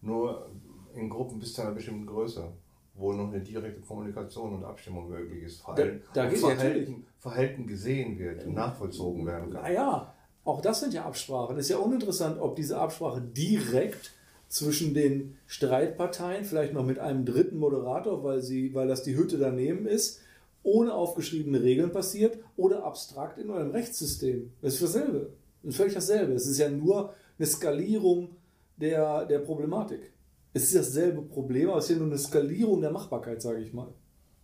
[0.00, 0.50] nur
[0.94, 2.52] in Gruppen bis zu einer bestimmten Größe,
[2.98, 5.60] wo noch eine direkte Kommunikation und Abstimmung möglich ist.
[5.62, 9.62] Verhalten, Da- da Verhalten, Verhalten gesehen wird und nachvollzogen werden kann.
[9.62, 10.14] Naja,
[10.44, 11.58] auch das sind ja Absprachen.
[11.58, 14.12] Ist ja uninteressant, ob diese Absprache direkt
[14.48, 19.38] zwischen den Streitparteien, vielleicht noch mit einem dritten Moderator, weil, sie, weil das die Hütte
[19.38, 20.20] daneben ist,
[20.62, 24.52] ohne aufgeschriebene Regeln passiert oder abstrakt in eurem Rechtssystem.
[24.62, 25.30] Das ist dasselbe.
[25.62, 26.32] Das ist völlig dasselbe.
[26.34, 28.30] Es ist ja nur eine Skalierung
[28.76, 30.12] der, der Problematik.
[30.56, 33.74] Es ist dasselbe Problem, aber es ist ja nur eine Skalierung der Machbarkeit, sage ich
[33.74, 33.92] mal.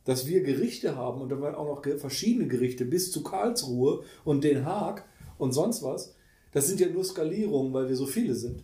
[0.05, 4.67] Dass wir Gerichte haben und dann auch noch verschiedene Gerichte bis zu Karlsruhe und Den
[4.67, 5.09] Haag
[5.39, 6.15] und sonst was,
[6.53, 8.63] das sind ja nur Skalierungen, weil wir so viele sind.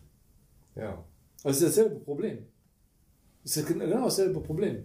[0.76, 1.02] Ja.
[1.42, 2.40] Also es ist dasselbe Problem.
[3.44, 4.84] Es ist ja genau dasselbe Problem.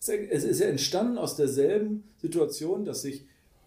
[0.00, 3.26] Es ist- Es ist ja entstanden aus derselben Situation, dass sich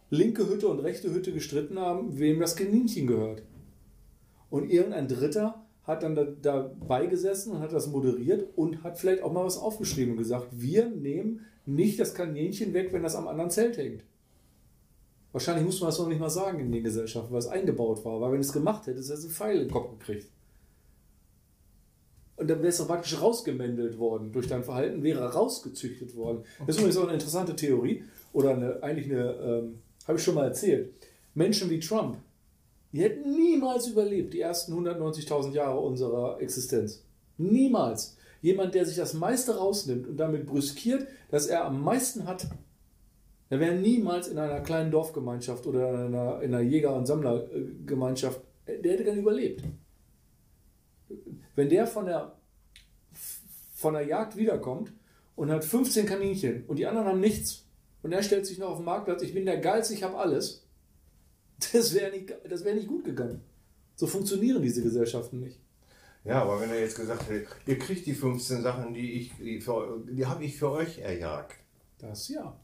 [0.09, 3.43] linke Hütte und rechte Hütte gestritten haben, wem das Kaninchen gehört.
[4.49, 9.23] Und irgendein Dritter hat dann da, dabei gesessen und hat das moderiert und hat vielleicht
[9.23, 13.27] auch mal was aufgeschrieben und gesagt, wir nehmen nicht das Kaninchen weg, wenn das am
[13.27, 14.03] anderen Zelt hängt.
[15.31, 18.21] Wahrscheinlich muss man das noch nicht mal sagen in den Gesellschaften, weil es eingebaut war.
[18.21, 20.27] Weil wenn es gemacht hätte, ist es einen Pfeil den Kopf gekriegt.
[22.35, 24.31] Und dann wäre es doch praktisch rausgemändelt worden.
[24.31, 26.43] Durch dein Verhalten wäre rausgezüchtet worden.
[26.59, 28.03] Das ist übrigens auch eine interessante Theorie.
[28.31, 30.93] Oder eine, eigentlich eine, ähm, habe ich schon mal erzählt.
[31.33, 32.17] Menschen wie Trump,
[32.91, 37.03] die hätten niemals überlebt, die ersten 190.000 Jahre unserer Existenz.
[37.37, 38.17] Niemals.
[38.41, 42.47] Jemand, der sich das meiste rausnimmt und damit brüskiert, dass er am meisten hat,
[43.49, 48.41] der wäre niemals in einer kleinen Dorfgemeinschaft oder in einer, in einer Jäger- und Sammlergemeinschaft,
[48.67, 49.63] der hätte gar nicht überlebt.
[51.55, 52.37] Wenn der von der,
[53.73, 54.93] von der Jagd wiederkommt
[55.35, 57.65] und hat 15 Kaninchen und die anderen haben nichts
[58.03, 60.63] und er stellt sich noch auf den Marktplatz, ich bin der Geilste, ich habe alles,
[61.73, 63.41] das wäre nicht, das wäre nicht gut gegangen.
[63.95, 65.59] So funktionieren diese Gesellschaften nicht.
[66.25, 69.61] Ja, aber wenn er jetzt gesagt hätte, ihr kriegt die 15 Sachen, die ich, die,
[69.61, 71.55] für- die habe ich für euch erjagt.
[71.97, 72.57] Das ja.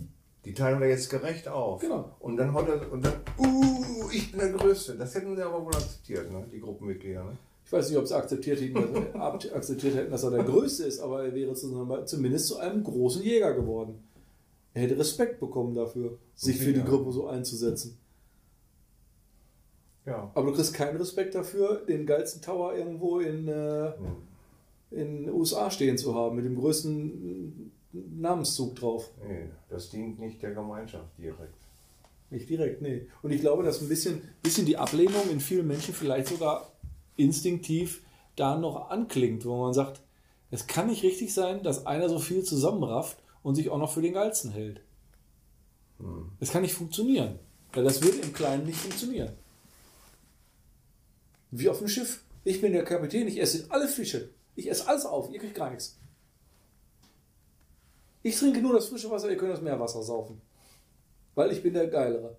[0.44, 1.82] Die teilen wir jetzt gerecht auf.
[1.82, 2.16] Genau.
[2.20, 4.96] Und dann hat er, und dann, uh, ich bin der Größte.
[4.96, 6.46] Das hätten sie aber wohl akzeptiert, ne?
[6.52, 7.24] die Gruppenmitglieder.
[7.24, 7.38] Ne?
[7.66, 10.84] Ich weiß nicht, ob sie akzeptiert hätten, dass, ab- akzeptiert hätten, dass er der Größte
[10.84, 14.04] ist, aber er wäre zu, zumindest zu einem großen Jäger geworden.
[14.74, 16.84] Er hätte Respekt bekommen dafür, sich für die.
[16.84, 17.98] Gruppe so einzusetzen.
[20.06, 20.32] Ja.
[20.34, 23.94] Aber du kriegst keinen Respekt dafür, den geilsten Tower irgendwo in, äh,
[24.91, 29.11] in den USA stehen zu haben, mit dem größten Namenszug drauf.
[29.27, 31.56] Nee, das dient nicht der Gemeinschaft direkt.
[32.30, 33.07] Nicht direkt, nee.
[33.22, 36.72] Und ich glaube, dass ein bisschen, bisschen die Ablehnung in vielen Menschen vielleicht sogar
[37.15, 38.03] instinktiv
[38.36, 40.02] da noch anklingt, wo man sagt,
[40.52, 44.02] es kann nicht richtig sein, dass einer so viel zusammenrafft und sich auch noch für
[44.02, 44.82] den Geilsten hält.
[46.40, 47.40] Es kann nicht funktionieren.
[47.73, 49.34] Weil das würde im Kleinen nicht funktionieren.
[51.57, 52.23] Wie auf dem Schiff.
[52.44, 54.30] Ich bin der Kapitän, ich esse alle Fische.
[54.56, 55.98] Ich esse alles auf, ihr kriegt gar nichts.
[58.23, 60.41] Ich trinke nur das frische Wasser, ihr könnt das Meerwasser saufen.
[61.34, 62.38] Weil ich bin der Geilere.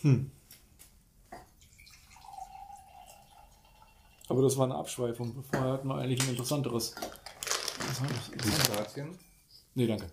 [0.00, 0.30] Hm.
[4.28, 5.44] Aber das war eine Abschweifung.
[5.50, 6.94] Vorher hatten wir eigentlich ein interessanteres.
[8.64, 9.18] Kroatien?
[9.74, 10.06] Nee, danke.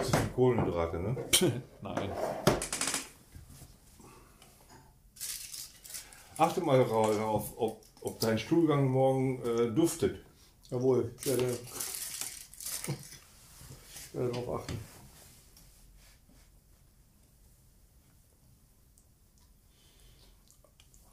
[0.00, 1.14] Das ist die Kohlenhydrate, ne?
[1.82, 2.10] Nein.
[6.38, 10.24] Achte mal darauf, ob, ob dein Stuhlgang morgen äh, duftet.
[10.70, 11.44] Jawohl, ich werde,
[13.94, 14.78] ich werde darauf achten.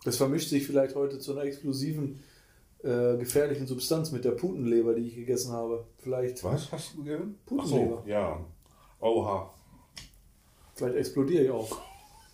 [0.06, 2.24] Das vermischt sich vielleicht heute zu einer explosiven,
[2.84, 5.86] äh, gefährlichen Substanz mit der Putenleber, die ich gegessen habe.
[5.98, 7.38] Vielleicht, Was hast du gegeben?
[7.46, 8.04] Putenleber.
[8.06, 8.46] So, ja.
[9.00, 9.54] Oha.
[10.76, 11.78] vielleicht explodiere ich auch.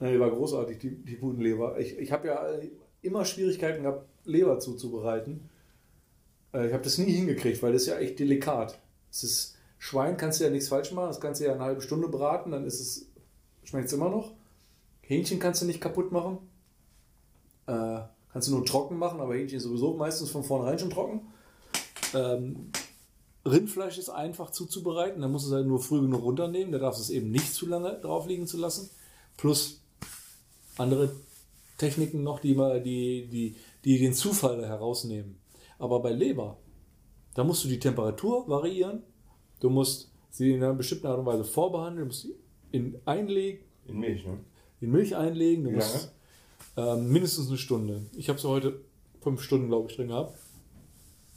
[0.00, 1.78] Nein, die war großartig, die, die Putenleber.
[1.78, 2.46] Ich, ich habe ja
[3.02, 5.48] immer Schwierigkeiten gehabt, Leber zuzubereiten.
[6.52, 8.78] Äh, Ich habe das nie hingekriegt, weil das ist ja echt delikat.
[9.10, 11.82] Es ist, Schwein kannst du ja nichts falsch machen, das kannst du ja eine halbe
[11.82, 13.06] Stunde braten, dann ist es,
[13.64, 14.32] schmeckt es immer noch.
[15.02, 16.38] Hähnchen kannst du nicht kaputt machen.
[17.66, 18.00] Äh,
[18.32, 21.20] kannst du nur trocken machen, aber Hähnchen ist sowieso meistens von vornherein schon trocken.
[22.14, 22.70] Ähm,
[23.46, 27.00] Rindfleisch ist einfach zuzubereiten, da musst du es halt nur früh genug runternehmen, da darfst
[27.00, 28.88] du es eben nicht zu lange drauf liegen zu lassen.
[29.36, 29.82] Plus
[30.78, 31.10] andere
[31.76, 35.36] Techniken noch, die, mal, die, die, die den Zufall herausnehmen.
[35.78, 36.56] Aber bei Leber,
[37.34, 39.02] da musst du die Temperatur variieren,
[39.60, 42.34] du musst sie in einer bestimmten Art und Weise vorbehandeln, du musst sie
[42.70, 44.38] in, einlegen, In Milch, ne?
[44.80, 46.12] in Milch einlegen, du Wie musst
[46.76, 48.02] ähm, mindestens eine Stunde.
[48.16, 48.80] Ich habe sie heute
[49.20, 50.38] fünf Stunden, glaube ich, drin gehabt.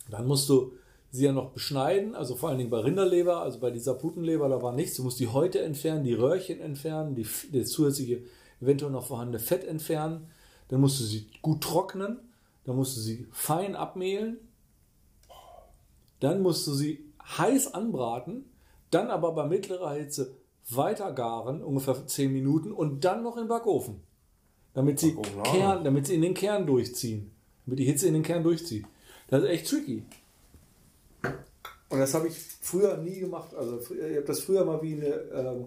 [0.10, 0.74] Dann musst du
[1.12, 4.62] sie ja noch beschneiden, also vor allen Dingen bei Rinderleber, also bei dieser Putenleber, da
[4.62, 4.98] war nichts.
[4.98, 8.24] Du musst die Häute entfernen, die Röhrchen entfernen, die, das zusätzliche
[8.62, 10.28] eventuell noch vorhandene Fett entfernen.
[10.70, 12.20] Dann musst du sie gut trocknen,
[12.66, 14.38] dann musst du sie fein abmehlen.
[16.20, 17.06] Dann musst du sie
[17.38, 18.46] heiß anbraten,
[18.92, 20.36] dann aber bei mittlerer Hitze
[20.70, 24.02] weiter garen, ungefähr 10 Minuten, und dann noch im Backofen.
[24.74, 25.44] Damit sie, Backofen.
[25.44, 27.32] Kern, damit sie in den Kern durchziehen.
[27.66, 28.86] Damit die Hitze in den Kern durchzieht.
[29.28, 30.04] Das ist echt tricky.
[31.90, 33.54] Und das habe ich früher nie gemacht.
[33.56, 35.66] Also ich habe das früher mal wie, eine, ähm,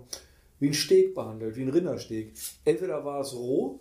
[0.59, 2.33] wie ein Steak behandelt, wie ein Rindersteak.
[2.65, 3.81] Entweder war es roh,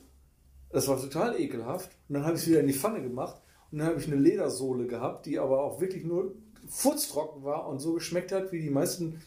[0.71, 3.41] das war total ekelhaft, und dann habe ich es wieder in die Pfanne gemacht
[3.71, 6.33] und dann habe ich eine Ledersohle gehabt, die aber auch wirklich nur
[6.69, 9.21] furztrocken war und so geschmeckt hat, wie die meisten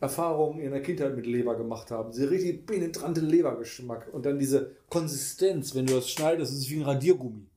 [0.00, 2.10] Erfahrungen in der Kindheit mit Leber gemacht haben.
[2.10, 6.76] Diese richtig penetrante Lebergeschmack und dann diese Konsistenz, wenn du das schneidest, ist es wie
[6.76, 7.49] ein Radiergummi.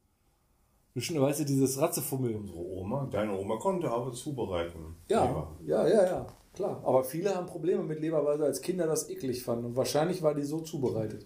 [0.96, 2.36] Du, dieses Ratzefummeln.
[2.36, 4.96] Unsere Oma, deine Oma konnte aber zubereiten.
[5.10, 5.58] Ja, Leber.
[5.66, 6.82] ja, ja, ja, klar.
[6.84, 9.66] Aber viele haben Probleme mit Leber, weil sie als Kinder das eklig fanden.
[9.66, 11.26] Und wahrscheinlich war die so zubereitet.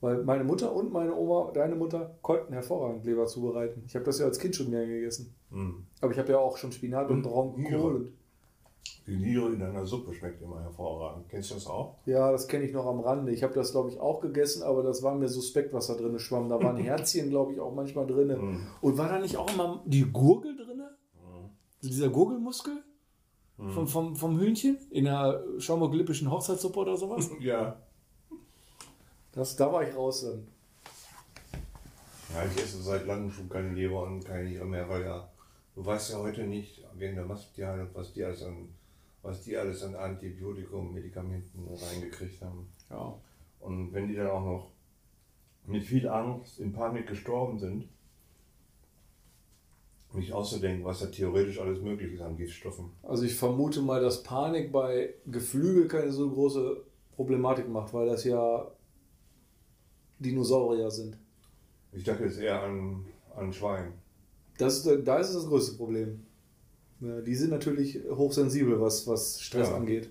[0.00, 3.82] Weil meine Mutter und meine Oma, deine Mutter, konnten hervorragend Leber zubereiten.
[3.86, 5.34] Ich habe das ja als Kind schon gerne gegessen.
[5.50, 5.86] Hm.
[6.00, 7.96] Aber ich habe ja auch schon Spinat und Und Braunkohl.
[7.96, 8.12] Und,
[9.06, 11.28] Die Niere in einer Suppe schmeckt immer hervorragend.
[11.30, 11.96] Kennst du das auch?
[12.04, 13.32] ja, das kenne ich noch am Rande.
[13.32, 16.18] Ich habe das, glaube ich, auch gegessen, aber das war mir suspekt, was da drin
[16.18, 16.50] schwamm.
[16.50, 18.28] Da waren Herzchen, glaube ich, auch manchmal drin.
[18.28, 18.66] Mhm.
[18.82, 20.82] Und war da nicht auch immer die Gurgel drin?
[21.82, 22.82] Dieser Gurgelmuskel?
[23.56, 24.78] Vom, vom, vom Hühnchen?
[24.90, 27.30] In der schaumburg-lippischen Hochzeitssuppe oder sowas?
[27.40, 27.80] Ja.
[29.32, 30.46] Das, da war ich raus dann.
[32.34, 35.28] Ja, ich esse seit langem schon keine Leber und keine Niere mehr, weil ja,
[35.78, 38.68] du weißt ja heute nicht, wegen der Massenheilung, was die alles an,
[39.22, 42.68] was die alles an Antibiotikum, Medikamenten reingekriegt haben.
[42.90, 43.14] Ja.
[43.60, 44.70] Und wenn die dann auch noch
[45.66, 47.88] mit viel Angst, in Panik gestorben sind,
[50.14, 52.90] nicht auszudenken, was da theoretisch alles möglich ist an Giftstoffen.
[53.02, 56.82] Also ich vermute mal, dass Panik bei Geflügel keine so große
[57.14, 58.66] Problematik macht, weil das ja
[60.18, 61.16] Dinosaurier sind.
[61.92, 63.04] Ich dachte jetzt eher an,
[63.36, 63.92] an Schwein.
[64.58, 66.26] Das ist, da ist es das größte Problem.
[67.00, 69.76] Ja, die sind natürlich hochsensibel, was, was Stress Ja.
[69.76, 70.10] angeht.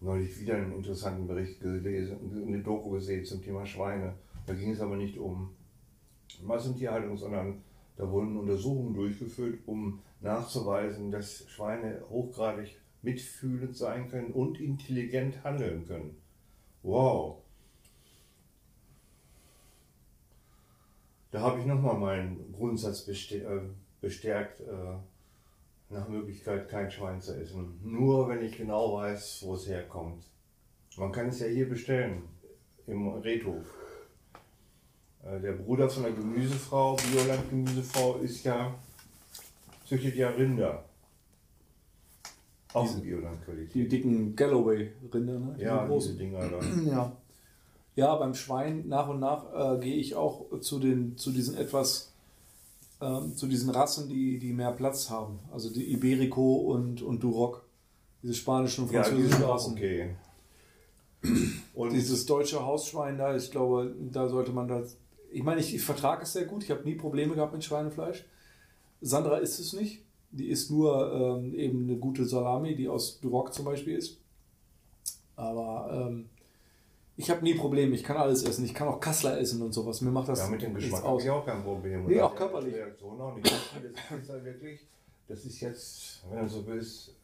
[0.00, 2.16] Neulich wieder einen interessanten Bericht gelesen,
[2.46, 4.14] eine Doku gesehen zum Thema Schweine.
[4.46, 5.50] Da ging es aber nicht um
[6.42, 7.62] Massentierhaltung, sondern
[7.96, 15.86] da wurden Untersuchungen durchgeführt, um nachzuweisen, dass Schweine hochgradig mitfühlend sein können und intelligent handeln
[15.86, 16.16] können.
[16.82, 17.38] Wow.
[21.36, 23.44] Da habe ich nochmal meinen Grundsatz äh,
[24.00, 24.96] bestärkt, äh,
[25.90, 27.78] nach Möglichkeit kein Schwein zu essen.
[27.84, 30.24] Nur wenn ich genau weiß, wo es herkommt.
[30.96, 32.22] Man kann es ja hier bestellen,
[32.86, 33.66] im Redhof.
[35.24, 38.74] Äh, Der Bruder von der Gemüsefrau, Bioland Gemüsefrau, ist ja,
[39.84, 40.86] züchtet ja Rinder.
[42.72, 43.74] Auch in Bioland-Qualität.
[43.74, 45.54] Die dicken Galloway-Rinder, ne?
[45.58, 46.60] Die Ja, diese Dinger da.
[46.90, 47.16] Ja.
[47.96, 52.12] Ja, beim Schwein nach und nach äh, gehe ich auch zu, den, zu diesen etwas,
[53.00, 55.38] ähm, zu diesen Rassen, die, die mehr Platz haben.
[55.50, 57.64] Also die Iberico und, und Duroc.
[58.22, 59.72] Diese spanischen und Ja, französischen auch Rassen.
[59.72, 60.16] okay.
[61.74, 64.96] Und Dieses deutsche Hausschwein da, ich glaube, da sollte man das.
[65.32, 66.64] Ich meine, ich, ich vertrage es sehr gut.
[66.64, 68.24] Ich habe nie Probleme gehabt mit Schweinefleisch.
[69.00, 70.04] Sandra isst es nicht.
[70.30, 74.18] Die isst nur ähm, eben eine gute Salami, die aus Duroc zum Beispiel ist.
[75.34, 76.28] Aber ähm,
[77.16, 77.94] ich habe nie Probleme.
[77.94, 78.64] Ich kann alles essen.
[78.64, 80.00] Ich kann auch Kassler essen und sowas.
[80.00, 82.06] Mir macht das Ja, mit dem Geschmack habe ich auch kein Problem.
[82.06, 82.74] Nee, auch körperlich.
[82.74, 83.46] Reaktion auch nicht.
[83.50, 84.86] Das ist halt wirklich,
[85.28, 87.14] das ist jetzt, wenn du so willst,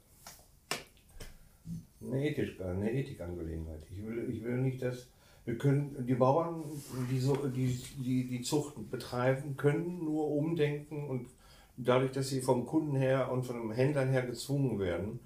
[2.01, 3.81] eine, Ethisch, eine Ethikangelegenheit.
[3.91, 5.09] Ich will, ich will nicht, dass
[5.45, 6.65] wir können, die Bauern,
[7.11, 11.29] die, so, die, die die Zucht betreiben, können nur umdenken und
[11.77, 15.19] dadurch, dass sie vom Kunden her und von den Händlern her gezwungen werden,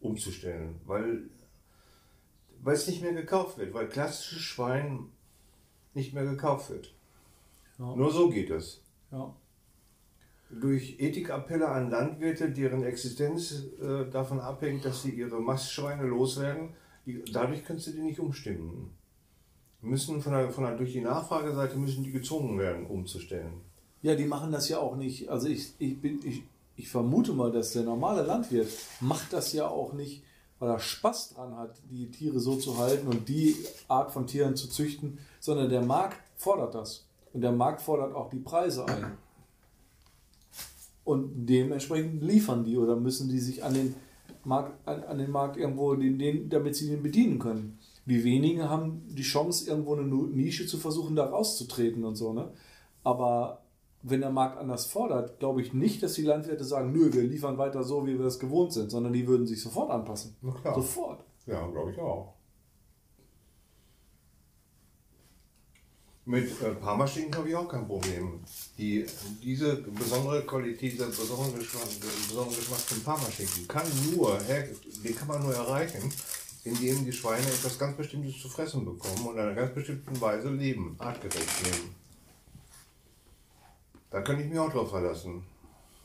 [0.00, 1.22] umzustellen, weil,
[2.62, 5.10] weil es nicht mehr gekauft wird, weil klassisches Schwein
[5.94, 6.94] nicht mehr gekauft wird.
[7.78, 7.94] Ja.
[7.94, 8.80] Nur so geht es.
[9.10, 9.34] Ja.
[10.50, 16.70] Durch Ethikappelle an Landwirte, deren Existenz äh, davon abhängt, dass sie ihre Mastschweine loswerden,
[17.06, 18.90] die, dadurch kannst du die nicht umstimmen.
[19.80, 23.60] Müssen von der, von der, durch die Nachfrageseite müssen die gezwungen werden, umzustellen.
[24.02, 25.28] Ja, die machen das ja auch nicht.
[25.28, 26.42] Also ich, ich, bin, ich,
[26.76, 28.68] ich vermute mal, dass der normale Landwirt
[29.00, 30.22] macht das ja auch nicht,
[30.62, 33.56] weil er Spaß dran hat, die Tiere so zu halten und die
[33.88, 37.04] Art von Tieren zu züchten, sondern der Markt fordert das.
[37.32, 39.18] Und der Markt fordert auch die Preise ein.
[41.02, 43.96] Und dementsprechend liefern die oder müssen die sich an den
[44.44, 47.80] Markt, an, an den Markt irgendwo, den, den, damit sie den bedienen können.
[48.06, 52.32] Die wenigen haben die Chance, irgendwo eine Nische zu versuchen, da rauszutreten und so.
[52.32, 52.52] Ne?
[53.02, 53.64] Aber
[54.02, 57.58] wenn der Markt anders fordert, glaube ich nicht, dass die Landwirte sagen, nö, wir liefern
[57.58, 60.36] weiter so, wie wir es gewohnt sind, sondern die würden sich sofort anpassen.
[60.42, 60.74] Na klar.
[60.74, 61.24] Sofort.
[61.46, 62.34] Ja, glaube ich auch.
[66.24, 68.40] Mit äh, Parmaschinken habe ich auch kein Problem.
[68.78, 69.04] Die,
[69.42, 71.88] diese besondere Qualität, dieser besondere Geschmack,
[72.28, 74.38] besondere Geschmack von Parmaschinken kann nur,
[75.04, 76.12] den kann man nur erreichen,
[76.62, 80.48] indem die Schweine etwas ganz Bestimmtes zu fressen bekommen und in einer ganz bestimmten Weise
[80.50, 82.01] leben, artgerecht leben.
[84.12, 85.42] Da kann ich mich auch drauf verlassen.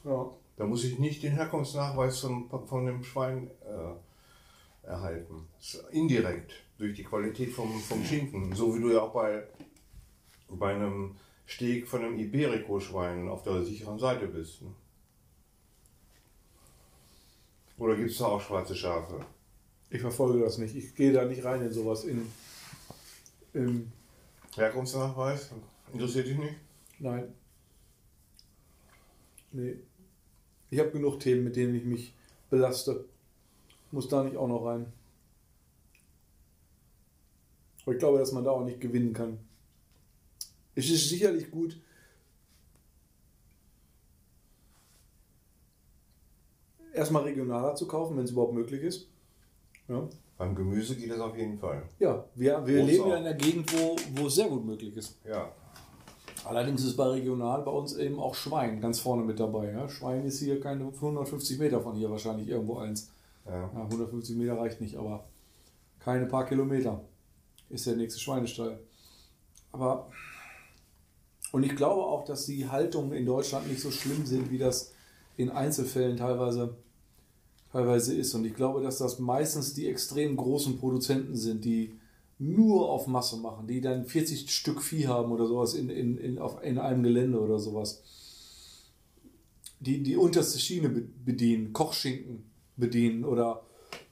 [0.05, 0.31] Ja.
[0.55, 5.47] Da muss ich nicht den Herkunftsnachweis von, von dem Schwein äh, erhalten.
[5.91, 8.55] Indirekt, durch die Qualität vom, vom Schinken.
[8.55, 9.43] So wie du ja auch bei,
[10.49, 14.61] bei einem Steg von einem Iberico-Schwein auf der sicheren Seite bist.
[14.61, 14.73] Ne?
[17.77, 19.19] Oder gibt es da auch schwarze Schafe?
[19.89, 20.75] Ich verfolge das nicht.
[20.75, 22.05] Ich gehe da nicht rein in sowas.
[22.05, 22.25] In,
[23.53, 23.91] in
[24.55, 25.51] Herkunftsnachweis?
[25.93, 26.55] Interessiert dich nicht?
[26.99, 27.34] Nein.
[29.52, 29.78] Nee.
[30.69, 32.14] Ich habe genug Themen, mit denen ich mich
[32.49, 33.06] belaste.
[33.91, 34.91] Muss da nicht auch noch rein.
[37.84, 39.40] Aber ich glaube, dass man da auch nicht gewinnen kann.
[40.76, 41.80] Es ist sicherlich gut,
[46.98, 49.07] erstmal regionaler zu kaufen, wenn es überhaupt möglich ist.
[49.88, 50.07] Ja.
[50.38, 51.84] Beim Gemüse geht das auf jeden Fall.
[51.99, 55.18] Ja, wir, wir leben ja in einer Gegend, wo, wo es sehr gut möglich ist.
[55.26, 55.52] Ja.
[56.48, 59.72] Allerdings ist bei regional bei uns eben auch Schwein ganz vorne mit dabei.
[59.72, 59.90] Ja?
[59.90, 63.11] Schwein ist hier keine 150 Meter von hier wahrscheinlich irgendwo eins.
[63.45, 63.69] Ja.
[63.74, 65.26] Ja, 150 Meter reicht nicht, aber
[65.99, 67.02] keine paar Kilometer
[67.69, 68.80] ist der nächste Schweinestall.
[69.72, 70.10] Aber
[71.52, 74.94] und ich glaube auch, dass die Haltungen in Deutschland nicht so schlimm sind, wie das
[75.38, 76.76] in Einzelfällen teilweise,
[77.72, 78.34] teilweise ist.
[78.34, 81.98] Und ich glaube, dass das meistens die extrem großen Produzenten sind, die
[82.39, 86.39] nur auf Masse machen, die dann 40 Stück Vieh haben oder sowas in, in, in,
[86.39, 88.03] auf, in einem Gelände oder sowas.
[89.80, 93.64] Die die unterste Schiene bedienen, Kochschinken bedienen oder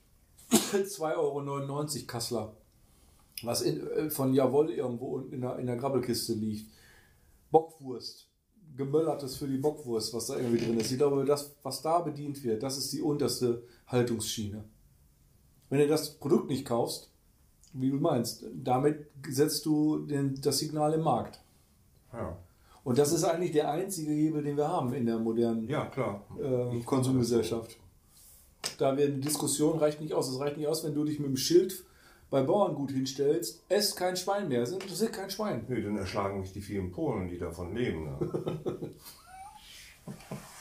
[0.51, 2.57] 2,99 Euro Kassler,
[3.43, 6.71] was in, äh, von Jawoll irgendwo in der, in der Grabbelkiste liegt.
[7.51, 8.27] Bockwurst,
[8.75, 10.91] gemöllertes für die Bockwurst, was da irgendwie drin ist.
[10.91, 14.63] Ich glaube, das, was da bedient wird, das ist die unterste Haltungsschiene.
[15.69, 17.11] Wenn du das Produkt nicht kaufst,
[17.75, 18.45] wie du meinst.
[18.53, 21.39] Damit setzt du den, das Signal im Markt.
[22.13, 22.37] Ja.
[22.83, 26.23] Und das ist eigentlich der einzige Hebel, den wir haben in der modernen ja, klar.
[26.39, 27.77] Äh, Konsumgesellschaft.
[28.77, 30.29] Da werden Diskussionen reicht nicht aus.
[30.29, 31.83] Es reicht nicht aus, wenn du dich mit dem Schild
[32.29, 34.63] bei Bauerngut hinstellst, esst kein Schwein mehr.
[34.63, 35.65] Es interessiert kein Schwein.
[35.67, 38.05] Nee, dann erschlagen mich die vielen Polen, die davon leben.
[38.05, 38.91] Ne?
[40.05, 40.13] ja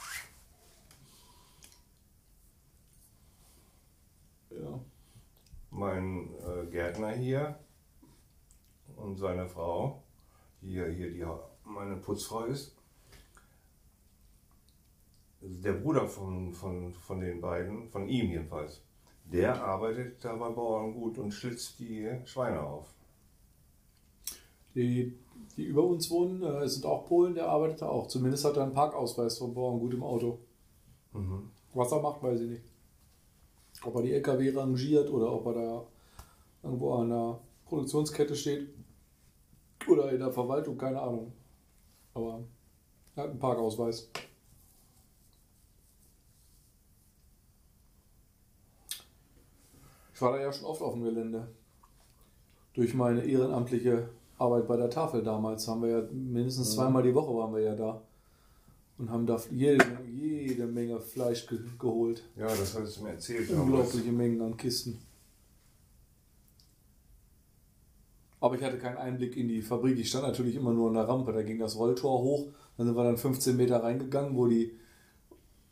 [5.75, 7.59] mein äh, Gärtner hier
[8.95, 10.03] und seine Frau,
[10.61, 11.25] die hier, hier die
[11.69, 12.75] meine Putzfrau ist,
[15.41, 18.81] der Bruder von, von, von den beiden, von ihm jedenfalls,
[19.25, 22.93] der arbeitet da bei Bauerngut und schlitzt die Schweine auf.
[24.75, 25.17] Die,
[25.57, 28.07] die über uns wohnen, äh, sind auch Polen, der arbeitet da auch.
[28.07, 30.39] Zumindest hat er einen Parkausweis vom Bauerngut im Auto.
[31.13, 31.51] Mhm.
[31.73, 32.74] Was er macht, weiß ich nicht.
[33.83, 35.85] Ob er die LKW rangiert oder ob er da
[36.63, 38.69] irgendwo an der Produktionskette steht
[39.87, 41.31] oder in der Verwaltung, keine Ahnung.
[42.13, 42.43] Aber
[43.15, 44.09] er hat einen Parkausweis.
[50.13, 51.47] Ich war da ja schon oft auf dem Gelände.
[52.73, 57.35] Durch meine ehrenamtliche Arbeit bei der Tafel damals haben wir ja mindestens zweimal die Woche
[57.35, 58.01] waren wir ja da
[58.97, 62.23] und haben da jede, jede Menge Fleisch ge geholt.
[62.37, 63.49] Ja, das hattest du mir erzählt.
[63.49, 64.99] Unglaubliche Mengen an Kisten.
[68.39, 69.97] Aber ich hatte keinen Einblick in die Fabrik.
[69.97, 71.33] Ich stand natürlich immer nur an der Rampe.
[71.33, 72.47] Da ging das Rolltor hoch.
[72.77, 74.73] Dann sind wir dann 15 Meter reingegangen, wo, die,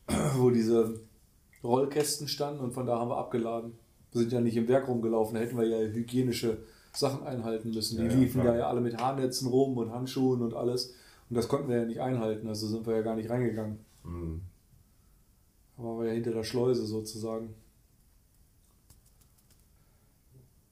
[0.38, 1.02] wo diese
[1.64, 3.74] Rollkästen standen und von da haben wir abgeladen.
[4.12, 6.58] Wir sind ja nicht im Werk rumgelaufen, da hätten wir ja hygienische
[6.94, 7.98] Sachen einhalten müssen.
[7.98, 8.54] Die Ja, ja, liefen klar.
[8.54, 10.94] da ja alle mit Haarnetzen rum und Handschuhen und alles.
[11.34, 13.84] Und das konnten wir ja nicht einhalten, also sind wir ja gar nicht reingegangen.
[14.04, 14.40] Hm.
[15.76, 17.56] Da waren wir ja hinter der Schleuse sozusagen.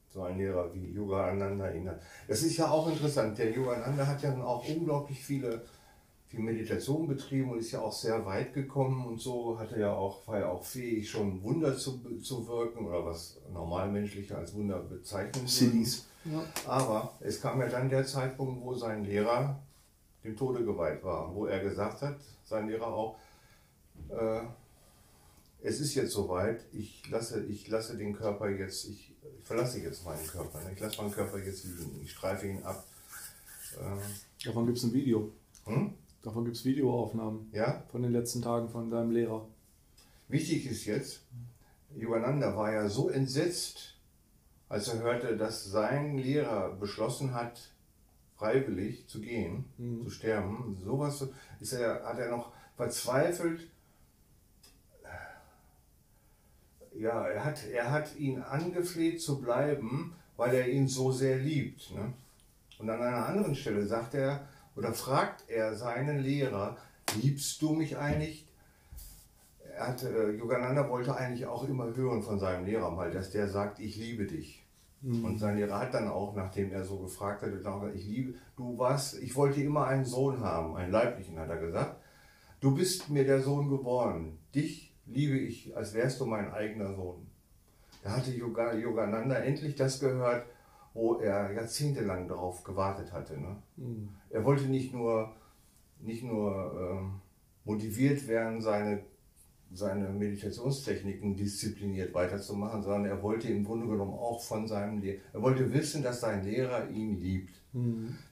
[0.10, 2.00] So ein Lehrer wie Yogananda erinnert.
[2.28, 3.40] Das ist ja auch interessant.
[3.40, 5.64] Der Yogananda hat ja auch unglaublich viele
[6.28, 9.94] viel Meditation betrieben und ist ja auch sehr weit gekommen und so hat er ja
[9.96, 14.78] auch, war ja auch fähig, schon Wunder zu, zu wirken oder was Normalmenschliche als Wunder
[14.78, 15.88] bezeichnen würden.
[16.26, 16.44] Ja.
[16.68, 19.60] Aber es kam ja dann der Zeitpunkt, wo sein Lehrer
[20.24, 23.18] dem Tode geweiht war, wo er gesagt hat, sein Lehrer auch,
[24.10, 24.42] äh,
[25.64, 30.04] es ist jetzt soweit, ich lasse, ich lasse den Körper jetzt, ich, ich verlasse jetzt
[30.06, 30.72] meinen Körper, ne?
[30.74, 32.84] ich lasse meinen Körper jetzt liegen, ich streife ihn ab.
[33.80, 35.32] Äh, Davon gibt es ein Video.
[35.66, 35.94] hm?
[36.24, 39.48] Davon gibt es Videoaufnahmen Ja, von den letzten Tagen von deinem Lehrer.
[40.28, 41.22] wichtig ist jetzt,
[41.96, 43.96] Yogananda war ja so entsetzt,
[44.70, 47.71] als er hörte, dass sein Lehrer beschlossen hat,
[48.42, 50.04] freiwillig zu gehen, Mhm.
[50.04, 50.76] zu sterben.
[50.84, 51.24] Sowas
[51.60, 53.68] ist er, hat er noch verzweifelt.
[56.96, 61.94] Ja, er hat, er hat ihn angefleht zu bleiben, weil er ihn so sehr liebt.
[61.94, 62.14] Ne?
[62.80, 66.78] Und an einer anderen Stelle sagt er oder fragt er seinen Lehrer,
[67.22, 68.46] liebst du mich eigentlich?
[69.76, 73.48] Er hat, äh, Yogananda wollte eigentlich auch immer hören von seinem Lehrer mal, dass der
[73.48, 74.61] sagt, ich liebe dich.
[75.04, 79.22] Und sein Lehrer hat dann auch, nachdem er so gefragt gesagt, ich liebe, du warst,
[79.22, 81.96] ich wollte immer einen Sohn haben, einen leiblichen, hat er gesagt.
[82.60, 84.38] Du bist mir der Sohn geworden.
[84.54, 87.28] Dich liebe ich, als wärst du mein eigener Sohn.
[88.04, 90.46] Da hatte Yoga, Yogananda endlich das gehört,
[90.94, 93.40] wo er jahrzehntelang darauf gewartet hatte.
[93.40, 93.58] Ne?
[94.30, 95.34] Er wollte nicht nur,
[96.00, 97.22] nicht nur ähm,
[97.64, 99.04] motiviert werden, seine,
[99.74, 105.42] seine Meditationstechniken diszipliniert weiterzumachen, sondern er wollte im Grunde genommen auch von seinem Lehrer, er
[105.42, 107.54] wollte wissen, dass sein Lehrer ihn liebt.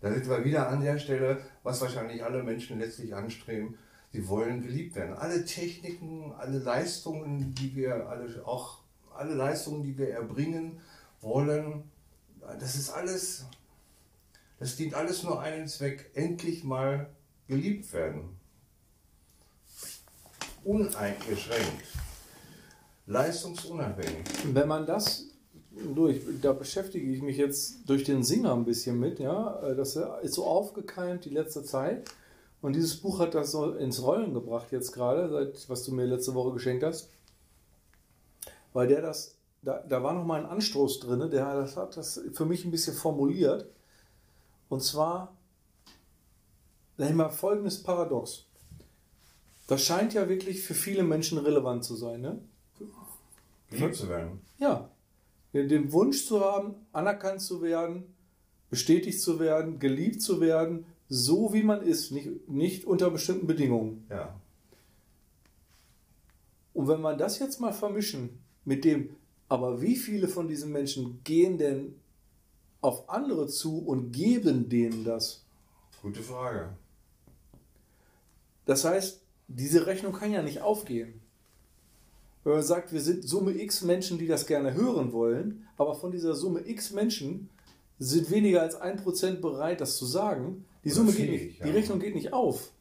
[0.02, 3.78] Da sind wir wieder an der Stelle, was wahrscheinlich alle Menschen letztlich anstreben.
[4.12, 5.16] Sie wollen geliebt werden.
[5.16, 8.80] Alle Techniken, alle Leistungen, die wir alle auch
[9.16, 10.80] alle Leistungen, die wir erbringen
[11.22, 11.84] wollen,
[12.60, 13.46] das ist alles,
[14.58, 17.10] das dient alles nur einem Zweck, endlich mal
[17.48, 18.39] geliebt werden.
[20.64, 21.84] Uneingeschränkt.
[23.06, 24.26] Leistungsunabhängig.
[24.54, 25.26] Wenn man das
[25.96, 29.96] durch, da beschäftige ich mich jetzt durch den Singer ein bisschen mit, ja, Äh, das
[29.96, 32.10] ist so aufgekeimt die letzte Zeit.
[32.62, 36.06] Und dieses Buch hat das so ins Rollen gebracht jetzt gerade, seit was du mir
[36.06, 37.10] letzte Woche geschenkt hast.
[38.74, 42.46] Weil der das, da, da war nochmal ein Anstoß drin, der das hat das für
[42.46, 43.70] mich ein bisschen formuliert.
[44.68, 45.36] Und zwar,
[46.98, 48.49] sag ich mal, folgendes Paradox.
[49.70, 52.42] Das scheint ja wirklich für viele Menschen relevant zu sein, ne?
[53.70, 54.42] Geliebt zu werden.
[54.58, 54.90] Ja,
[55.54, 58.16] den Wunsch zu haben, anerkannt zu werden,
[58.72, 64.08] bestätigt zu werden, geliebt zu werden, so wie man ist, nicht, nicht unter bestimmten Bedingungen.
[64.10, 64.34] Ja.
[66.74, 69.12] Und wenn man das jetzt mal vermischen mit dem,
[69.50, 71.94] aber wie viele von diesen Menschen gehen denn
[72.82, 75.44] auf andere zu und geben denen das?
[76.02, 76.70] Gute Frage.
[78.66, 81.22] Das heißt, diese Rechnung kann ja nicht aufgehen.
[82.44, 86.12] Wenn man sagt, wir sind Summe X Menschen, die das gerne hören wollen, aber von
[86.12, 87.50] dieser Summe X Menschen
[87.98, 91.64] sind weniger als ein Prozent bereit, das zu sagen, die Oder Summe fähig, geht nicht,
[91.64, 91.74] die ja.
[91.74, 92.72] Rechnung geht nicht auf.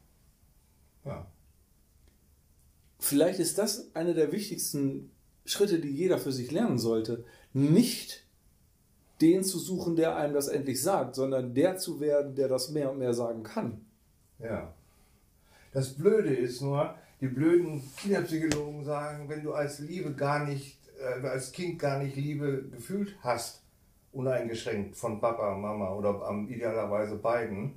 [1.03, 1.27] Ja.
[2.99, 5.11] Vielleicht ist das einer der wichtigsten
[5.45, 7.25] Schritte, die jeder für sich lernen sollte.
[7.53, 8.23] Nicht
[9.21, 12.91] den zu suchen, der einem das endlich sagt, sondern der zu werden, der das mehr
[12.91, 13.85] und mehr sagen kann.
[14.39, 14.73] Ja.
[15.71, 21.25] Das Blöde ist nur, die blöden Kinderpsychologen sagen, wenn du als Liebe gar nicht, äh,
[21.27, 23.61] als Kind gar nicht Liebe gefühlt hast,
[24.11, 27.73] uneingeschränkt von Papa, Mama oder am idealerweise beiden,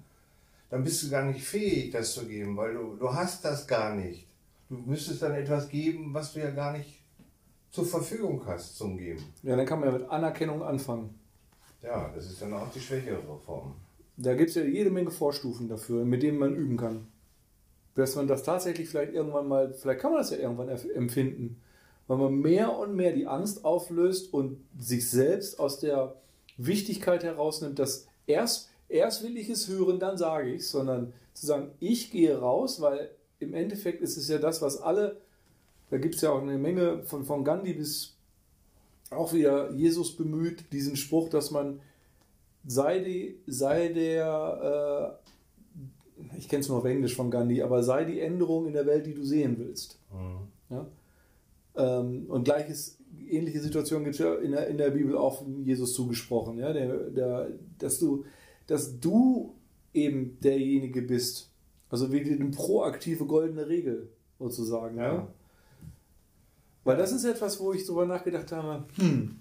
[0.70, 3.94] dann bist du gar nicht fähig, das zu geben, weil du, du hast das gar
[3.94, 4.27] nicht.
[4.70, 7.02] Du müsstest dann etwas geben, was du ja gar nicht
[7.70, 9.23] zur Verfügung hast zum Geben.
[9.43, 11.19] Ja, dann kann man ja mit Anerkennung anfangen.
[11.82, 13.74] Ja, das ist dann auch die schwächere Form.
[14.16, 17.06] Da gibt es ja jede Menge Vorstufen dafür, mit denen man üben kann.
[17.94, 21.60] Dass man das tatsächlich vielleicht irgendwann mal, vielleicht kann man das ja irgendwann empfinden,
[22.06, 26.16] weil man mehr und mehr die Angst auflöst und sich selbst aus der
[26.56, 31.47] Wichtigkeit herausnimmt, dass erst, erst will ich es hören, dann sage ich es, sondern zu
[31.47, 33.10] sagen, ich gehe raus, weil
[33.40, 35.20] im Endeffekt ist es ja das, was alle,
[35.90, 38.16] da gibt es ja auch eine Menge von, von Gandhi bis
[39.10, 41.81] auch wieder Jesus bemüht, diesen Spruch, dass man
[42.66, 45.21] sei, die, sei der, äh,
[46.36, 49.06] ich kenne es nur auf Englisch von Gandhi, aber sei die Änderung in der Welt,
[49.06, 49.98] die du sehen willst.
[50.12, 50.48] Mhm.
[50.70, 50.86] Ja?
[51.76, 55.94] Ähm, und gleiches, ähnliche Situation gibt es ja in der, in der Bibel auch Jesus
[55.94, 56.72] zugesprochen, ja?
[56.72, 58.24] Der, der, dass, du,
[58.66, 59.54] dass du
[59.94, 61.50] eben derjenige bist.
[61.90, 64.08] Also wie die proaktive goldene Regel
[64.38, 64.96] sozusagen.
[64.96, 65.14] Ja.
[65.14, 65.28] ja?
[66.84, 69.38] Weil das ist etwas, wo ich darüber nachgedacht habe, hm,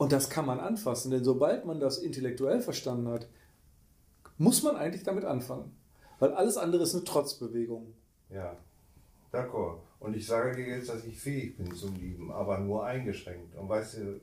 [0.00, 3.28] und das kann man anfassen, denn sobald man das intellektuell verstanden hat,
[4.40, 5.70] muss man eigentlich damit anfangen.
[6.18, 7.92] Weil alles andere ist eine Trotzbewegung.
[8.30, 8.56] Ja,
[9.30, 9.80] d'accord.
[9.98, 13.54] Und ich sage dir jetzt, dass ich fähig bin zum Lieben, aber nur eingeschränkt.
[13.54, 14.20] Und weißt du,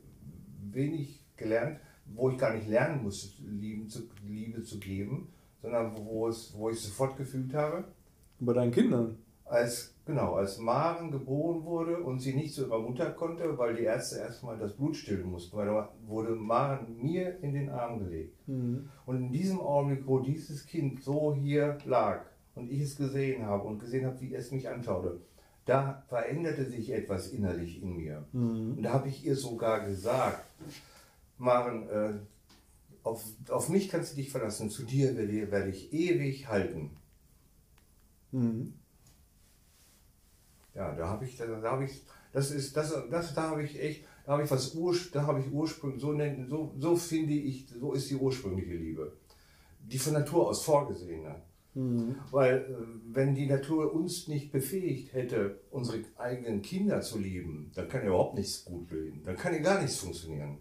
[0.72, 5.32] wenig gelernt, wo ich gar nicht lernen muss, Liebe zu, Liebe zu geben,
[5.62, 7.84] sondern wo, es, wo ich sofort gefühlt habe.
[8.40, 9.20] Bei deinen Kindern?
[9.50, 13.84] Als, genau, als Maren geboren wurde und sie nicht zu ihrer Mutter konnte, weil die
[13.84, 18.36] Ärzte erstmal das Blut stillen mussten, weil da wurde Maren mir in den Arm gelegt.
[18.48, 18.90] Mhm.
[19.06, 22.26] Und in diesem Augenblick, wo dieses Kind so hier lag
[22.56, 25.22] und ich es gesehen habe und gesehen habe, wie es mich anschaute,
[25.66, 28.26] da veränderte sich etwas innerlich in mir.
[28.32, 28.78] Mhm.
[28.78, 30.44] Und da habe ich ihr sogar gesagt,
[31.38, 32.14] Maren, äh,
[33.04, 36.92] auf, auf mich kannst du dich verlassen, zu dir werde, werde ich ewig halten.
[38.32, 38.74] Mhm.
[40.78, 43.82] Ja, da habe ich, da, da habe ich, das ist, das, das, da habe ich
[43.82, 47.34] echt, da habe ich was Ur, da habe ich Ursprung, so nennen, so, so finde
[47.34, 49.14] ich, so ist die ursprüngliche Liebe.
[49.80, 51.42] Die von Natur aus vorgesehene.
[51.74, 52.16] Mhm.
[52.30, 57.90] Weil, äh, wenn die Natur uns nicht befähigt hätte, unsere eigenen Kinder zu lieben, dann
[57.90, 59.24] kann ja überhaupt nichts gut leben.
[59.26, 60.60] Dann kann ja gar nichts funktionieren.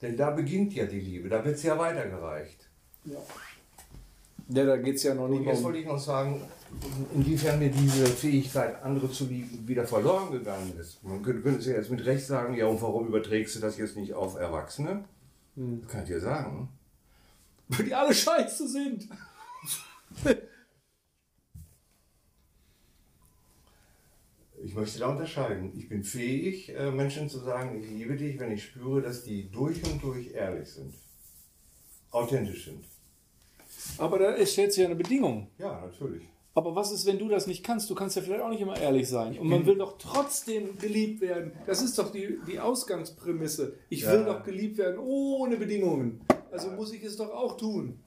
[0.00, 2.68] Denn da beginnt ja die Liebe, da wird es ja weitergereicht.
[3.04, 3.18] Ja.
[4.50, 5.40] Ja, da geht es ja noch nicht.
[5.40, 6.40] Und jetzt wollte ich noch sagen,
[7.14, 11.02] inwiefern mir diese Fähigkeit, andere zu lieben, wieder verloren gegangen ist.
[11.02, 13.96] Man könnte, könnte ja jetzt mit Recht sagen, ja, und warum überträgst du das jetzt
[13.96, 15.04] nicht auf Erwachsene?
[15.56, 15.86] Hm.
[15.86, 16.68] Kann ich dir sagen.
[17.68, 19.08] Weil die alle scheiße sind.
[24.62, 25.72] ich möchte da unterscheiden.
[25.76, 29.50] Ich bin fähig, äh, Menschen zu sagen, ich liebe dich, wenn ich spüre, dass die
[29.50, 30.94] durch und durch ehrlich sind,
[32.10, 32.84] authentisch sind.
[33.98, 35.50] Aber da stellt sich ja eine Bedingung.
[35.58, 36.28] Ja, natürlich.
[36.58, 37.88] Aber was ist, wenn du das nicht kannst?
[37.88, 39.38] Du kannst ja vielleicht auch nicht immer ehrlich sein.
[39.38, 41.52] Und man will doch trotzdem geliebt werden.
[41.66, 43.74] Das ist doch die, die Ausgangsprämisse.
[43.90, 44.10] Ich ja.
[44.10, 46.20] will doch geliebt werden ohne Bedingungen.
[46.50, 48.00] Also muss ich es doch auch tun.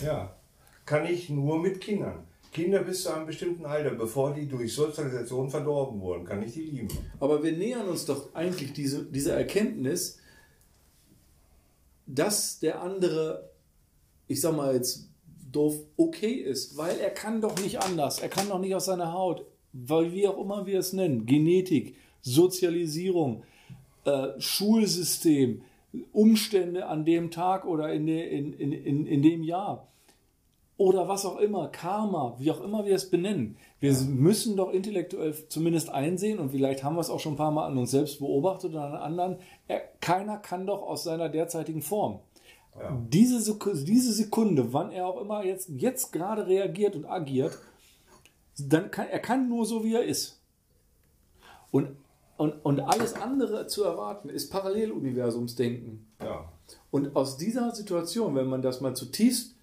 [0.00, 0.36] Ja,
[0.86, 2.24] kann ich nur mit Kindern.
[2.52, 6.62] Kinder bis zu einem bestimmten Alter, bevor die durch Sozialisation verdorben wurden, kann ich die
[6.62, 6.88] lieben.
[7.18, 10.18] Aber wir nähern uns doch eigentlich diese, dieser Erkenntnis,
[12.06, 13.50] dass der andere,
[14.28, 15.09] ich sag mal jetzt
[15.52, 19.12] doof okay ist, weil er kann doch nicht anders, er kann doch nicht aus seiner
[19.12, 23.42] Haut, weil wie auch immer wir es nennen, Genetik, Sozialisierung,
[24.04, 25.62] äh, Schulsystem,
[26.12, 29.88] Umstände an dem Tag oder in, de, in, in, in, in dem Jahr
[30.80, 33.58] oder was auch immer, Karma, wie auch immer wir es benennen.
[33.80, 37.50] Wir müssen doch intellektuell zumindest einsehen und vielleicht haben wir es auch schon ein paar
[37.50, 39.36] Mal an uns selbst beobachtet oder an anderen.
[39.68, 42.20] Er, keiner kann doch aus seiner derzeitigen Form
[42.80, 43.02] ja.
[43.08, 47.58] Diese, diese Sekunde, wann er auch immer jetzt, jetzt gerade reagiert und agiert,
[48.58, 50.40] dann kann er kann nur so, wie er ist.
[51.70, 51.88] Und,
[52.36, 56.06] und, und alles andere zu erwarten, ist Paralleluniversumsdenken.
[56.20, 56.50] Ja.
[56.90, 59.54] Und aus dieser Situation, wenn man das mal zutiefst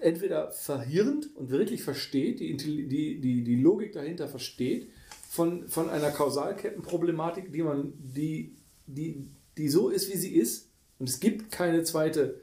[0.00, 4.90] entweder verhirnt und wirklich versteht, die, die, die, die Logik dahinter versteht,
[5.28, 8.54] von, von einer Kausalkettenproblematik, die man, die,
[8.86, 9.26] die,
[9.56, 10.68] die so ist, wie sie ist,
[11.02, 12.36] und es gibt keine zweite,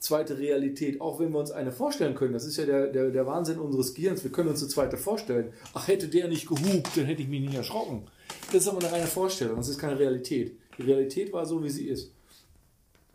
[0.00, 2.32] zweite Realität, auch wenn wir uns eine vorstellen können.
[2.32, 4.24] Das ist ja der, der, der Wahnsinn unseres Gehirns.
[4.24, 5.52] Wir können uns eine zweite vorstellen.
[5.72, 8.08] Ach, hätte der nicht gehupt, dann hätte ich mich nicht erschrocken.
[8.46, 9.54] Das ist aber eine reine Vorstellung.
[9.54, 10.58] Das ist keine Realität.
[10.78, 12.10] Die Realität war so, wie sie ist.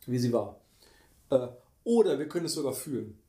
[0.05, 0.61] Wie sie war.
[1.31, 1.49] Äh,
[1.83, 3.19] oder wir können es sogar fühlen.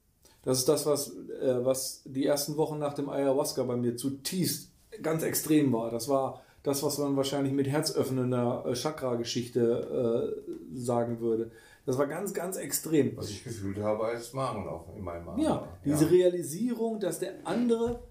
[0.45, 4.71] Das ist das, was, äh, was die ersten Wochen nach dem Ayahuasca bei mir zutiefst
[5.03, 5.91] ganz extrem war.
[5.91, 11.51] Das war das, was man wahrscheinlich mit herzöffnender äh, Chakra-Geschichte äh, sagen würde.
[11.87, 13.17] Das war ganz, ganz extrem.
[13.17, 15.43] Was ich gefühlt habe als Maren auch in meinem Magen.
[15.43, 16.11] Ja, diese ja.
[16.11, 18.03] Realisierung, dass der andere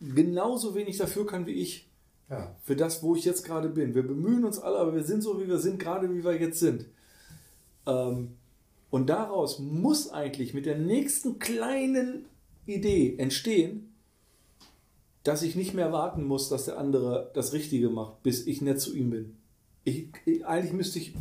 [0.00, 1.90] genauso wenig dafür kann wie ich.
[2.30, 2.54] Ja.
[2.62, 3.94] Für das, wo ich jetzt gerade bin.
[3.94, 6.60] Wir bemühen uns alle, aber wir sind so, wie wir sind, gerade wie wir jetzt
[6.60, 6.86] sind.
[7.86, 8.36] Ähm,
[8.90, 12.26] und daraus muss eigentlich mit der nächsten kleinen
[12.66, 13.89] Idee entstehen,
[15.22, 18.80] dass ich nicht mehr warten muss, dass der andere das Richtige macht, bis ich nett
[18.80, 19.36] zu ihm bin.
[19.84, 21.14] Ich, ich, eigentlich müsste ich,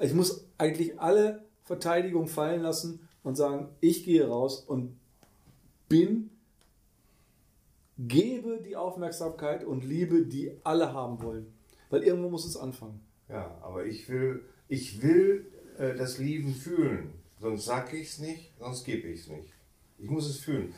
[0.00, 4.98] ich muss eigentlich alle Verteidigung fallen lassen und sagen, ich gehe raus und
[5.88, 6.30] bin,
[7.98, 11.52] gebe die Aufmerksamkeit und Liebe, die alle haben wollen.
[11.90, 13.00] Weil irgendwo muss es anfangen.
[13.28, 15.46] Ja, aber ich will, ich will
[15.78, 17.12] äh, das Lieben fühlen.
[17.38, 19.52] Sonst sag ich es nicht, sonst gebe ich es nicht.
[19.98, 20.74] Ich muss es fühlen.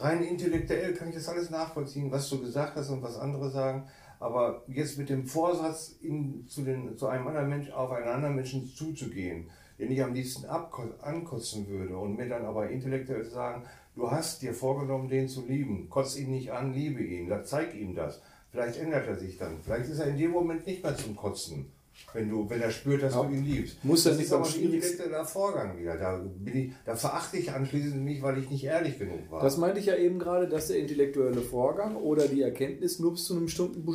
[0.00, 3.86] Rein intellektuell kann ich das alles nachvollziehen, was du gesagt hast und was andere sagen.
[4.18, 8.34] Aber jetzt mit dem Vorsatz, in, zu, den, zu einem anderen Menschen, auf einen anderen
[8.34, 13.64] Menschen zuzugehen, den ich am liebsten ankotzen würde und mir dann aber intellektuell sagen,
[13.94, 17.94] du hast dir vorgenommen, den zu lieben, kotz ihn nicht an, liebe ihn, zeig ihm
[17.94, 18.22] das.
[18.50, 19.60] Vielleicht ändert er sich dann.
[19.62, 21.70] Vielleicht ist er in dem Moment nicht mehr zum Kotzen.
[22.12, 23.22] Wenn, du, wenn er spürt, dass ja.
[23.22, 23.84] du ihn liebst.
[23.84, 25.96] Muss das nicht ist aber ein intellektueller Vorgang wieder.
[25.96, 29.42] Da, bin ich, da verachte ich anschließend mich, weil ich nicht ehrlich genug war.
[29.42, 33.24] Das meinte ich ja eben gerade, dass der intellektuelle Vorgang oder die Erkenntnis nur bis
[33.24, 33.86] zu einem bestimmten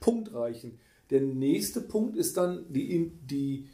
[0.00, 0.78] Punkt reichen.
[1.10, 3.68] Der nächste Punkt ist dann die, die,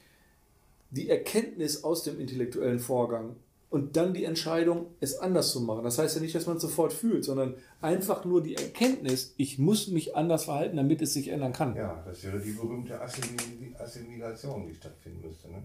[0.91, 3.37] die Erkenntnis aus dem intellektuellen Vorgang
[3.71, 5.85] und dann die Entscheidung, es anders zu machen.
[5.85, 9.61] Das heißt ja nicht, dass man es sofort fühlt, sondern einfach nur die Erkenntnis, ich
[9.61, 11.77] muss mich anders verhalten, damit es sich ändern kann.
[11.77, 15.49] Ja, das wäre die berühmte Assimilation, die stattfinden müsste.
[15.49, 15.63] Ne?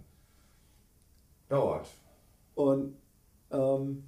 [1.50, 1.88] Dauert.
[2.54, 2.96] Und,
[3.50, 4.04] ähm,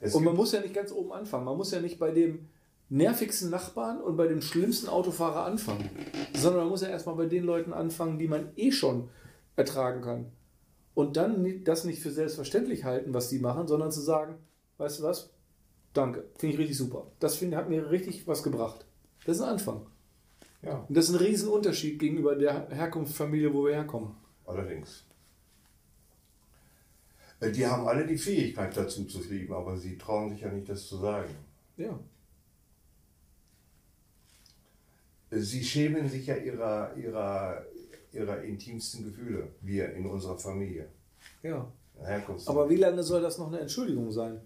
[0.00, 1.44] und man muss ja nicht ganz oben anfangen.
[1.44, 2.48] Man muss ja nicht bei dem
[2.90, 5.90] nervigsten Nachbarn und bei dem schlimmsten Autofahrer anfangen,
[6.34, 9.08] sondern man muss ja erstmal bei den Leuten anfangen, die man eh schon
[9.56, 10.26] ertragen kann
[10.94, 14.36] und dann das nicht für selbstverständlich halten, was die machen, sondern zu sagen,
[14.78, 15.30] weißt du was,
[15.92, 17.10] danke, finde ich richtig super.
[17.18, 18.86] Das find, hat mir richtig was gebracht.
[19.24, 19.86] Das ist ein Anfang.
[20.62, 20.84] Ja.
[20.88, 24.14] Und das ist ein Riesenunterschied gegenüber der Herkunftsfamilie, wo wir herkommen.
[24.44, 25.04] Allerdings.
[27.40, 30.68] Äh, die haben alle die Fähigkeit dazu zu lieben, aber sie trauen sich ja nicht,
[30.68, 31.34] das zu sagen.
[31.76, 31.98] Ja.
[35.30, 37.64] Äh, sie schämen sich ja ihrer, ihrer,
[38.12, 40.88] ihrer intimsten Gefühle, wir in unserer Familie.
[41.42, 41.70] Ja.
[42.46, 44.40] Aber wie lange soll das noch eine Entschuldigung sein?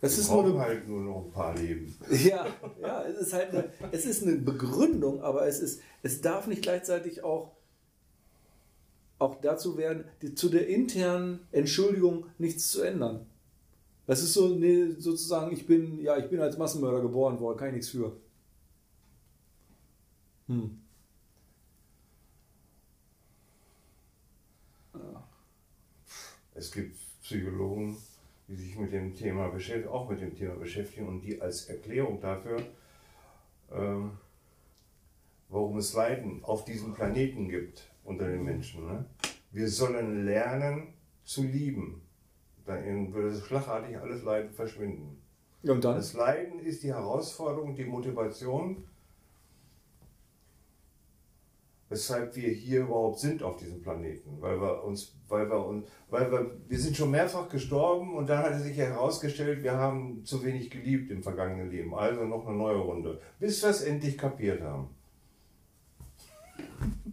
[0.00, 1.94] Es ist nur eine, halt nur noch ein paar Leben.
[2.10, 2.46] Ja,
[2.80, 6.62] ja, es ist halt eine, es ist eine Begründung, aber es ist, es darf nicht
[6.62, 7.52] gleichzeitig auch,
[9.18, 13.26] auch dazu werden, die, zu der internen Entschuldigung nichts zu ändern.
[14.06, 17.68] Das ist so nee, sozusagen, ich bin, ja, ich bin als Massenmörder geboren worden, kann
[17.68, 18.12] ich nichts für.
[20.48, 20.78] Hm.
[26.56, 27.96] Es gibt Psychologen,
[28.48, 32.20] die sich mit dem Thema beschäftigen, auch mit dem Thema beschäftigen und die als Erklärung
[32.20, 32.62] dafür,
[33.72, 34.12] ähm,
[35.48, 38.86] warum es Leiden auf diesem Planeten gibt unter den Menschen.
[38.86, 39.04] Ne?
[39.50, 42.00] Wir sollen lernen zu lieben.
[42.64, 45.20] Dann würde schlagartig alles Leiden verschwinden.
[45.62, 45.96] Und dann?
[45.96, 48.84] Das Leiden ist die Herausforderung, die Motivation,
[51.88, 56.30] weshalb wir hier überhaupt sind auf diesem Planeten, weil wir uns, weil wir uns, weil
[56.30, 60.44] wir, wir sind schon mehrfach gestorben und dann hat es sich herausgestellt, wir haben zu
[60.44, 64.62] wenig geliebt im vergangenen Leben, also noch eine neue Runde, bis wir es endlich kapiert
[64.62, 64.88] haben.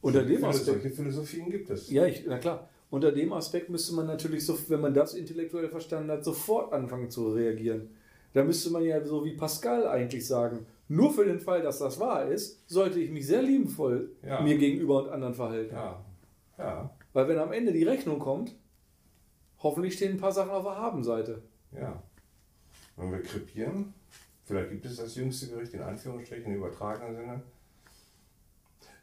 [0.00, 1.90] Unter dem Aspekt, solche Philosophien gibt es.
[1.90, 2.68] Ja, ich, na klar.
[2.90, 7.08] Unter dem Aspekt müsste man natürlich, so, wenn man das intellektuell verstanden hat, sofort anfangen
[7.08, 7.90] zu reagieren.
[8.32, 12.00] Da müsste man ja so wie Pascal eigentlich sagen, nur für den Fall, dass das
[12.00, 14.40] wahr ist, sollte ich mich sehr liebevoll ja.
[14.40, 15.72] mir gegenüber und anderen verhalten.
[15.72, 16.04] Ja.
[16.58, 16.90] Ja.
[17.12, 18.56] Weil wenn am Ende die Rechnung kommt,
[19.60, 21.42] hoffentlich stehen ein paar Sachen auf der Habenseite.
[21.70, 22.02] Ja.
[22.96, 23.94] Wenn wir krepieren,
[24.44, 27.42] vielleicht gibt es das jüngste Gericht in Anführungsstrichen im übertragenen Sinne.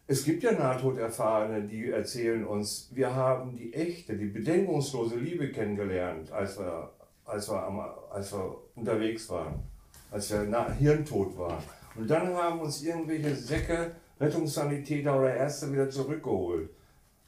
[0.06, 6.34] Es gibt ja Nahtoderfahrene, die erzählen uns, wir haben die echte, die bedingungslose Liebe kennengelernt,
[6.34, 6.92] als wir,
[7.24, 9.64] als wir, als wir unterwegs waren,
[10.12, 11.64] als wir hirntot waren.
[11.98, 16.70] Und dann haben uns irgendwelche Säcke, Rettungssanitäter oder Ärzte wieder zurückgeholt.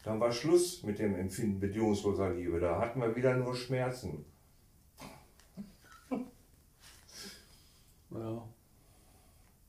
[0.03, 2.59] Dann war Schluss mit dem Empfinden bedingungsloser Liebe.
[2.59, 4.25] Da hatten wir wieder nur Schmerzen.
[8.11, 8.43] Ja.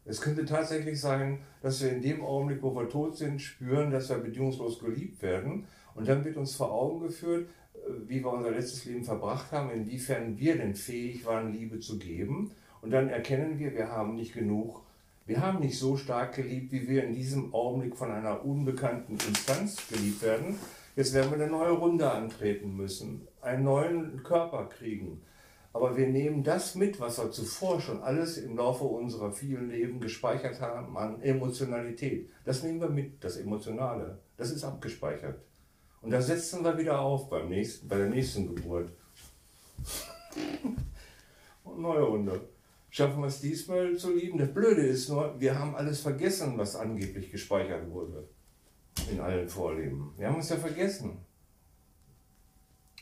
[0.04, 4.08] Es könnte tatsächlich sein, dass wir in dem Augenblick, wo wir tot sind, spüren, dass
[4.08, 5.66] wir bedingungslos geliebt werden.
[5.94, 9.70] Und dann wird uns vor Augen geführt, äh, wie wir unser letztes Leben verbracht haben,
[9.70, 12.52] inwiefern wir denn fähig waren, Liebe zu geben.
[12.80, 14.82] Und dann erkennen wir, wir haben nicht genug
[15.30, 19.76] wir haben nicht so stark geliebt, wie wir in diesem Augenblick von einer unbekannten Instanz
[19.88, 20.58] geliebt werden.
[20.96, 25.22] Jetzt werden wir eine neue Runde antreten müssen, einen neuen Körper kriegen,
[25.72, 30.00] Aber wir nehmen das mit, was wir zuvor schon alles im Laufe unserer vielen Leben
[30.00, 32.28] gespeichert haben an Emotionalität.
[32.44, 34.18] Das nehmen wir mit, das Emotionale.
[34.36, 35.38] Das ist abgespeichert.
[36.02, 38.90] Und das setzen wir wieder auf beim nächsten, bei der nächsten Geburt.
[41.62, 42.40] Und neue Hunde.
[42.90, 44.36] Schaffen wir es diesmal zu lieben?
[44.36, 48.28] Das Blöde ist nur, wir haben alles vergessen, was angeblich gespeichert wurde.
[49.10, 50.12] In allen Vorleben.
[50.16, 51.18] Wir haben es ja vergessen.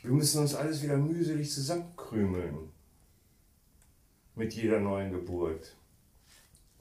[0.03, 2.69] Wir müssen uns alles wieder mühselig zusammenkrümeln.
[4.35, 5.75] Mit jeder neuen Geburt.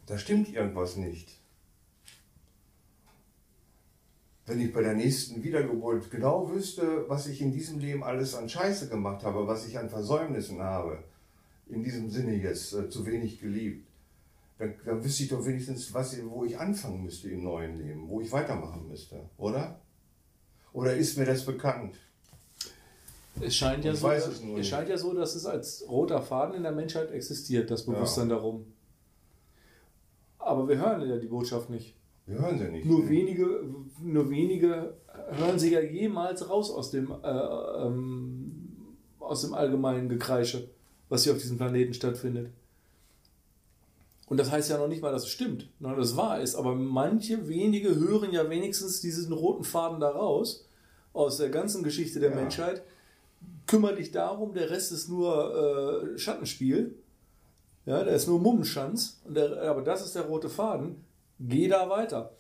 [0.04, 1.40] Da stimmt irgendwas nicht.
[4.46, 8.48] Wenn ich bei der nächsten Wiedergeburt genau wüsste, was ich in diesem Leben alles an
[8.48, 11.04] Scheiße gemacht habe, was ich an Versäumnissen habe,
[11.68, 13.86] in diesem Sinne jetzt äh, zu wenig geliebt,
[14.58, 18.20] dann, dann wüsste ich doch wenigstens, was, wo ich anfangen müsste im neuen Leben, wo
[18.20, 19.80] ich weitermachen müsste, oder?
[20.72, 21.96] Oder ist mir das bekannt?
[23.40, 26.62] Es scheint, ja so, es, es scheint ja so, dass es als roter Faden in
[26.64, 28.36] der Menschheit existiert, das Bewusstsein ja.
[28.36, 28.66] darum.
[30.38, 31.94] Aber wir hören ja die Botschaft nicht.
[32.26, 32.84] Wir hören sie nicht.
[32.84, 33.08] Nur ne?
[33.08, 33.64] wenige,
[34.02, 34.94] nur wenige
[35.30, 38.68] hören sie ja jemals raus aus dem, äh, ähm,
[39.18, 40.68] aus dem allgemeinen Gekreische,
[41.08, 42.50] was hier auf diesem Planeten stattfindet.
[44.26, 46.54] Und das heißt ja noch nicht mal, dass es stimmt, dass es wahr ist.
[46.54, 50.68] Aber manche wenige hören ja wenigstens diesen roten Faden da raus
[51.14, 52.36] aus der ganzen Geschichte der ja.
[52.36, 52.82] Menschheit
[53.68, 56.96] kümmere dich darum, der Rest ist nur äh, Schattenspiel.
[57.86, 59.20] Ja, der ist nur Mummenschanz.
[59.28, 61.04] Der, aber das ist der rote Faden.
[61.38, 62.32] Geh da weiter.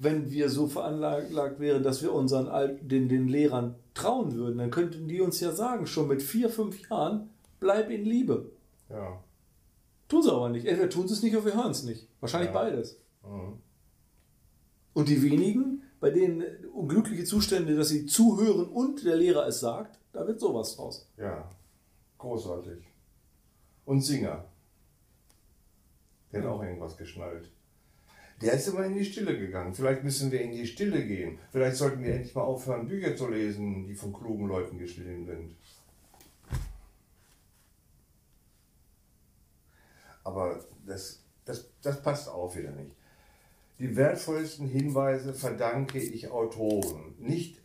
[0.00, 5.08] Wenn wir so veranlagt wären, dass wir unseren den, den Lehrern trauen würden, dann könnten
[5.08, 7.28] die uns ja sagen, schon mit vier, fünf Jahren,
[7.60, 8.52] bleib in Liebe.
[8.88, 9.22] Ja.
[10.08, 10.66] Tun sie aber nicht.
[10.66, 12.08] Entweder tun sie es nicht oder wir hören es nicht.
[12.20, 12.54] Wahrscheinlich ja.
[12.54, 13.00] beides.
[13.22, 13.58] Mhm.
[14.92, 19.98] Und die wenigen, bei denen unglückliche Zustände, dass sie zuhören und der Lehrer es sagt,
[20.12, 21.10] da wird sowas draus.
[21.16, 21.50] Ja,
[22.18, 22.84] großartig.
[23.84, 24.44] Und Singer.
[26.32, 27.50] Der hat auch irgendwas geschnallt.
[28.40, 29.74] Der ist immer in die Stille gegangen.
[29.74, 31.38] Vielleicht müssen wir in die Stille gehen.
[31.50, 35.54] Vielleicht sollten wir endlich mal aufhören, Bücher zu lesen, die von klugen Leuten geschrieben sind.
[40.24, 42.92] Aber das, das, das passt auch wieder nicht.
[43.78, 47.60] Die wertvollsten Hinweise verdanke ich Autoren, nicht,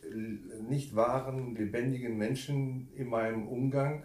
[0.67, 4.03] nicht wahren, lebendigen Menschen in meinem Umgang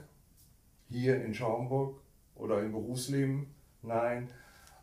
[0.91, 2.01] hier in Schaumburg
[2.35, 3.47] oder im Berufsleben.
[3.83, 4.29] Nein,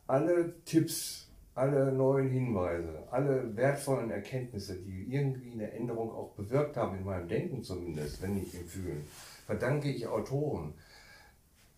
[0.07, 6.97] alle Tipps, alle neuen Hinweise, alle wertvollen Erkenntnisse, die irgendwie eine Änderung auch bewirkt haben,
[6.97, 9.05] in meinem Denken zumindest, wenn nicht im Fühlen,
[9.45, 10.73] verdanke ich Autoren.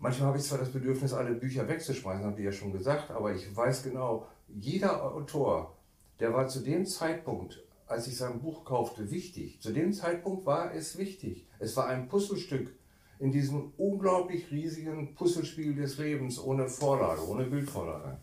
[0.03, 3.33] Manchmal habe ich zwar das Bedürfnis, alle Bücher wegzuschmeißen, habe ich ja schon gesagt, aber
[3.33, 5.77] ich weiß genau, jeder Autor,
[6.19, 9.61] der war zu dem Zeitpunkt, als ich sein Buch kaufte, wichtig.
[9.61, 11.47] Zu dem Zeitpunkt war es wichtig.
[11.57, 12.75] Es war ein Puzzlestück
[13.19, 18.17] in diesem unglaublich riesigen Puzzlespiel des Lebens ohne Vorlage, ohne Bildvorlage.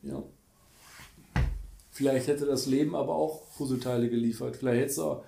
[0.00, 0.22] Ja.
[1.90, 4.56] Vielleicht hätte das Leben aber auch Puzzleteile geliefert.
[4.56, 5.22] Vielleicht hättest du,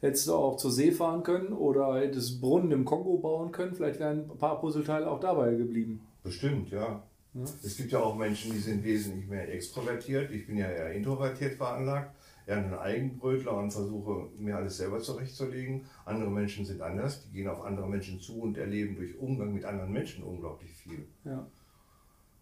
[0.00, 3.74] hättest du auch zur See fahren können oder hättest Brunnen im Kongo bauen können.
[3.74, 6.00] Vielleicht wären ein paar Puzzleteile auch dabei geblieben.
[6.22, 7.02] Bestimmt, ja.
[7.34, 7.44] Ja.
[7.62, 10.30] Es gibt ja auch Menschen, die sind wesentlich mehr extrovertiert.
[10.30, 12.14] Ich bin ja eher introvertiert veranlagt,
[12.46, 15.84] eher ein Eigenbrötler und versuche mir alles selber zurechtzulegen.
[16.04, 19.64] Andere Menschen sind anders, die gehen auf andere Menschen zu und erleben durch Umgang mit
[19.64, 21.06] anderen Menschen unglaublich viel.
[21.24, 21.46] Ja.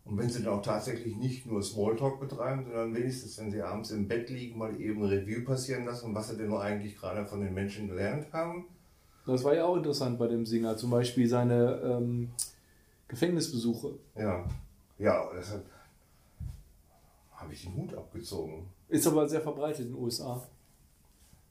[0.06, 3.90] Und wenn sie dann auch tatsächlich nicht nur Smalltalk betreiben, sondern wenigstens, wenn sie abends
[3.90, 7.40] im Bett liegen, mal eben Review passieren lassen, was sie denn nur eigentlich gerade von
[7.40, 8.66] den Menschen gelernt haben.
[9.26, 12.30] Das war ja auch interessant bei dem Singer, zum Beispiel seine ähm,
[13.08, 13.98] Gefängnisbesuche.
[14.16, 14.44] Ja.
[14.98, 15.66] Ja, deshalb
[17.32, 18.68] habe ich den Hut abgezogen.
[18.88, 20.40] Ist aber sehr verbreitet in den USA.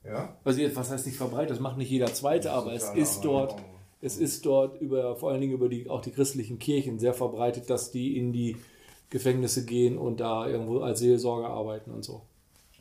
[0.06, 0.36] Ja?
[0.46, 1.52] Also jetzt, was heißt nicht verbreitet?
[1.52, 3.62] Das macht nicht jeder Zweite, aber es ist dort,
[4.06, 7.72] es ist dort über, vor allen Dingen über die, auch die christlichen Kirchen sehr verbreitet,
[7.72, 8.56] dass die in die
[9.10, 12.22] Gefängnisse gehen und da irgendwo als Seelsorger arbeiten und so.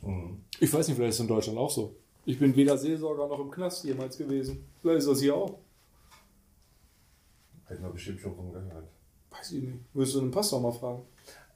[0.03, 0.43] Mhm.
[0.59, 1.95] Ich weiß nicht, vielleicht ist es in Deutschland auch so.
[2.25, 4.67] Ich bin weder Seelsorger noch im Knast jemals gewesen.
[4.81, 5.57] Vielleicht ist das hier auch.
[7.65, 8.87] Hätten wir bestimmt schon von gehört.
[9.31, 9.79] Weiß ich nicht.
[9.93, 11.01] Würdest du den Pastor mal fragen?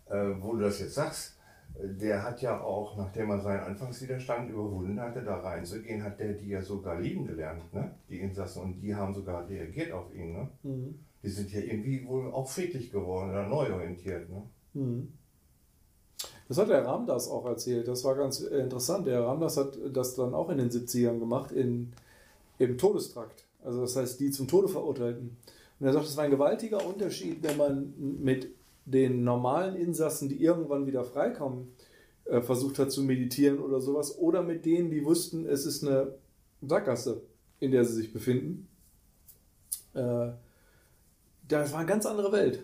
[0.08, 1.38] Äh, wo du das jetzt sagst,
[1.78, 6.50] der hat ja auch, nachdem er seinen Anfangswiderstand überwunden hatte, da reinzugehen, hat der die
[6.50, 7.96] ja sogar lieben gelernt, ne?
[8.10, 8.62] die Insassen.
[8.62, 10.34] Und die haben sogar reagiert auf ihn.
[10.34, 10.50] Ne?
[10.64, 11.00] Mhm.
[11.24, 14.30] Die sind ja irgendwie wohl auch friedlich geworden oder neu orientiert.
[14.30, 14.44] Ne?
[14.74, 15.14] Mhm.
[16.48, 17.88] Das hat der Ramdas auch erzählt.
[17.88, 19.08] Das war ganz interessant.
[19.08, 21.94] Der Ramdas hat das dann auch in den 70ern gemacht, in,
[22.58, 23.46] im Todestrakt.
[23.64, 25.38] Also das heißt, die zum Tode verurteilten.
[25.80, 28.50] Und er sagt, es war ein gewaltiger Unterschied, wenn man mit
[28.92, 31.74] den normalen Insassen, die irgendwann wieder freikommen,
[32.26, 36.16] äh, versucht hat zu meditieren oder sowas, oder mit denen, die wussten, es ist eine
[36.62, 37.22] Sackgasse,
[37.60, 38.68] in der sie sich befinden.
[39.94, 40.30] Äh,
[41.48, 42.64] das war eine ganz andere Welt.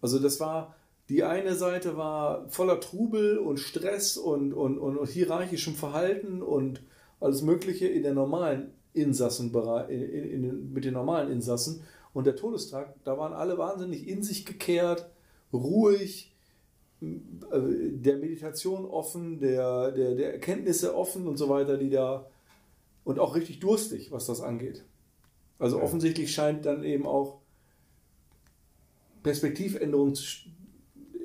[0.00, 0.74] Also das war,
[1.08, 6.82] die eine Seite war voller Trubel und Stress und, und, und, und hierarchischem Verhalten und
[7.20, 11.82] alles Mögliche in der normalen Insassenbereich, in, in, in, mit den normalen Insassen.
[12.12, 15.10] Und der Todestag, da waren alle wahnsinnig in sich gekehrt,
[15.52, 16.32] ruhig,
[17.00, 22.28] äh, der Meditation offen, der, der, der Erkenntnisse offen und so weiter, die da
[23.04, 24.84] und auch richtig durstig, was das angeht.
[25.58, 25.84] Also Ja.
[25.84, 27.40] offensichtlich scheint dann eben auch
[29.22, 30.24] Perspektivänderung zu.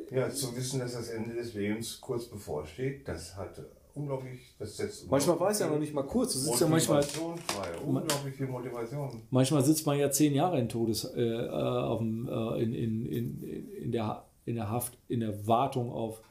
[0.10, 3.62] Ja, zu wissen, dass das Ende des Lebens kurz bevorsteht, das hat
[3.98, 6.34] unglaublich, das setzt Manchmal war es ja noch nicht mal kurz.
[6.34, 9.22] Du sitzt ja manchmal, frei, unglaublich viel Motivation.
[9.30, 13.06] manchmal sitzt man ja zehn Jahre in Todes, äh, äh, auf dem, äh, in, in,
[13.06, 16.22] in, in, der, in der Haft, in der Wartung auf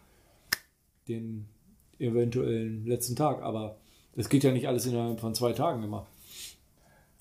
[1.09, 1.47] den
[1.99, 3.43] eventuellen letzten Tag.
[3.43, 3.77] Aber
[4.15, 6.07] das geht ja nicht alles innerhalb von zwei Tagen immer.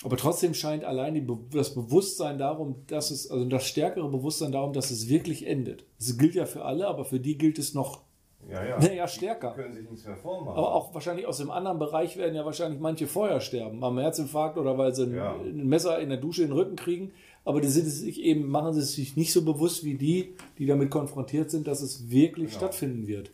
[0.04, 4.74] Aber trotzdem scheint allein die, das Bewusstsein darum, dass es, also das stärkere Bewusstsein darum,
[4.74, 5.86] dass es wirklich endet.
[5.98, 8.02] Das gilt ja für alle, aber für die gilt es noch
[8.50, 8.80] Ja, ja.
[8.80, 9.54] Naja, stärker.
[9.56, 10.58] Die können sich nichts mehr vormachen.
[10.58, 13.84] Aber auch wahrscheinlich aus dem anderen Bereich werden ja wahrscheinlich manche vorher sterben.
[13.84, 15.34] Am Herzinfarkt oder weil sie ein, Ja.
[15.36, 17.12] ein Messer in der Dusche in den Rücken kriegen.
[17.44, 20.36] Aber die sind es sich eben, machen sie es sich nicht so bewusst wie die,
[20.58, 22.58] die damit konfrontiert sind, dass es wirklich Genau.
[22.60, 23.32] stattfinden wird.